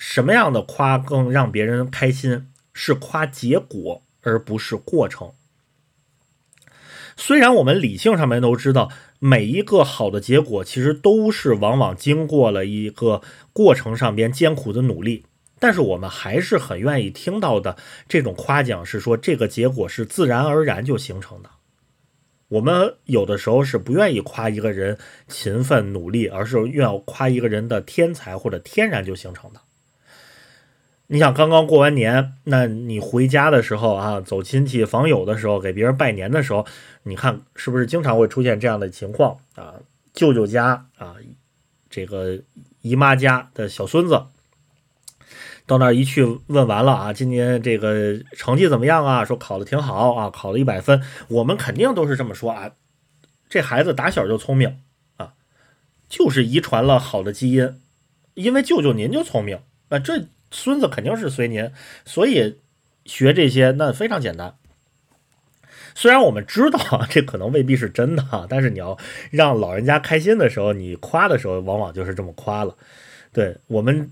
[0.04, 2.48] 什么样的夸更让别人开心？
[2.74, 5.32] 是夸结果，而不是过程。
[7.16, 13.22] 虽然我们理性上面都知道，每一个好的结果其实都是往往经过了一个
[13.54, 15.24] 过程上边艰苦的努力，
[15.60, 17.78] 但是我们还是很愿意听到的
[18.10, 21.50] 这种夸奖，是说这个结果是自然而然就形成的。
[22.48, 24.98] 我们有的时候是不愿意夸一个人
[25.28, 29.62] 勤奋努力，而是愿夸一个人的天才或者天然就形成的。
[31.14, 36.66] 你想，刚刚过完年，那你回家的时候啊，走亲戚访友的时候，给别人拜年的时候，
[37.04, 39.74] 你看是不是经常会出现这样的情况啊？
[40.14, 41.18] 舅舅家啊，
[41.90, 42.40] 这个
[42.82, 44.24] 姨妈家的小孙子。
[45.66, 49.26] 到那儿一去问完了啊，今年这个成绩怎么样啊？
[49.26, 51.04] 说考的挺好啊，考了一百分。
[51.28, 52.72] 我们肯定都是这么说啊，
[53.50, 54.80] 这孩子打小就聪明
[55.18, 55.34] 啊，
[56.08, 57.82] 就是遗传了好的基因。
[58.36, 59.60] 因为舅舅您就聪明
[59.90, 61.72] 啊，这孙子肯定是随您，
[62.06, 62.60] 所以
[63.06, 64.54] 学这些那非常简单。
[65.96, 68.98] 虽然我们知道这可能未必是真的，但是你要
[69.32, 72.76] 让老人家开心的时候，你夸的时候往往就是这么夸了。
[73.34, 74.12] 对我们。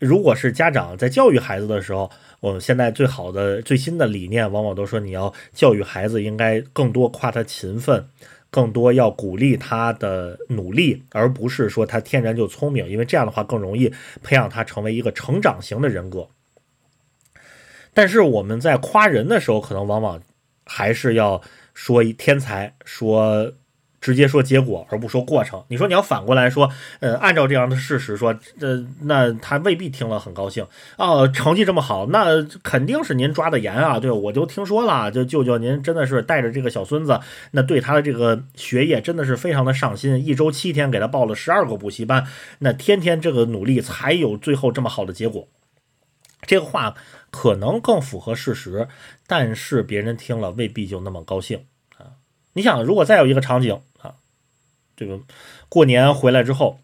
[0.00, 2.08] 如果是家长在教育孩子的时候，
[2.38, 8.08] 我们现在最好的最新的理念，往往都说你要教育孩子，应该更多夸他勤奋，
[8.50, 13.92] 更多要鼓励他的努力，而不是说他天然就聪明，因为这样的话更容易
[14.22, 16.28] 培养他成为一个成长型的人格。
[17.92, 20.22] 但是我们在夸人的时候，可能往往
[20.64, 21.42] 还是要
[21.74, 23.52] 说天才，说。
[24.00, 26.70] 直接说结果而不说过程，你说你要反过来说，
[27.00, 30.64] 呃，按照这样的事实说，呃，那他未必听了很高兴
[30.96, 31.26] 哦。
[31.26, 33.98] 成绩这么好，那肯定是您抓的严啊。
[33.98, 37.18] 对，我就听说了，就舅舅您真的是带着这个小孙子，
[37.50, 42.24] 那对他的这个学业真的是非常的上心，一周七天给他报了十二个补习班，
[42.60, 45.48] 那天天这个努力才有最后这么好的结果。
[46.42, 46.94] 这个话
[47.32, 48.86] 可能更符合事实，
[49.26, 51.64] 但是别人听了未必就那么高兴
[51.96, 52.14] 啊。
[52.52, 53.80] 你想，如果再有一个场景。
[54.98, 55.20] 这个
[55.68, 56.80] 过年回来之后，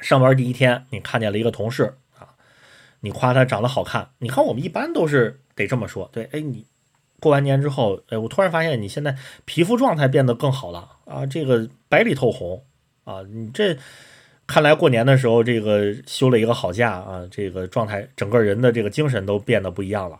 [0.00, 2.32] 上班第一天，你看见了一个同事啊，
[3.00, 4.08] 你夸他长得好看。
[4.20, 6.64] 你看我们一般都是得这么说，对，哎，你
[7.20, 12.64] 过完年之后，哎，我突然发现你现在皮肤状态变得更好了啊，这个白里透红
[13.04, 13.76] 啊，你这
[14.46, 20.18] 看来过年的时候这个休了一个好假啊，这个状态整个人的这个精神都变得不一样了。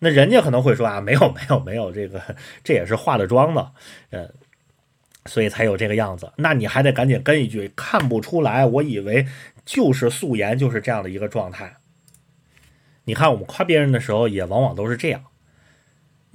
[0.00, 2.20] 那人家可能会说啊，没有没有没有，这个
[2.62, 3.72] 这也是化了妆的，
[4.10, 4.28] 呃。
[5.26, 9.26] 所以才有这个样子，那你还得赶紧跟一句，看不出来，我以为
[9.64, 11.76] 就是素颜，就是这样的一个状态。
[13.04, 15.24] 你看我们夸别人的时候，也往往都是这样。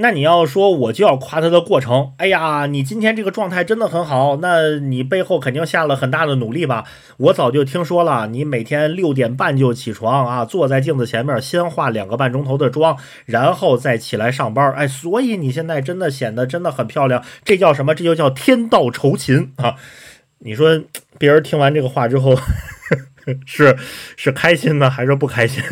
[0.01, 6.85] 那你要说我就要夸他的过程，哎呀，你今天这个状态真的很好，那你背后肯定下了很大的努力吧？
[7.17, 17.93] 我早就听说了，你每天六点半就起床啊，坐在镜子前面先化两个半钟头的妆，然后再起来上班，哎，所以你现在真的显得真的很漂亮，这叫什么？
[17.93, 19.75] 这就叫天道酬勤啊！
[20.39, 20.81] 你说
[21.19, 22.35] 别人听完这个话之后，
[23.45, 23.77] 是
[24.17, 25.63] 是开心呢，还是不开心？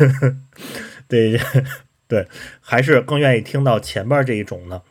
[1.08, 1.40] 对。
[2.10, 2.26] 对，
[2.60, 4.82] 还是更愿意听到前边这一种呢。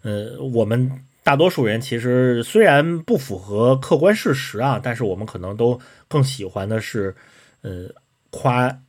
[0.00, 5.78] 呃，我们大多数人其实虽然不符合客观事实啊，但是我们可能都
[6.08, 7.14] 更喜欢的是，
[7.60, 7.90] 呃，
[8.30, 8.80] 夸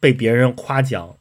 [0.00, 1.16] 被别人夸奖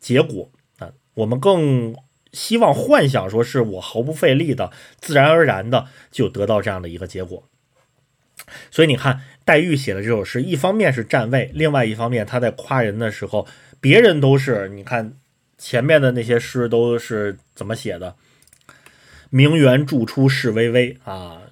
[0.00, 0.50] 结果
[0.80, 1.94] 啊，我们更
[2.32, 7.48] 希望幻想说是我毫不费力的、自然而然的就得到这样的一个结果。
[8.72, 13.46] 所以你看，黛玉写的这首诗，一方面是站位，另外一方面他在夸人的时候。
[13.80, 15.16] 别人都是，你看
[15.58, 18.14] 前面的那些诗都是怎么写的？
[19.30, 21.42] 名园筑出事巍巍啊，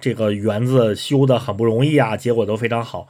[0.00, 3.08] 这个园子修的很不容易啊，结果都非常好。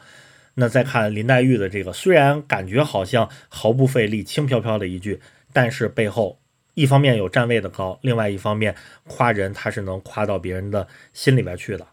[0.55, 5.21] 那再看林黛玉的这个，虽然感觉好像毫不费力、轻飘飘的一句，
[5.53, 6.39] 但是背后
[6.75, 8.75] 一方面有站位的高，另外一方面
[9.07, 11.87] 夸人他是能夸到别人的心里边去的。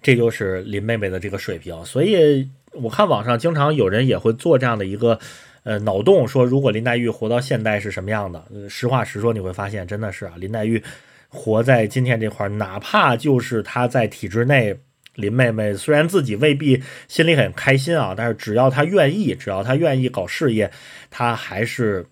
[0.00, 2.48] 这就是林妹妹的这个水平，所以。
[2.74, 5.18] 我看网上经常有人也会做这样的一个
[5.64, 8.44] 呃脑洞，说如果林黛玉活到现代是什么样的？
[8.68, 10.82] 实话实说，你会发现真的是啊，林黛玉
[11.28, 14.78] 活在今天这块，哪怕就是她在体制内，
[15.14, 20.70] 林妹妹虽然自己未必心里很开心啊，但是只要她愿意，只要她愿意搞事业，
[21.10, 22.06] 她还是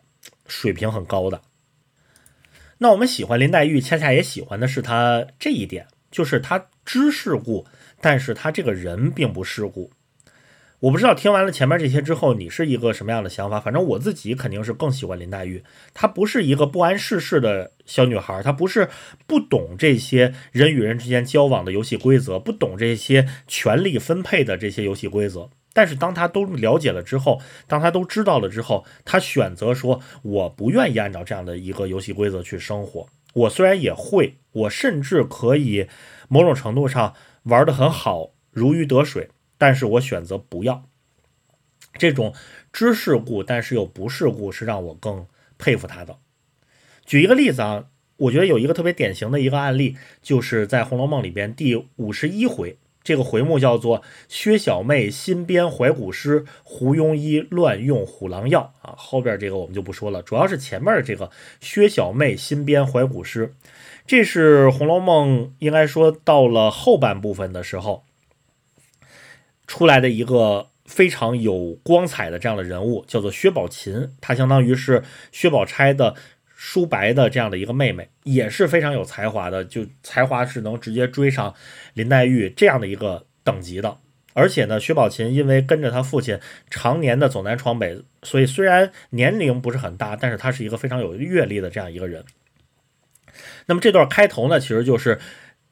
[0.46, 1.40] 水平很高的。
[2.78, 7.66] 那我们喜欢林黛玉，恰恰也喜欢的是她这一点，就是她知世故，
[8.00, 9.90] 但是她这个人并不世故。
[10.80, 13.60] 我不知道听完了前面这些之后，你是一个什么样的想法？
[13.60, 15.62] 反正我自己肯定是更喜欢林黛玉。
[15.92, 18.88] 她不是一个不谙世事的小女孩，她不是
[19.26, 25.50] 不懂这些人与人之间交往的游戏规则，不懂这些权力分配的这些游戏规则。
[25.74, 33.06] 但是当她都了解了之后，当她都知道了之后，她选择说：“我不愿意按照这样的一个游戏规则去生活。
[33.34, 35.86] 我虽然也会，我甚至可以
[36.28, 37.12] 某种程度上
[37.42, 39.28] 玩得很好，如鱼得水。”
[39.60, 40.82] 但是我选择不要
[41.98, 42.32] 这种
[42.72, 45.26] 知世故，但是又不世故，是让我更
[45.58, 46.16] 佩服他的。
[47.04, 47.84] 举一个例子啊，
[48.16, 58.94] 我觉得有一个特别典型的一个案例，就是在《红楼梦》里边第五十一回，这个回目叫做“薛小妹新编怀古诗，胡庸医乱用虎狼药”啊。
[58.96, 61.30] 后边这个我们就不说了，主要是前面这个
[61.60, 63.52] “薛小妹新编怀古诗”，
[64.06, 68.04] 这是《红楼梦》应该说到了后半部分的时候。
[69.70, 76.16] 出来的一个非常有光彩的这样的人物，叫做薛宝琴，她相当于是薛宝钗的
[76.56, 81.54] 叔伯的这样的一个妹妹，也是非常有才华的，就才华是能直接追上
[81.94, 83.96] 林黛玉这样的一个等级的。
[84.32, 92.24] 而且呢，薛宝琴因为跟着他父亲常年的走南闯北，所以虽然年龄不是很大，但是他是一个非常有阅历的这样一个人。
[93.66, 95.20] 那么这段开头呢，其实就是。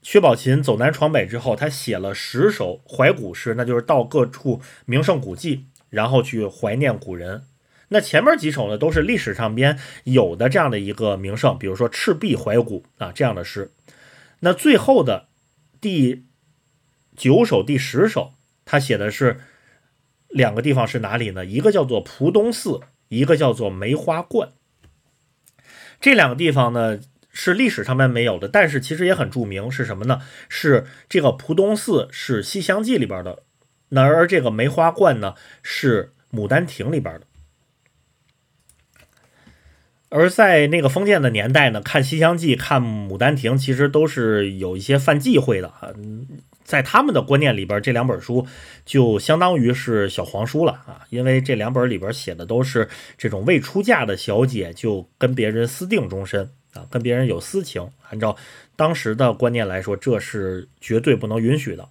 [0.01, 7.45] 薛宝琴走南闯北之后，他写了十首怀古诗，那就是到各处名胜古迹，然后去怀念古人。
[7.89, 13.73] 那前面几首呢，都是历史上边有的这样的一个名胜，比如说赤壁怀古啊这样的诗。
[14.41, 15.29] 那最后的
[15.81, 16.25] 第
[17.17, 18.35] 九首、第十首，
[18.65, 19.41] 他写的是
[20.29, 21.45] 两个地方是哪里呢？
[21.45, 24.51] 一个叫做蒲东寺，一个叫做梅花观。
[26.01, 27.01] 这两个地方呢？
[27.41, 30.21] 是历史上面没有的，但是其实也很著名，是什么呢？
[30.49, 33.45] 是这个蒲东寺是《西厢记》里边的，
[33.91, 37.27] 那而这个梅花观呢是《牡丹亭》里边的。
[40.09, 45.95] 而在那个封建的年代呢，看《西厢记》、看《牡丹亭》，其实都是有一些犯忌讳的啊。
[46.65, 48.45] 在他们的观念里边，这两本书
[48.85, 56.51] 就相当于是小黄书了啊，因为这两本里边写的都是这种未出嫁的小姐就跟别人私定终身。
[56.75, 58.37] 啊，跟别人有私情，按照
[58.77, 61.89] 当时的观念来说，这是绝对不能允许的。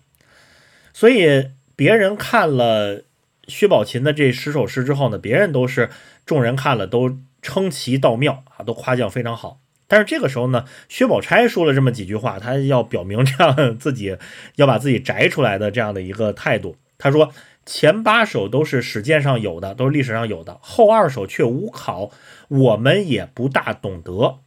[0.94, 3.04] 所以别人看了
[3.48, 5.90] 薛宝琴的这十首诗之后呢，别人都是
[6.26, 9.60] 众人看了都称其道妙啊，都夸奖非常好。
[9.88, 14.18] 但是这个时候呢，薛宝钗说了这么几句话，他要表明这样 自己
[14.56, 16.76] 要把自己摘出来的这样的一个态度。
[16.98, 17.32] 他说
[17.66, 22.12] 前八首都是史鉴上有的，都是历史上有的，后二首却无考，
[22.49, 24.40] 我们也不大懂得。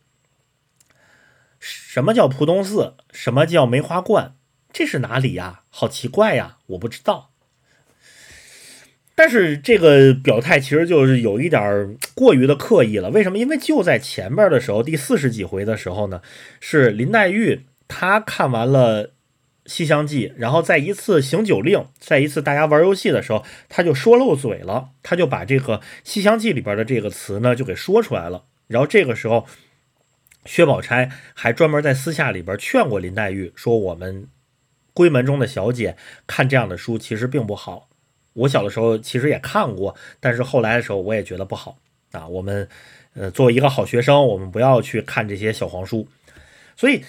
[1.60, 2.94] 什么叫浦东寺？
[3.12, 4.34] 什么叫梅花观？
[4.72, 5.62] 这是哪里呀？
[5.68, 6.56] 好奇怪呀！
[6.68, 7.30] 我不知道。
[9.14, 13.10] 但是这个表态其实就是有一点过于的刻意了。
[13.10, 13.36] 为什么？
[13.36, 16.22] 因为就在前面的时候，第四十几回的时候呢，
[16.58, 19.08] 是林黛玉她看完了
[19.66, 28.44] 《西厢记》，然后在一次行酒令，在一次大家玩游戏的时候，她就说漏嘴了，她就把这个《西厢记》里边的这个词呢就给说出来了。
[28.68, 29.46] 然后这个时候，
[30.44, 34.26] 薛宝钗还专门在私下里边劝过林黛玉，说我们
[34.94, 35.96] 闺门中的小姐
[36.26, 37.88] 看这样的书其实并不好。
[38.32, 41.78] 我小的时候其实也看过，但是后来的时候我也觉得不好
[42.12, 42.26] 啊。
[42.28, 42.68] 我们
[43.14, 46.08] 呃作为一个好学生，我们不要去看这些小黄书。
[46.76, 47.04] 所以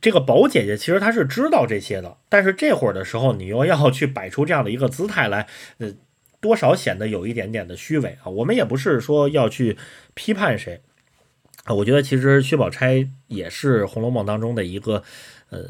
[0.00, 5.46] 这个宝姐姐其实她是知道这些的，但是这会儿的时候你又要去摆出这样的一个姿态来，
[5.78, 5.94] 呃，
[6.40, 8.28] 多少显得有一点点的虚伪啊。
[8.28, 9.76] 我们也不是说要去
[10.14, 10.80] 批判谁
[11.64, 15.02] 啊，我觉得其实薛宝钗也是《红楼梦》当中的一个
[15.50, 15.68] 呃。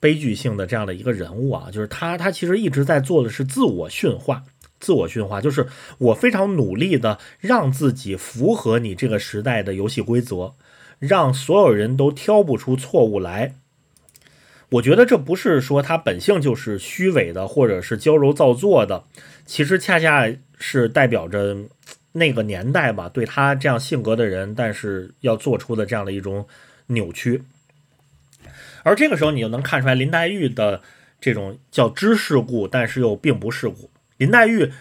[0.00, 4.42] 悲剧性的这样的一个人物啊，就是他，他其实一直在做的是自我驯化，
[4.80, 5.64] 自我驯化，就是
[5.98, 10.54] 我非常努力的让自己符合你这个时代的游戏规则，
[10.98, 13.54] 让所有人都挑不出错误来。
[14.70, 19.04] 我觉得这不是说他本性就是虚伪的，或者是矫揉造作的，
[19.46, 20.28] 其实恰恰
[20.58, 21.56] 是代表着
[22.12, 26.46] 那个年代吧，对他这样性格的人，但是要做出的这样的一种
[26.86, 27.42] 扭曲。
[28.82, 30.82] 而这个时候，你就能看出来林黛玉的
[31.20, 33.90] 这种叫知世故，但是又并不世故。
[34.16, 34.72] 林黛玉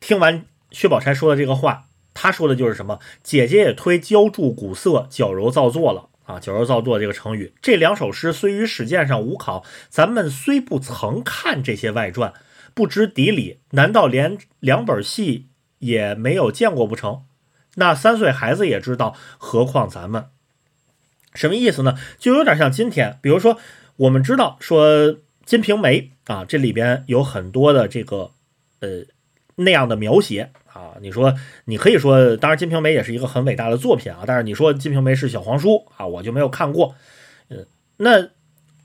[0.00, 2.98] 听完薛宝钗说的这个话，她说的就是什么？
[3.22, 6.38] 姐姐也忒娇注古色，矫揉造作了啊！
[6.40, 12.32] 矫揉造作这个成语，这两首诗虽于史鉴上无考，咱们虽不曾看这些外传，
[12.74, 15.46] 不知底里，难道连两本戏
[15.80, 17.24] 也没有见过不成？
[17.74, 20.26] 那三岁孩子也知道，何况咱们？
[21.34, 21.94] 什么意思呢？
[22.18, 23.56] 就有点像今天，比如说，
[23.96, 24.88] 我们知道说
[25.44, 28.32] 《金瓶梅》啊，这里边有很多的这个
[28.80, 29.04] 呃
[29.54, 30.96] 那样的描写啊。
[31.00, 31.34] 你说，
[31.66, 34.24] 你可以说，当然《金瓶梅》也是一个很伟大的作品啊。
[34.26, 36.96] 但是你说《金瓶梅》是小黄书啊，我就没有看过。
[37.48, 37.64] 嗯，
[37.98, 38.28] 那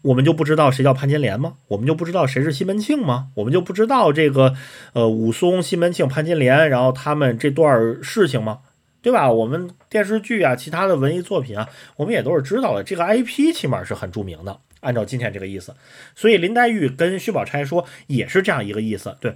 [0.06, 1.56] 我们就不知道谁叫潘金莲吗？
[1.68, 3.30] 我们就不知道谁是西门庆吗？
[3.34, 4.54] 我们就不知道这个
[4.94, 8.60] 呃武松、西门庆、潘金莲，然后他们这段事情吗？
[9.02, 9.32] 对吧？
[9.32, 12.84] 我们电视剧啊，其他的文艺作品啊，我们也都是知道的。
[12.84, 14.60] 这个 IP 起码是很著名的。
[14.82, 15.74] 按照今天这个意思，
[16.16, 19.18] 所以林黛玉跟薛宝钗说也是这样一个意思。
[19.20, 19.36] 对，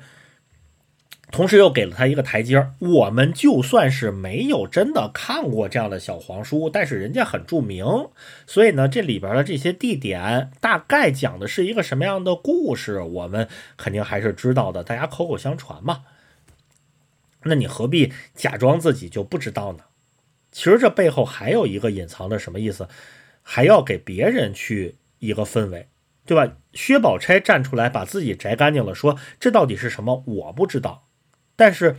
[1.32, 2.74] 同时又给了他一个台阶儿。
[2.80, 7.86] 我们就算是没有真的看过这样的小黄书，但是人家很著名，
[8.48, 13.48] 所以呢，这里边的这些地点大概讲的是一个什么样的故事，我们
[13.78, 14.84] 肯定还是知道的。
[14.84, 16.04] 大家口口相传嘛。
[17.44, 19.86] 那你何必假装自己就不知道呢？
[20.52, 22.88] 其实这背后还有一个隐藏的什么意思？
[23.44, 25.88] 还要给别人去一个氛围，
[26.26, 26.58] 对吧？
[26.74, 30.24] 薛宝钗站出来把自己摘干净了，说这到底是什么？
[30.26, 31.06] 我不知道。
[31.60, 31.98] 但是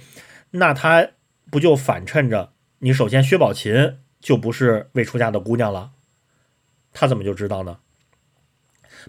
[0.52, 1.10] 那他
[1.50, 2.94] 不就反衬着你？
[2.94, 5.90] 首先，薛宝琴就不是未出嫁的姑娘了，
[6.94, 7.80] 她怎么就知道呢？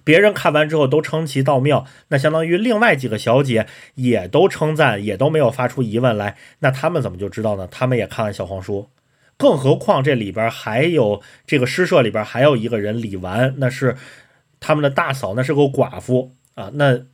[0.04, 3.66] 别人看完之后都称其道妙，那相当于另外几个小姐
[3.96, 6.36] 也都称赞，也都没有发出疑问来。
[6.60, 7.66] 那他们怎么就知道呢？
[7.72, 8.90] 他们也看了小黄书，
[9.38, 13.96] 更何况这里边还有这个诗社里边还有一个人李纨，那是
[14.60, 16.72] 他们的大嫂，那是个寡妇啊。
[16.74, 17.06] 那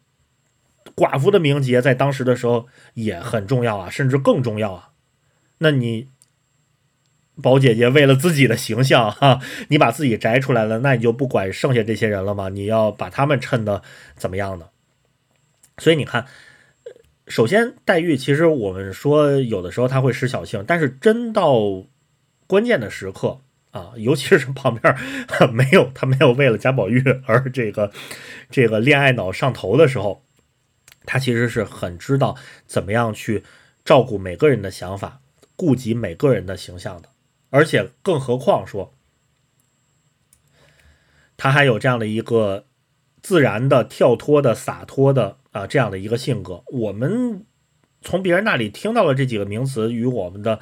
[0.96, 4.90] 寡妇的名节在当时的时候也很重要啊，甚至更重要啊。
[5.60, 6.10] 那你。
[7.40, 9.40] 宝姐姐为了自己的形象，哈，
[9.70, 12.50] 你把自己摘出来了，那你就不管剩下这些人了吗？
[12.50, 13.84] 你要把他们衬的
[14.16, 14.70] 怎么样呢？
[15.78, 16.26] 所以你看，
[17.28, 21.86] 首先黛玉其实我们说有的时候她会失小性，但是真到
[22.48, 24.96] 关键的时刻啊，尤其是旁边
[25.54, 27.92] 没有她没有为了贾宝玉而这个
[28.50, 30.24] 这个恋爱脑上头的时候，
[31.08, 33.44] 他其实是很知道怎么样去
[33.84, 35.22] 照顾每个人的想法，
[35.56, 37.10] 顾及每个人的形象的。
[37.50, 38.94] 而且，更何况说，
[41.38, 42.66] 他还有这样的一个
[43.22, 46.62] 自然的、跳脱的、洒脱的啊，这样的一个性格。
[46.68, 47.46] 我们
[48.02, 50.60] 从别人那里听到了这几个名词，与我们的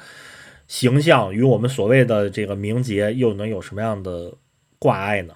[0.68, 4.34] 形象，与我们所谓的这个名节，又能有什么样的
[4.78, 5.34] 挂碍呢？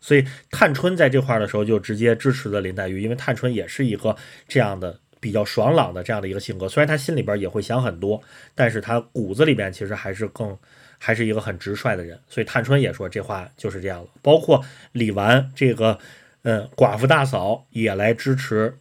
[0.00, 4.16] 所以，探春在这块儿的时候就直接支持了林黛玉，因为探春也是一个
[4.48, 4.98] 这样的。
[5.22, 8.18] 比较爽朗的这样的一个性格，虽然他心里边也会想很多，
[8.54, 10.56] 但是他骨子里边其实还是更
[10.96, 12.18] 还是一个很直率的人。
[12.26, 14.08] 所以探春也说这话就是这样了。
[14.22, 15.98] 包括李纨这个
[16.40, 18.74] 嗯寡妇大嫂也来支持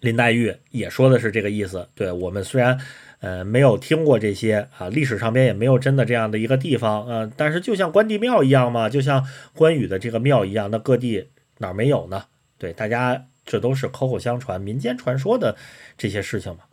[0.00, 1.88] 林黛玉，也说的是这个意思。
[1.94, 2.78] 对我们虽然
[3.20, 12.24] 呃没有听过这些啊，历史上边也没有真的这样的一个地方啊，但是就像关帝庙一样嘛，就像关羽的这个庙一样，那各地哪没有呢？
[12.58, 13.26] 对大家。
[13.48, 15.56] 这都是口口相传、民间传说的
[15.96, 16.64] 这些事情嘛。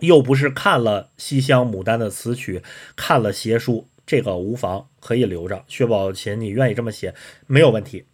[0.00, 2.62] 又不是看了《西厢牡丹》的词曲，
[2.94, 5.64] 看了邪书，这个无妨，可以留着。
[5.68, 7.14] 薛宝琴，你愿意这么写，
[7.46, 8.04] 没有问题。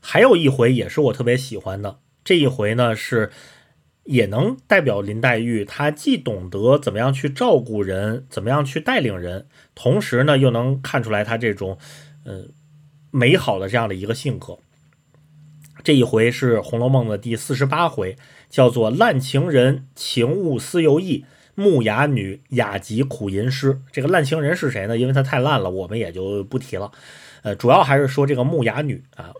[0.00, 3.30] 还有一回也是我特别喜欢的，这一回呢是
[4.04, 11.76] 也能代表林黛玉，她既懂得怎么样去照顾人，怎么样去带领人，同时呢又能看出来她这种
[12.24, 12.48] 嗯
[13.10, 14.58] 美好的这样的一个性格。
[15.82, 18.16] 这一回是《红楼梦》的第四十八回。
[18.50, 21.24] 叫做滥情人情物思犹意，
[21.56, 23.80] 木雅女雅集苦吟诗。
[23.90, 24.96] 这个滥情人是谁呢？
[24.96, 26.92] 因为他太烂了，我们也就不提了。
[27.42, 29.32] 呃，主要还是说这个木雅女啊，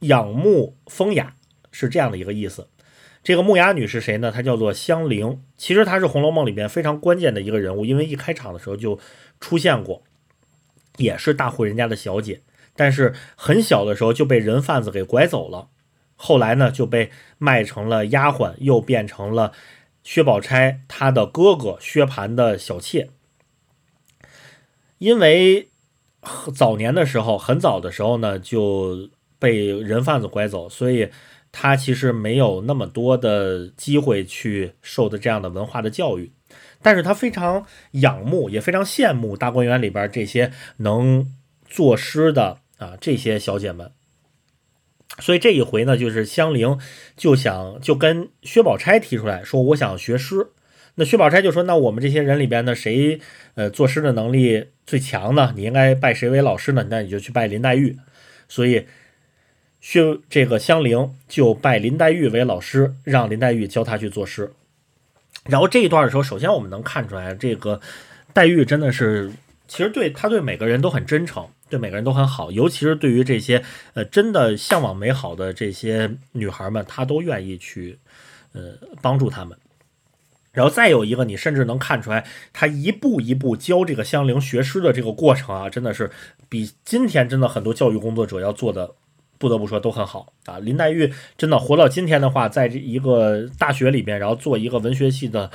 [0.00, 1.34] 仰慕风雅
[1.72, 2.68] 是这样的一个意思。
[3.22, 4.30] 这个木雅女是谁呢？
[4.32, 5.42] 她叫做香菱。
[5.56, 8.98] 其实她是《红楼梦》里边非常关键的一个人物，因为一开场的时候就
[9.40, 10.02] 出现过，
[10.96, 12.40] 也是大户人家的小姐，
[12.74, 15.68] 但是很小的时候就被人贩子给拐走了。
[16.16, 19.52] 后来呢，就被卖成了丫鬟，又变成了
[20.02, 23.10] 薛宝钗她的哥哥薛蟠的小妾。
[24.98, 25.68] 因为
[26.54, 31.10] 早年的时候，很早的时候呢，就被人贩子拐走，所以
[31.52, 36.32] 他其实没有那么多的机会去受的这样的文化的教育。
[36.82, 41.30] 但是他非常仰慕，也非常羡慕大观园里边这些能
[41.68, 43.92] 作诗的啊这些小姐们。
[45.18, 46.78] 所以这一回呢，就是香菱
[47.16, 50.48] 就想就跟薛宝钗提出来说，我想学诗。
[50.94, 53.20] 那薛宝钗就说，那我们这些人里边呢，谁
[53.54, 55.52] 呃作诗的能力最强呢？
[55.54, 56.86] 你应该拜谁为老师呢？
[56.88, 57.98] 那你就去拜林黛玉。
[58.48, 58.86] 所以
[59.80, 64.52] 薛这个香菱就拜林黛玉为老师，让林黛玉教她去作诗。
[65.44, 67.80] 然后这一段的时候，首先我们能看出来，这个
[68.32, 69.32] 黛玉真的是，
[69.66, 71.46] 其实对她对每个人都很真诚。
[71.70, 73.62] 对每个人都很好，尤其是对于这些
[73.94, 77.96] 呃真的向往美好的这些女孩们，她都愿意去
[78.52, 79.56] 呃帮助他们。
[80.50, 86.10] 然后再有一个，你甚至能看出来，她一步一步教这个香菱学诗的这个过程啊，真的是
[86.48, 88.90] 比今天真的很多教育工作者要做的，
[89.40, 90.60] 不得不说都很好啊。
[90.60, 95.50] 林黛玉真的活到今天的话，在一个大学里边，然后做一个文学系的。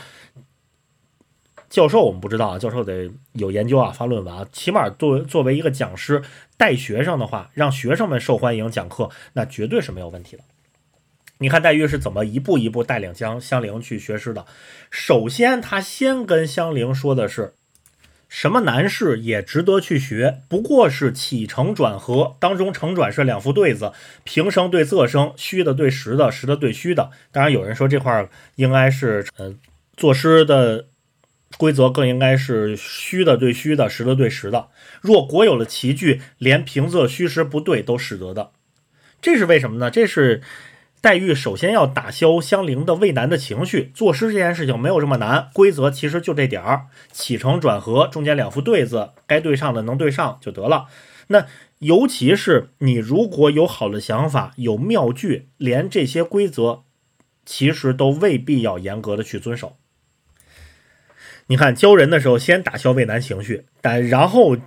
[1.68, 4.48] 教授我们不知道啊，教授得有研究啊，发论文啊。
[4.52, 6.22] 起码作作为一个讲师
[6.58, 10.44] 带学生的话，让学生们受欢迎讲课，那绝对是没有问题的。
[11.40, 14.46] 你看黛玉是怎么一步一步带领香香菱去学诗的？
[14.90, 17.55] 首先，他先跟香菱说的是，
[18.36, 23.94] 什么难事也值得去学，不过是起承转合当中，承转是两副对子，
[24.26, 27.12] 平声对仄声，虚的对实的，实的对虚的。
[27.32, 29.56] 当然，有人说这块儿应该是呃
[29.96, 30.88] 作诗的。
[31.58, 34.68] 规则更应该是虚的对虚的，实的对实的。
[35.00, 38.52] 若国有了奇句，连平仄虚实不对都使得的，
[39.22, 39.90] 这是为什么呢？
[39.90, 40.42] 这是
[41.06, 43.92] 黛玉首先要打消香菱的畏难的情绪。
[43.94, 50.88] 作诗这件事情没有这么难，规则其实就这点儿，起承转合中间两副对子，该对上的能对上就得了。
[51.28, 51.46] 那
[51.78, 56.82] 尤其是你如果有好的想法，有妙句，连这些规则
[57.46, 59.78] 其实都未必要严格的去遵守。
[61.46, 64.58] 你看教人的时候，先打消畏难情绪，但然后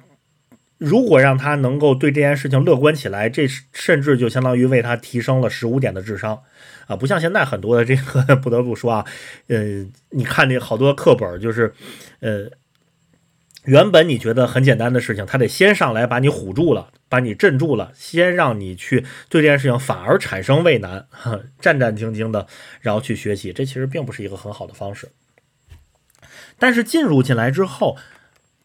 [0.78, 6.40] 如果让他能够对这件事情乐观起来，这甚至就相当于为他提升了十五点的智商
[6.86, 6.94] 啊！
[6.94, 9.04] 不像现在很多的这个， 不得不说啊，
[9.48, 11.74] 呃，你看这好多课本，就是
[12.20, 12.48] 呃，
[13.64, 21.08] 原本你觉得很简单的事情，他得先上来把你唬住了，把你镇住了，先让你去对这件事情反而产生畏难，
[21.60, 22.46] 战战兢兢的，
[22.80, 25.08] 然后去学习，这其实并不是一个很好的方式。
[26.56, 27.96] 但是进入进来之后，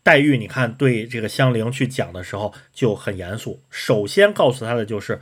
[0.03, 3.61] 黛玉，你看对这个香菱去讲的时候就很严肃。
[3.69, 5.21] 首先告诉她的就是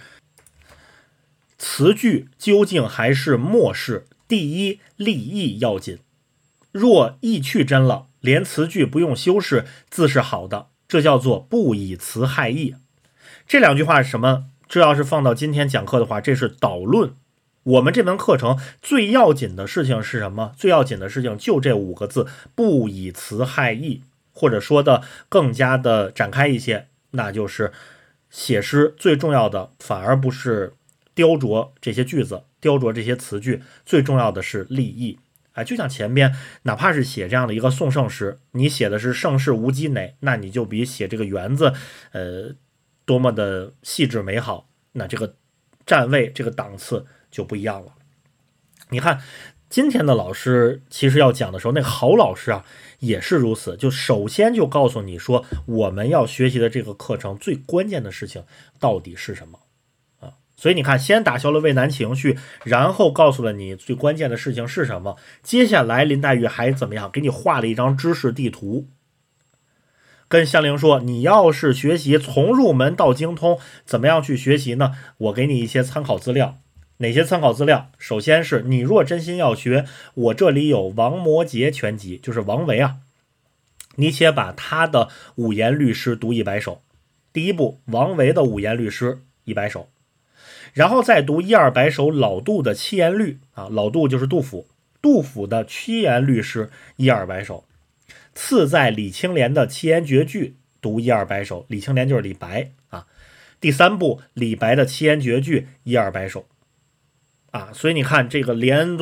[1.57, 5.99] 词句究竟还是末事，第一立意要紧。
[6.71, 10.67] 若意去真了，连词句不用修饰，自是好的。
[10.87, 12.75] 这叫做不以词害意。
[13.47, 14.45] 这两句话是什么？
[14.67, 17.13] 这要是放到今天讲课的话，这是导论。
[17.63, 20.53] 我们这门课程最要紧的事情是什么？
[20.57, 22.25] 最要紧的事情就这五个字：
[22.55, 24.01] 不以词害意。
[24.31, 27.71] 或者说的更加的展开一些，那就是
[28.29, 30.73] 写诗最重要的，反而不是
[31.13, 35.19] 雕琢这些句子、雕琢这些词句，最重要的是立意。
[35.53, 41.73] 哎，就像前边，哪怕是写这样的一个宋圣诗，你写的是盛世无积馁，那你就比写这个园子，
[42.11, 42.55] 呃，
[43.05, 44.69] 多么的细致美好。
[44.93, 45.35] 那这个
[45.85, 47.05] 站位，这个档次。
[47.31, 47.93] 就不一样了。
[48.89, 49.21] 你看，
[49.69, 52.65] 今天的老师其实要讲的时候，那好老师啊
[53.01, 53.75] 也是如此。
[53.75, 58.43] 就首先就告诉你说，我们要学习的这个课程最关键的事情
[58.79, 59.59] 到底是什么
[60.19, 60.33] 啊？
[60.55, 65.17] 所以你看，先打消了畏难情绪，然后告诉了你最关键的事情是什么。
[65.43, 67.11] 接下来林黛玉还怎么样？
[67.11, 68.87] 给你画了一张知识地图，
[70.27, 74.93] 跟香菱说：“你要是学习从入门到精通，怎么样去学习呢？
[75.17, 76.60] 我给你一些参考资料。
[77.01, 77.89] 哪些参考资料？
[77.97, 82.97] 首先是你若真心要学，我这里有王摩诘全集，就是王维啊。
[83.95, 86.81] 你且把他的五言律诗读一百首。
[87.33, 89.89] 第一步，王维的五言律诗一百首。”
[90.73, 94.67] 然后再读一二百首老杜的七言律啊，老杜就是杜甫，
[95.01, 97.65] 杜甫的七言律诗一二百首。
[98.33, 103.05] 次在李青莲的七言绝句读一二百首，李青莲就是李白啊。
[103.59, 106.45] 第三部李白的七言绝句一二百首
[107.51, 108.97] 啊，所以你看这个连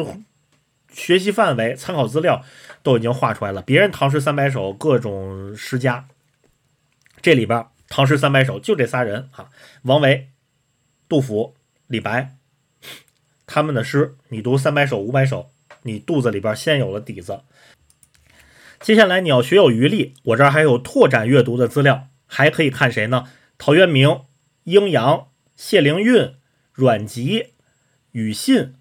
[0.92, 2.44] 学习范围、参考资料
[2.84, 3.62] 都已经画出来了。
[3.62, 6.08] 别人唐诗三百首，各种诗家，
[7.22, 9.50] 这里边唐诗三百首就这仨人啊，
[9.84, 10.30] 王维、
[11.08, 11.56] 杜甫。
[11.88, 12.36] 李白
[13.48, 15.50] 他们的诗，你读三百首、五百首，
[15.82, 17.42] 你肚子里边先有了底子。
[18.80, 23.28] 接下来你要学有余力，我这儿还有拓展阅读的资料，还可以看谁呢？
[23.58, 24.22] 陶渊明、
[24.66, 26.36] 英阳、谢灵运、
[26.74, 27.54] 阮籍、
[28.14, 28.73] 庾信、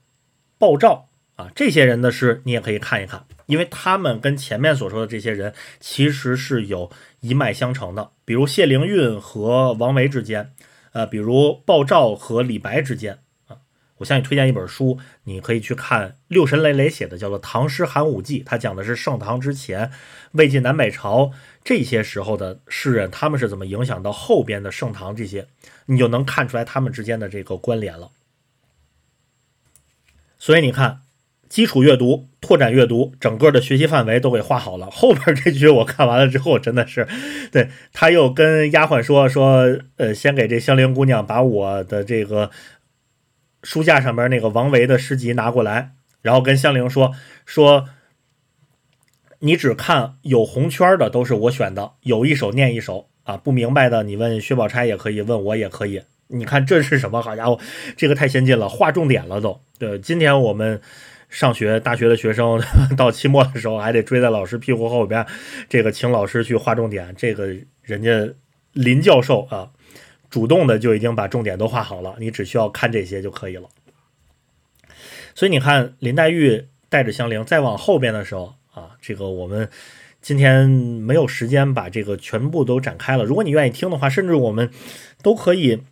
[0.59, 6.91] 鲍照啊，这些人的诗你也可以看一看，因为他们跟前面所说的这些人其实是有
[7.21, 10.53] 一脉相承的，比如谢灵运和王维之间。
[10.93, 13.59] 呃，比如鲍照和李白之间啊，
[13.99, 19.93] 我向你推荐一本书，你可以去看六神磊磊写的，叫做《唐诗寒武纪》，它讲的是盛唐之前、
[20.33, 21.31] 魏晋南北朝
[21.63, 25.47] 这些时候的诗人，他们是怎么影响到后边的盛唐这些，
[25.87, 28.11] 你就能看出来他们之间的这个关联了。
[30.39, 31.01] 所以你看。
[31.49, 34.91] 基础阅读、拓展阅读，整个的学习范围都给画好了。
[34.91, 37.09] 后边这句我看完了之后，真的是，
[37.51, 42.51] 对他又跟丫鬟说说，呃，先给这香菱姑娘把我的这个
[43.63, 47.15] 书架上边那个王维的诗集拿过来，然后跟香菱说
[47.47, 47.89] 说，
[49.39, 56.03] 你只看有红圈的都是我选的，有一首念一首啊，不明白的你问薛宝钗也可以，问我也可以。
[56.29, 57.21] 你看这是什么？
[57.21, 57.59] 好家伙，
[57.97, 59.61] 这个太先进了，划重点了都。
[59.79, 60.81] 对，今天我们。
[61.31, 62.59] 上学大学的学生
[62.97, 65.27] 到期末的时候还得追在老师屁股后边，
[65.69, 67.15] 这个请老师去划重点。
[67.19, 68.33] 这个人家
[68.73, 69.69] 林教授啊，
[70.31, 73.69] 主动的就已经把重点都画好了，你只需要看这些就可以了。
[75.35, 79.69] 所以你看林黛玉带着香菱再往后边的时候啊，这个我们
[80.23, 83.25] 今天没有时间把这个全部都展开了。
[83.25, 84.71] 如果你愿意听的话，甚至我们
[85.23, 85.83] 都可以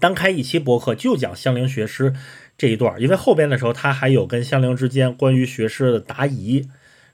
[0.00, 2.14] 单开一期博客，就讲香菱学诗。
[2.56, 6.68] 这一段，因为后边的时候，他还有跟香菱之间关于学诗的答疑，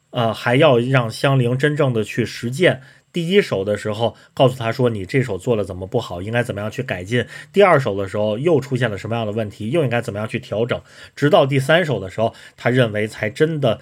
[0.09, 2.81] 呃，还要让香菱真正的去实践。
[3.12, 7.27] 第一首的时候，告诉他说你这首做了怎么不好，应该怎么样去改进。
[7.52, 10.81] 第二首的时候，又出现了什么样的问题，又应该怎么样去调整。
[11.15, 13.81] 直到第三首的时候，他认为才真的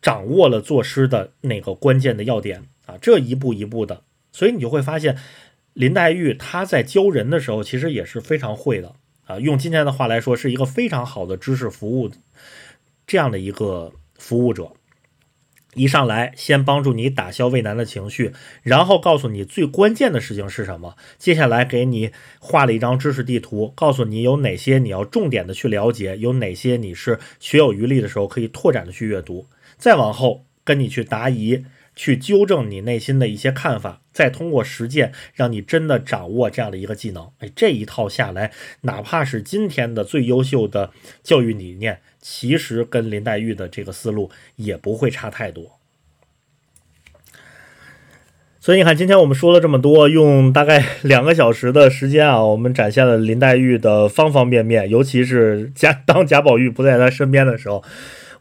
[0.00, 5.18] 掌握了作诗的那个关键的要点啊，这一步一步的，所以你就会发现，
[5.78, 8.92] 林黛玉她在教人的时候，其实也是非常会的。
[9.26, 12.10] 啊，用今天的话来说，是一个非常好的知识服务
[13.06, 14.72] 这样的一个服务者。
[15.74, 18.32] 一上来先帮助你打消畏难的情绪，
[18.64, 20.96] 然后告诉你最关键的事情是什么。
[21.16, 22.10] 接下来给你
[22.40, 29.46] 画了一张知识地图，告诉你有哪些你要重点的去了解，有哪些你是学有余力的时候可以拓展的去阅读。
[29.76, 31.64] 再往后跟你去答疑。
[31.98, 37.28] 去纠正你内心的一些看法，再通过实践让你真的掌握这样的一个技能。
[37.40, 38.52] 哎，这一套下来，
[38.82, 40.92] 哪怕是今天的最优秀的
[41.24, 45.80] 教育理念，其实跟林黛玉的这个思路也不会差太多。
[48.60, 57.82] 所以你看，今天我们说了这么多，用大概两个小时的时间啊，我们展现了林黛玉的方方面面，尤其是贾当贾宝玉不在她身边的时候，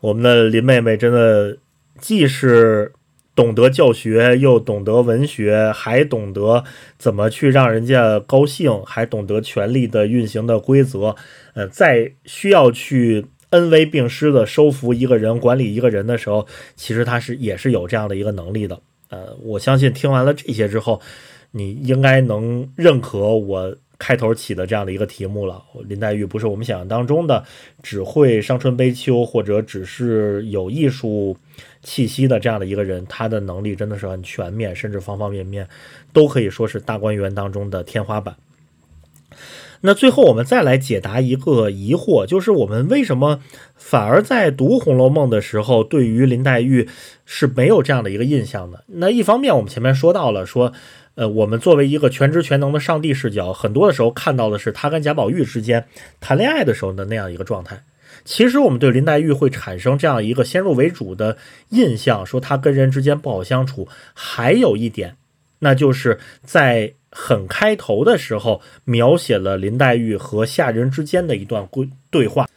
[0.02, 1.58] 我们的林妹妹真的
[2.00, 2.94] 既是。
[3.38, 6.64] 懂得教学，又懂得文学，还懂得
[6.98, 11.16] 怎么去让人家高兴，还懂得权力的运行的规则。
[11.54, 18.80] 呃，在需要去恩威并施的收服一个人、管理一个人的时候，其实他是也是有这样的一个能力的。
[19.10, 21.00] 呃，我相信听完了这些之后，
[21.52, 25.62] 你应该能认可我开头起的这样的一个题目了。
[25.88, 27.44] 林黛玉不是我们想象当中的
[27.84, 31.38] 只会伤春悲秋，或者只是有艺术。
[31.84, 35.68] 气息的这样的一个人，他的能力真的是很全面，甚至方方面面
[36.12, 38.36] 都可以说是大观园当中的天花板。
[39.82, 43.42] 那最后我们再来解答一个疑惑，就是我们为什么
[43.76, 46.90] 反而在读《红楼梦》的时候，对于林黛玉
[47.26, 48.84] 是没有这样的一个印象的？
[48.88, 50.74] 那一方面，我们前面说到了，说
[51.14, 55.86] 呃，我们作为一个全知全能的上帝视角，很多的时候看到的是他跟贾宝玉之间
[56.20, 57.84] 谈恋爱的时候的那样一个状态。
[58.26, 61.38] 其实我们对林黛玉会产生这样一个先入为主的
[61.70, 63.88] 印象，说她跟人之间不好相处。
[64.14, 65.16] 还有一点，
[65.60, 72.50] 那就是在很开头的时候描写了林黛玉和下人之间的一段对对话，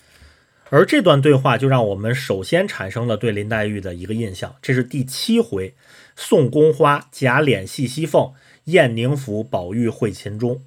[0.68, 4.54] 而这段对话就让我们首先产生了对林黛玉的一个印象。
[4.60, 5.74] 这是第七回，
[6.16, 8.32] 送宫花，贾琏戏西凤。
[8.64, 10.60] 燕宁府，宝玉会秦钟，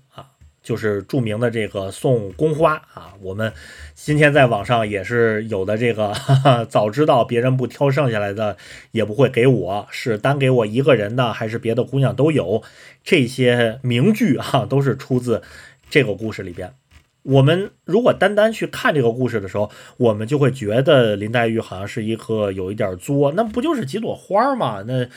[0.63, 3.13] 就是著名的这个送宫花啊。
[3.21, 3.53] 我们
[3.93, 8.57] 今天在网上也是有的这个，哈哈，早知道别人不挑剩下来的，
[8.91, 12.63] 也不会给我，是单给我一个人的，还是别的姑娘都有。
[13.03, 15.43] 这些名句啊，都是出自
[15.89, 16.73] 这个故事里边。
[17.21, 24.83] 我们如果单单去看这个故事的时候，我们就会觉得林黛玉好像是一个有一点作，那不就是几朵花吗？
[24.87, 25.07] 那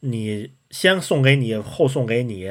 [0.00, 0.50] 你。
[0.68, 2.50] 先送给你，后送给你，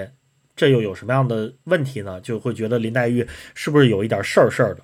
[0.55, 2.21] 这又有什么样的问题呢？
[2.21, 4.81] 就会觉得林黛玉是不是有一点事儿事儿的？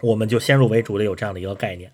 [0.00, 1.92] 我们就先入为主的有这样的一个概念。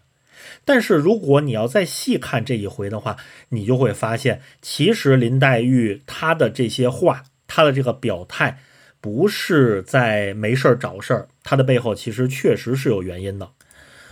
[0.64, 3.16] 但是如果你要再细看这一回的话，
[3.50, 8.58] 你就会发现，其实林黛玉她的这些话，她的这个表态，
[9.00, 13.50] 不是在没事儿找事儿，她的背后其实确实是有原因的。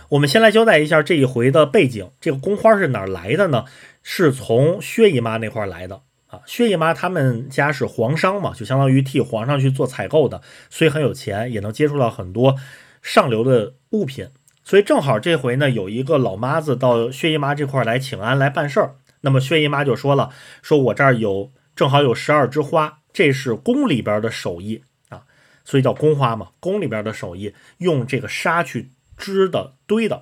[0.09, 3.65] 我们先来交代一下这一回的背景，这个宫花是哪来的呢？
[4.03, 6.01] 是从薛姨妈那块来的。
[6.31, 12.55] 啊，薛姨妈他们家是皇商嘛，就相当于替皇上去做采购的，所以很有钱，也能接触到很多
[13.01, 14.29] 上流的物品。
[14.63, 18.95] 所以正好这回呢，有一个老妈子到薛姨妈这块来请安来办事儿。
[19.21, 20.29] 那么薛姨妈就说了，
[20.61, 25.23] 说我这儿有正好有十二枝花，这是宫里边的手艺啊，
[25.65, 30.21] 所以叫宫花嘛，宫里边的手艺，用这个纱去织的堆的。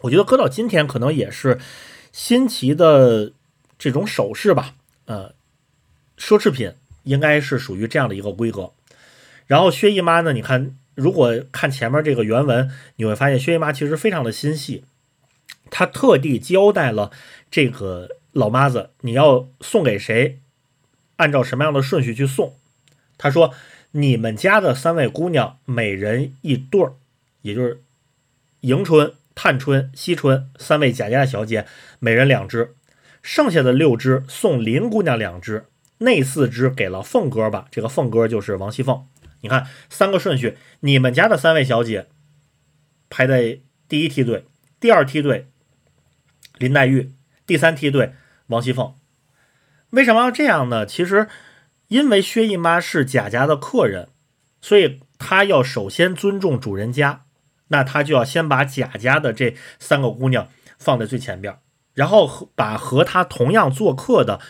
[0.00, 1.60] 我觉得搁到今天可能也是
[2.10, 3.32] 新奇的
[3.78, 4.74] 这种首饰吧。
[5.06, 5.34] 呃，
[6.18, 6.72] 奢侈品
[7.02, 8.72] 应该是属于这样的一个规格。
[9.46, 14.84] 然后薛姨妈呢，你看，如果看前面这个原文，你会发现薛姨妈其实非常的心细，
[15.70, 17.10] 她特地交代了
[17.50, 20.38] 这个老妈子，你要送给谁，
[21.16, 22.56] 按照什么样的顺序去送。
[23.18, 23.52] 她说
[23.92, 26.94] ：“你们家的三位姑娘，每人一对儿，
[27.42, 27.82] 也就是
[28.60, 31.66] 迎春、探春、惜春三位贾家的小姐，
[31.98, 32.74] 每人两只。”
[33.24, 35.64] 剩下的六只送林姑娘两只，
[35.96, 37.66] 那四只给了凤哥吧。
[37.70, 39.06] 这个凤哥就是王熙凤。
[39.40, 42.06] 你看三个顺序，你们家的三位小姐
[43.08, 44.44] 排在第一梯队，
[44.78, 45.48] 第二梯队
[46.58, 47.12] 林黛玉，
[47.46, 48.12] 第三梯队
[48.48, 48.94] 王熙凤。
[49.88, 50.84] 为什么要这样呢？
[50.84, 51.26] 其实
[51.88, 54.08] 因为薛姨妈是贾家的客人，
[54.60, 57.24] 所以她要首先尊重主人家，
[57.68, 60.48] 那她就要先把贾家的这三个姑娘
[60.78, 61.56] 放在最前边。
[61.94, 64.40] 然后和把和他同样做客的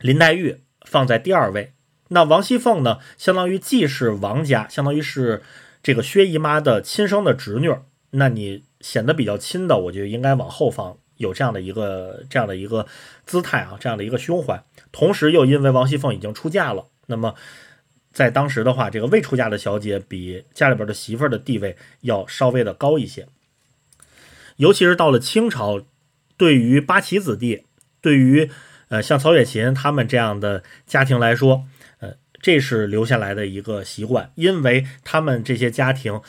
[0.00, 1.72] 林黛玉放在第二位，
[2.08, 5.42] 那王熙凤呢，相当于既是王家，相当于是
[5.82, 7.74] 这个薛姨妈的亲生的侄女，
[8.10, 12.86] 那你显得比较亲的，我就应该往后放，有这样的一个这样的一个
[13.26, 14.62] 姿态啊，这样的一个胸怀。
[14.92, 17.34] 同时又因为王熙凤已经出嫁了，那么
[18.12, 23.28] 在当时的话，这个未出嫁的小姐比家里边的媳妇儿的地位要稍微的高一些，
[24.56, 25.82] 尤其是到了清朝。
[26.36, 27.64] 对于八旗子弟，
[28.00, 28.50] 对于
[28.88, 31.64] 呃像曹雪芹他们这样的家庭来说，
[31.98, 36.20] 呃，这是留下来的一个习惯，因为他们这些家庭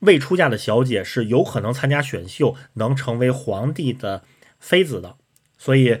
[0.00, 4.24] 未出嫁的小姐是有可能参加选秀，能成为皇帝的
[4.58, 5.16] 妃子的，
[5.58, 6.00] 所以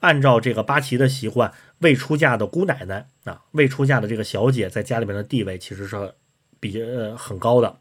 [0.00, 6.14] 按照这个八旗的习惯，未出嫁的姑奶奶啊，未出嫁的这个小姐在家里面的地位其实是
[6.60, 7.80] 比呃很高的。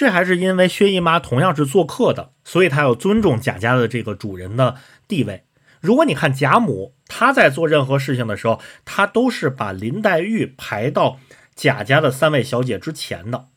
[0.00, 5.44] 这还是因为薛姨妈同样是做客的，所以她要尊重贾家的这个主人的地位。
[5.78, 11.20] 如果你看贾母，她在做任何事情的时候，她都是把林黛玉排到
[11.54, 13.48] 贾家的三位小姐之前的，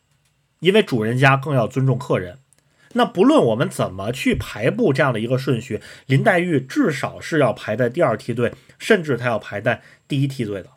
[0.59, 2.39] 因为主人家更要尊重客人。
[2.91, 10.71] 那不论我们怎么去排布这样的一个顺序，林黛玉至少是要排在第二梯队，甚至她要排在第一梯队的。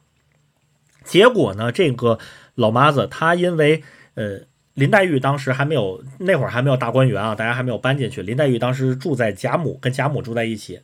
[1.02, 2.20] 结果呢，这个
[2.54, 3.82] 老妈子她因为
[4.14, 4.42] 呃。
[4.76, 8.22] 林黛玉当时还没有，那会儿还没有大观园啊，大家还没有搬进去。
[8.22, 10.78] 林黛玉当时住在贾母，跟贾母住在一起，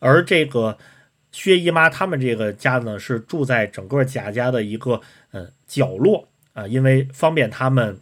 [0.00, 0.76] 而这个
[1.30, 5.00] 薛姨妈他们这个家呢，是住在整个贾家的一个
[5.30, 7.96] 嗯角落啊，因为方便他们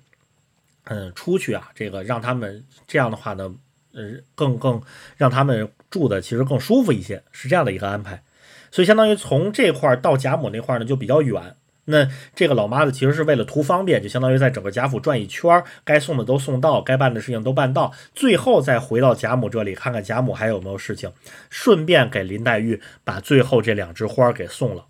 [0.84, 3.54] 嗯出去啊，这个让他们这样的话呢，
[3.92, 4.80] 呃更更
[5.18, 8.22] 让他们住的其实更舒服一些，是这样的一个安排。
[8.70, 11.56] 所以相当于从这块到贾母那块呢就比较远。
[11.86, 21.12] 那这个老妈子其实是为了图方便，就相当于在整个贾府转一圈，该送的都送到，该办的事情都办到，最后再回到贾母这里看看贾母还有没有事情，
[21.50, 24.86] 顺便给林黛玉把最后这两枝花给送了。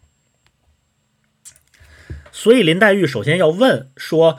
[2.30, 4.38] 所以林黛玉首先要问说：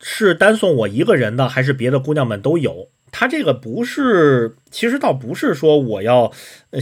[0.00, 2.90] 是单送我一个人的，还是别的姑娘们都有？
[3.18, 6.30] 他这个不是，其实倒不是说我要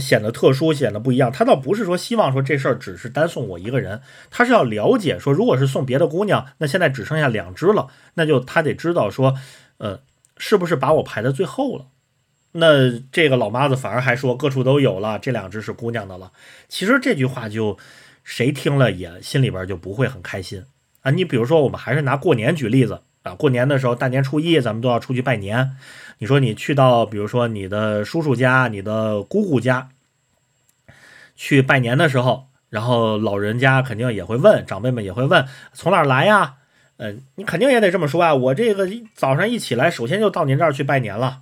[0.01, 1.31] 显得特殊，显得不一样。
[1.31, 9.33] 他倒不是说希望说这事儿只是单送我一个人，他是要了解说，如果是送别的姑娘，那现在只剩下两只了，那就他得知道说，
[9.77, 10.01] 呃，
[10.35, 11.85] 是不是把我排在最后了？
[12.51, 16.33] 那这个老妈子反而还说各处都有了，这两只是姑娘的了。
[16.67, 17.77] 其实这句话就
[18.25, 20.65] 谁听了也心里边就不会很开心
[20.99, 21.11] 啊。
[21.11, 25.77] 你比如说，我们还是拿过年举例子啊，过年的时候，大年初一咱们都要出去拜年。
[26.17, 29.89] 你说你去到，比如说你的叔叔家、你的姑姑家
[31.35, 36.55] 去拜年的时候，然后老人家肯定也会问，长辈们也会问，从哪儿来呀？
[36.97, 38.33] 嗯，你肯定也得这么说啊。
[38.33, 41.41] 我这个早上一起来，首先就到您这儿去拜年了。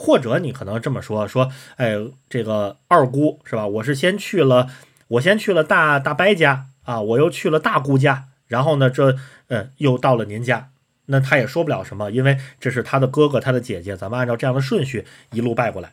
[0.00, 1.96] 或者你可能这么说，说，哎，
[2.28, 3.66] 这个二姑是吧？
[3.66, 4.68] 我是先去了，
[5.08, 9.16] 我先去了大大伯家啊，我又去了大姑家，然后呢，这，
[9.48, 10.70] 嗯，又到了您家。
[11.10, 15.92] 那他也说不了什么，因为这是他的哥哥，他的姐姐，咱们按照这样的顺序一路拜过来。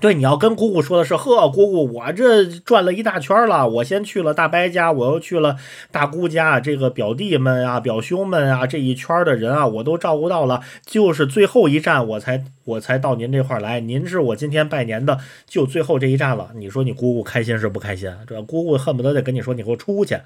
[0.00, 5.56] 对，你要跟姑姑说的是，呵，姑姑，我这转了一大圈了，我先去了大伯家，我又去了
[5.90, 16.50] 大姑家，这个表弟们啊、表兄们啊，这一圈的人啊，我都照顾到了，就是最后一站我才我才到您这块来，您是我今天拜年的，就最后这一站了。
[16.54, 18.10] 你说你姑姑开心是不开心？
[18.26, 20.16] 这姑姑恨不得得跟你说，你给我出去，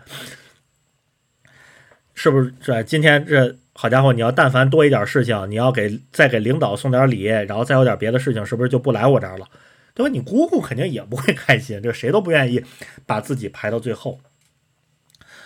[2.14, 2.54] 是不是？
[2.62, 3.56] 这今天这。
[3.76, 9.48] 好家伙，你要但凡多一点事情，你要给再给领导送点礼，然后再有点别的事情，是不是就不来我这儿了？
[9.94, 10.10] 对吧？
[10.12, 12.64] 你姑姑肯定也不会开心，这谁都不愿意
[13.05, 14.20] 把自己排到最后。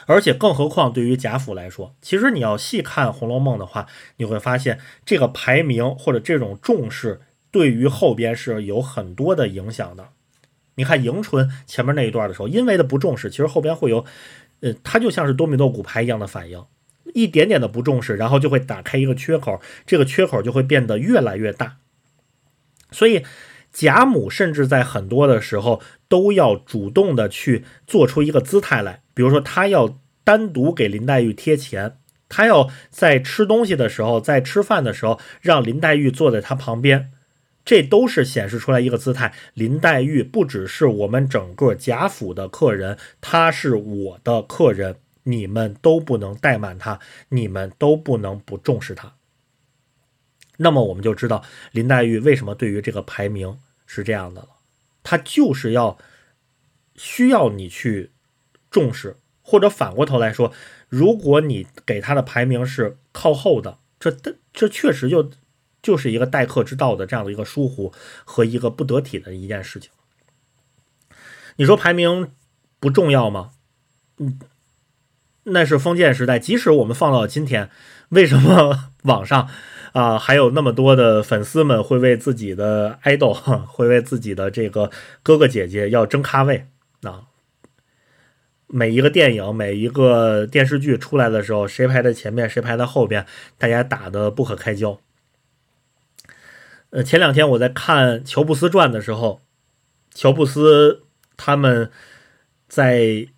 [0.06, 3.86] 而且更何况对于贾府来说，其实你要细看《红楼梦》的话，
[4.16, 10.08] 你会发现这个排名或者这种重视对于后边是有很多的影响的。
[10.76, 14.04] 你看迎春前面那一段的时候，因为的不重视，其实后边会有，
[14.60, 16.64] 呃，它就像是多米诺骨牌一样的反应。
[17.18, 21.78] 一点点的不重视，然后就会打开一个缺口，这个缺口就会变得越来越大。
[22.92, 23.24] 所以
[23.72, 37.10] 贾母甚至在很多的时候都要主动的去做出一个姿态来，比如说她要单独给林黛玉贴钱，她要在吃东西的时候，在吃饭的时候让林黛玉坐在她旁边，
[37.64, 39.34] 这都是显示出来一个姿态。
[39.54, 44.96] 林黛玉不只是我们整个贾府的客人，她是我的客人。
[45.28, 46.98] 你们都不能怠慢他，
[47.28, 49.14] 你们都不能不重视他。
[50.56, 54.48] 那么我们就知道林黛玉为什么对于这个排名是这样的了，
[55.02, 55.98] 她就是要
[56.96, 58.10] 需要你去
[58.70, 60.50] 重视，或者反过头来说，
[60.88, 64.10] 如果你给她的排名是靠后的，这
[64.52, 65.30] 这确实就
[65.82, 67.92] 就是一个待客之道的这样的一个疏忽
[68.24, 69.90] 和一个不得体的一件事情。
[71.56, 72.32] 你说排名
[72.80, 73.52] 不重要吗？
[74.16, 74.40] 嗯。
[75.50, 77.70] 那是封建时代，即使我们放到今天，
[78.10, 79.48] 为什么 网上
[79.92, 84.90] 啊还有那么多的粉丝们会为自己的爱豆，会为自己的这个
[85.22, 86.66] 哥哥姐姐要争咖位
[87.02, 87.24] 啊？
[88.66, 93.24] 每一个电影、每一个电视剧出来的时候，谁排在前面，谁排在后边，
[93.56, 95.00] 大家打的不可开交。
[96.90, 99.40] 呃，前两天我在看乔布斯传的时候，
[100.12, 101.04] 乔布斯
[101.36, 101.90] 他们
[102.68, 103.28] 在。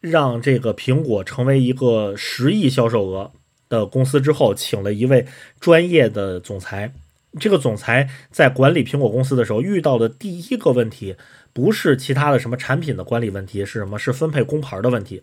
[0.00, 3.32] 让这个苹果成为一个十亿销售额
[3.68, 5.26] 的公司之后，请了一位
[5.60, 6.92] 专业的总裁。
[7.38, 11.14] 这个总裁在管理苹果公司的时候遇到的第一个问题，
[11.52, 13.98] 不是其他的什么产品的管理问题，是什么？
[13.98, 15.22] 是分配工牌的问题。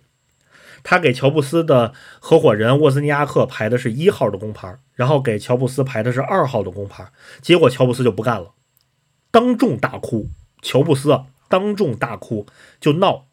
[0.84, 7.12] 他给乔布斯的合伙人沃兹尼亚克排的是一号的工牌，然后给乔布斯排的是二号的工牌。
[7.42, 8.54] 结果乔布斯就不干了，
[9.32, 10.30] 当众大哭。
[10.62, 12.46] 乔布斯当众大哭，
[12.80, 13.27] 就闹。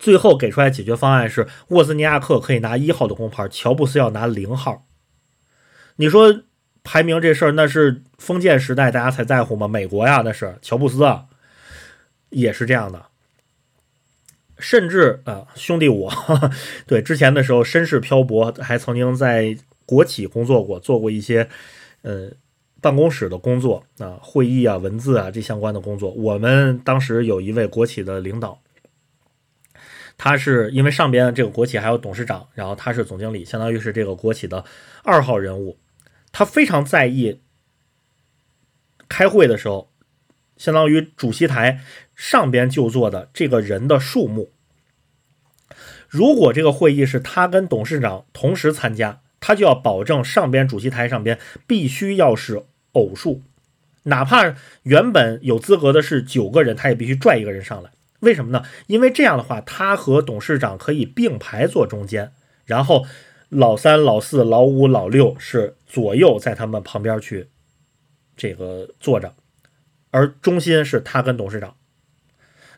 [0.00, 4.86] 最后给出来解决方案是沃兹尼亚克可以拿一号的工牌，乔布斯要拿零号。
[5.96, 6.42] 你说
[6.82, 9.68] 排名这事儿，那是封建时代大家才在乎吗？
[9.68, 11.26] 美国呀，那是乔布斯啊，
[12.30, 13.04] 也是这样的。
[14.58, 16.10] 甚至啊，兄弟我，
[16.86, 19.54] 对之前的时候身世漂泊，还曾经在
[19.84, 21.46] 国企工作过，做过一些
[22.00, 22.30] 呃
[22.80, 26.10] 办公室的工作啊，会议啊、文字啊这相关的工作。
[26.12, 28.58] 我们当时有一位国企的领导。
[30.22, 34.66] 他是因为上边这个国企还有董事长，然后他是总经理，相当于是这个国企的
[35.02, 35.78] 二号人物。
[36.30, 37.40] 他非常在意
[39.08, 39.90] 开会的时候，
[40.58, 41.80] 相当于主席台
[42.14, 44.50] 上边就坐的这个人的数目。
[46.06, 53.40] 如果这个会议是他跟董事长同时参加，他就要保证上边主席台上边必须要是偶数，
[54.02, 57.90] 哪怕原本有资格的是九个人，他也必须拽一个人上来。
[58.20, 58.62] 为什么呢？
[58.86, 62.32] 因为这样的话，他和董事长可以并排坐中间，
[62.64, 63.06] 然后
[63.48, 67.48] 老三、老四、老五、老六是左右在他们旁边去
[68.36, 69.34] 这个坐着，
[70.10, 71.74] 而中心是他跟董事长。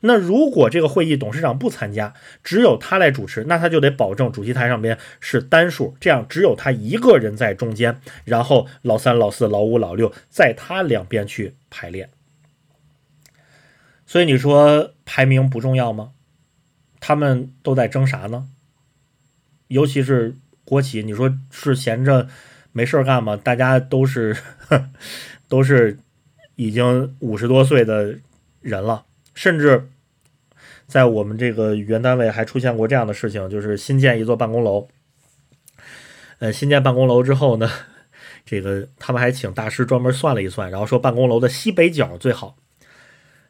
[0.04, 12.10] 那如果这个会议董事长不参加，只有他来主持，那他就得保证主席台上边是单数，这样只有他一个人在中间，然后老三、老四、老五、老六在他两边去排列。
[14.04, 16.12] 所以你说排名不重要吗？
[16.98, 18.48] 他们都在争啥呢？
[19.68, 20.34] 尤其是
[20.64, 22.28] 国企，你说是闲着
[22.72, 23.36] 没事干吗？
[23.36, 24.34] 大家都是
[25.48, 25.98] 都是
[26.56, 28.16] 已经五十多岁的
[28.62, 29.90] 人了，甚至。
[30.86, 34.88] 在我们这个原单位还出现过这样的事情，就是新建一座办公楼，
[36.38, 37.70] 呃，新建办公楼之后呢，
[38.46, 42.56] 这个他们还请大师专门算了一算，然后说办公楼的西北角最好，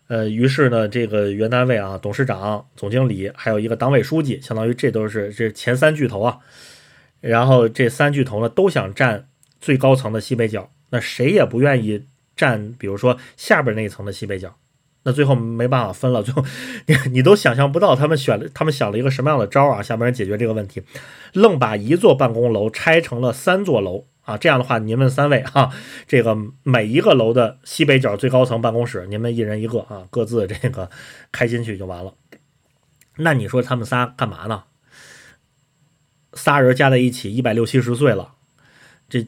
[0.08, 6.38] 呃，于是呢，这个原单位啊，董事长、总经理还有一个党委书记，相当于这都是这前三巨头啊，
[7.20, 9.26] 然后这三巨头呢都想占
[9.60, 12.04] 最高层的西北角，那谁也不愿意
[12.36, 14.54] 占，比如说下边那一层的西北角。
[15.04, 16.44] 那最后没办法分了，最后
[16.86, 19.82] 你你都想象不到他们选了，他们想了一个什么样的招啊？
[19.82, 20.80] 下边人解决这个问题，
[21.32, 24.36] 愣把一座办公楼拆成了三座楼啊！
[24.38, 25.72] 这样的话，您们三位哈，
[26.06, 30.90] 这个每一个楼的西北角最高层办公室，您们一人一个啊，各自这个
[31.30, 32.14] 开心去就完了。
[33.16, 34.64] 那你说他们仨干嘛呢？
[36.34, 38.34] 仨人加在一起一百六七十岁了，
[39.08, 39.26] 这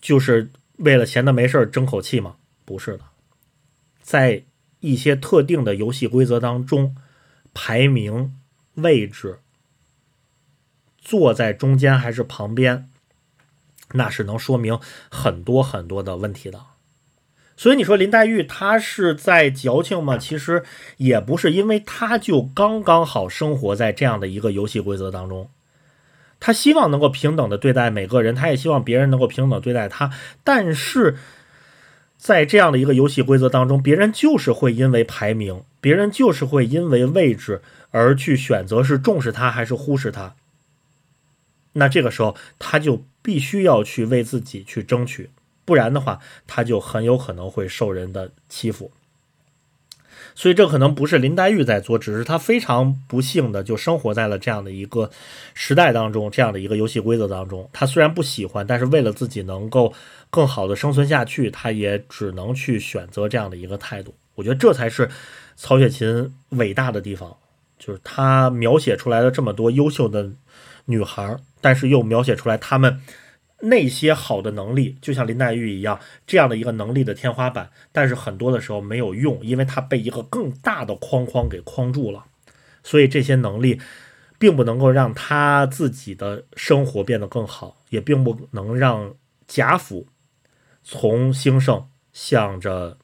[0.00, 2.36] 就是为了闲的没事争口气吗？
[2.64, 3.04] 不是的，
[4.02, 4.44] 在。
[4.82, 6.96] 一些特定的游戏规则当中，
[7.52, 8.34] 排名
[8.76, 9.40] 位置
[10.96, 12.88] 坐在中间还是旁边，
[13.92, 14.78] 那是能说明
[15.10, 16.60] 很多很多的问题的。
[17.56, 20.16] 所以你说林黛玉她是在矫情吗？
[20.16, 20.64] 其实
[20.96, 25.50] 也不是，因为她就刚刚好生活在这样的一个游戏规则当中，
[26.38, 30.10] 她希望能够平等的对待每个人，她也希望别人能够平等对待她，
[30.42, 31.16] 但是。
[32.22, 37.62] 在这样的一个游戏规则当中，别人就是会因为排名，别人就是会因为位置
[37.92, 40.34] 而去选择是重视她还是忽视她。
[41.72, 45.30] 那这个时候，她就必须要去为自己去争取，
[45.64, 48.90] 不然的话，他就很有可能会受人的欺负。
[50.34, 55.10] 所以这可能不是林黛玉在做，只是她非常不幸的就生活在了这样的一个
[55.54, 57.68] 时代当中，这样的一个游戏规则当中。
[57.72, 59.92] 她虽然不喜欢，但是为了自己能够
[60.30, 64.14] 更好的生存下去，她也只能去选择这样的一个态度。
[64.36, 65.10] 我觉得这才是
[65.56, 67.36] 曹雪芹伟大的地方，
[67.78, 70.30] 就是他描写出来的这么多优秀的
[70.90, 73.00] 女孩，但是又描写出来她们。
[73.62, 82.24] 那些好的能力，就像林黛玉一样，这样的一个能力的天花板，但是很多的时候没有用，因为她被一个更大的框框给框住了。
[82.82, 83.78] 所以这些能力，
[84.38, 89.14] 并不能够让她自己的生活变得更好，也并不能让
[89.46, 90.06] 贾府
[90.82, 92.96] 从兴盛向着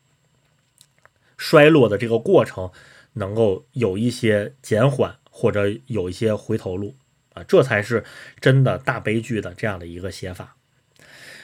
[1.37, 2.71] 衰落的这个过程
[3.13, 6.97] 能够有一些减缓，或者有一些回头路。
[7.37, 8.03] 啊，这才是
[8.41, 10.57] 真的大悲剧的这样的一个写法。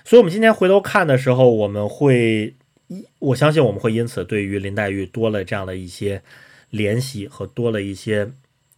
[0.05, 2.57] 所以，我们今天回头看的时候，我们会
[2.89, 6.23] 一，我相信我们会因此对于林黛玉多了这样的一些
[6.71, 8.33] 联系和多了一些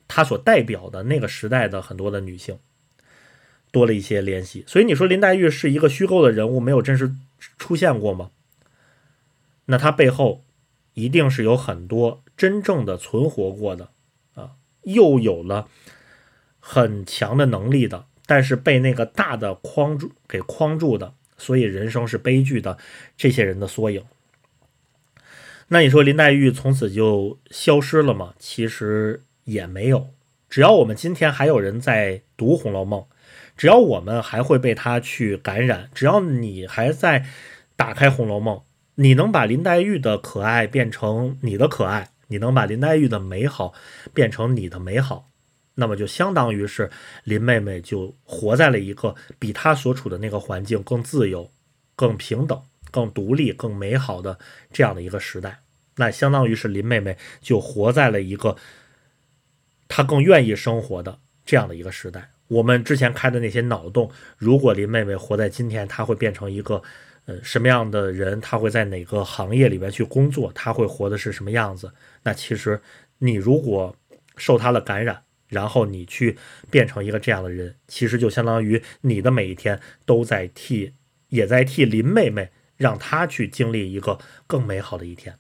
[0.09, 2.59] 她所代表的那个时代的很多的女性
[3.71, 4.65] 多了一些联系。
[4.67, 7.15] 所以，你说林黛玉是一个虚构的人物，没有真实
[7.57, 8.31] 出现过吗？
[9.67, 10.43] 那她背后
[10.95, 13.91] 一定是有很多真正的存活过的
[14.35, 15.69] 啊，又有了。
[16.67, 22.79] 很强的能力的，但是被那个大的框住给框住的，所以人生是悲剧的。
[23.19, 24.03] 这些人的缩影。
[25.69, 28.33] 那你说林黛玉从此就消失了吗？
[28.39, 30.09] 其实也没有。
[30.49, 33.03] 只要我们今天还有人在读《红楼梦》，
[33.59, 37.27] 只要我们还会被它去感染，只要你还在
[37.77, 38.57] 打开《红楼梦》，
[38.95, 43.75] 你能把林黛玉的可爱变成你的可爱，你能把林黛玉的美好
[44.15, 45.29] 变成你的美好。
[45.77, 46.89] 那么就相当于是
[47.25, 51.51] 林妹妹就活在了一个比她所处的那个环境更自由、
[51.97, 54.39] 更平等、更独立、更美好的
[54.73, 55.59] 这样的一个时代。
[55.97, 58.57] 那相当于是林妹妹就活在了一个
[59.89, 62.31] 她更愿意生活的这样的一个时代。
[62.47, 66.81] 我们之前开的那些脑洞，如果林妹妹活在今天，她会变成一个
[67.25, 68.41] 呃什么样的人？
[68.41, 70.53] 她会在哪个行业里面去工作？
[70.55, 71.93] 她会活的是什么样子？
[72.23, 72.81] 那其实
[73.19, 73.97] 你如果
[74.37, 75.21] 受她的感染。
[75.49, 76.37] 然后你去
[76.71, 80.93] 变成一个这样的人，其实就相当于你的每一天都在替，
[81.29, 85.37] 也在替林妹妹，让她去经历一个更美好的一天。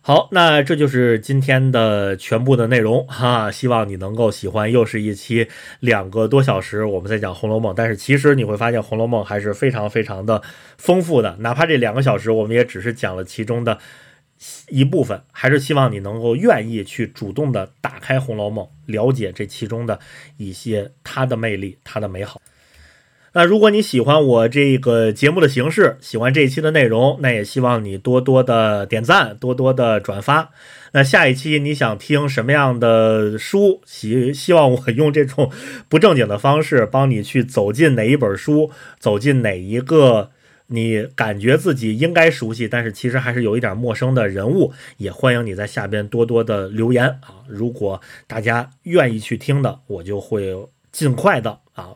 [0.00, 4.70] 好，那这就是今天的全部的内容哈，希望你能够喜欢。
[4.70, 5.48] 又是一期
[5.80, 10.40] 两个多小时，我们在讲《红楼梦》，但是其实你会发现，《红楼梦》还是非常非常的
[10.78, 11.36] 丰富的。
[11.40, 13.80] 哪怕这两个小时，我们也只是讲了其中的
[14.68, 19.98] 一部分，还是希望你能够愿意去主动的打开《红楼梦》，了解这其中的
[20.36, 22.40] 一些它的魅力、它的美好。
[23.32, 30.52] 那如果你喜欢我这个节目的形式，喜欢这一期的内容，那也希望你多多的点赞，多多的转发。
[30.92, 33.82] 那下一期你想听什么样的书？
[33.84, 35.50] 希希望我 用这种
[35.86, 40.30] 不正经的方式帮你去走进哪一本书，走进哪一个
[40.68, 47.44] 你感觉自己应该熟悉，但是其实还是有一点陌生的人物，也欢迎你在下边多多的留言啊！
[47.46, 51.94] 如果大家愿意去听的，我就会尽快的啊。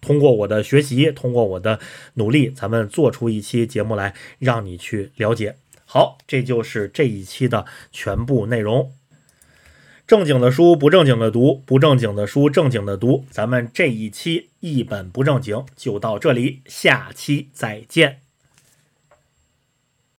[0.00, 1.80] 通过我的学习，通过我的
[2.14, 5.56] 努力，咱们做出一期节目来，让你去了解。
[5.84, 8.92] 好，这就是这一期的全部内容。
[10.06, 13.24] 正经的书不正经的读，不正经的书正经的读。
[13.28, 18.25] 咱们这一期一本不正经就到这里，下期再见。